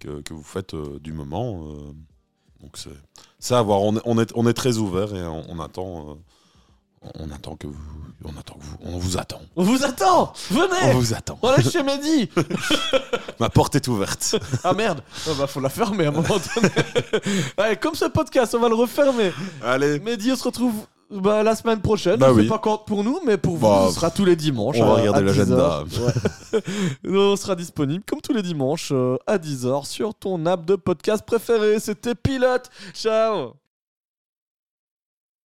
[0.01, 1.67] que, que vous faites euh, du moment.
[1.69, 1.93] euh.
[2.63, 2.77] donc
[3.39, 3.81] c'est à voir.
[3.83, 6.19] On est, on est, on est très ouvert et on, on attend.
[7.05, 7.77] Euh, on attend que vous.
[8.25, 8.77] On attend que vous.
[8.83, 9.41] On vous attend.
[9.57, 11.39] On vous attend On Venez vous attend.
[11.41, 12.29] On est chez Mehdi
[13.39, 14.37] Ma porte est ouverte.
[14.65, 16.69] Ah merde Ah bah, Faut la fermer à un moment donné.
[17.57, 19.33] Allez, comme ce podcast, on va le refermer.
[19.65, 19.99] Allez.
[20.01, 20.75] Mehdi, on se retrouve
[21.11, 22.17] bah, la semaine prochaine.
[22.19, 22.47] Bah oui.
[22.47, 24.77] pas quand pour nous, mais pour vous, Bah, ce sera tous les dimanches.
[24.79, 25.83] on va à- regarder l'agenda.
[25.87, 26.13] 10 heures.
[26.53, 26.61] Ouais.
[27.09, 31.25] on sera disponible comme tous les dimanches euh, à 10h sur ton app de podcast
[31.25, 31.81] préféré.
[31.81, 32.69] C'était Pilote.
[32.93, 33.55] Ciao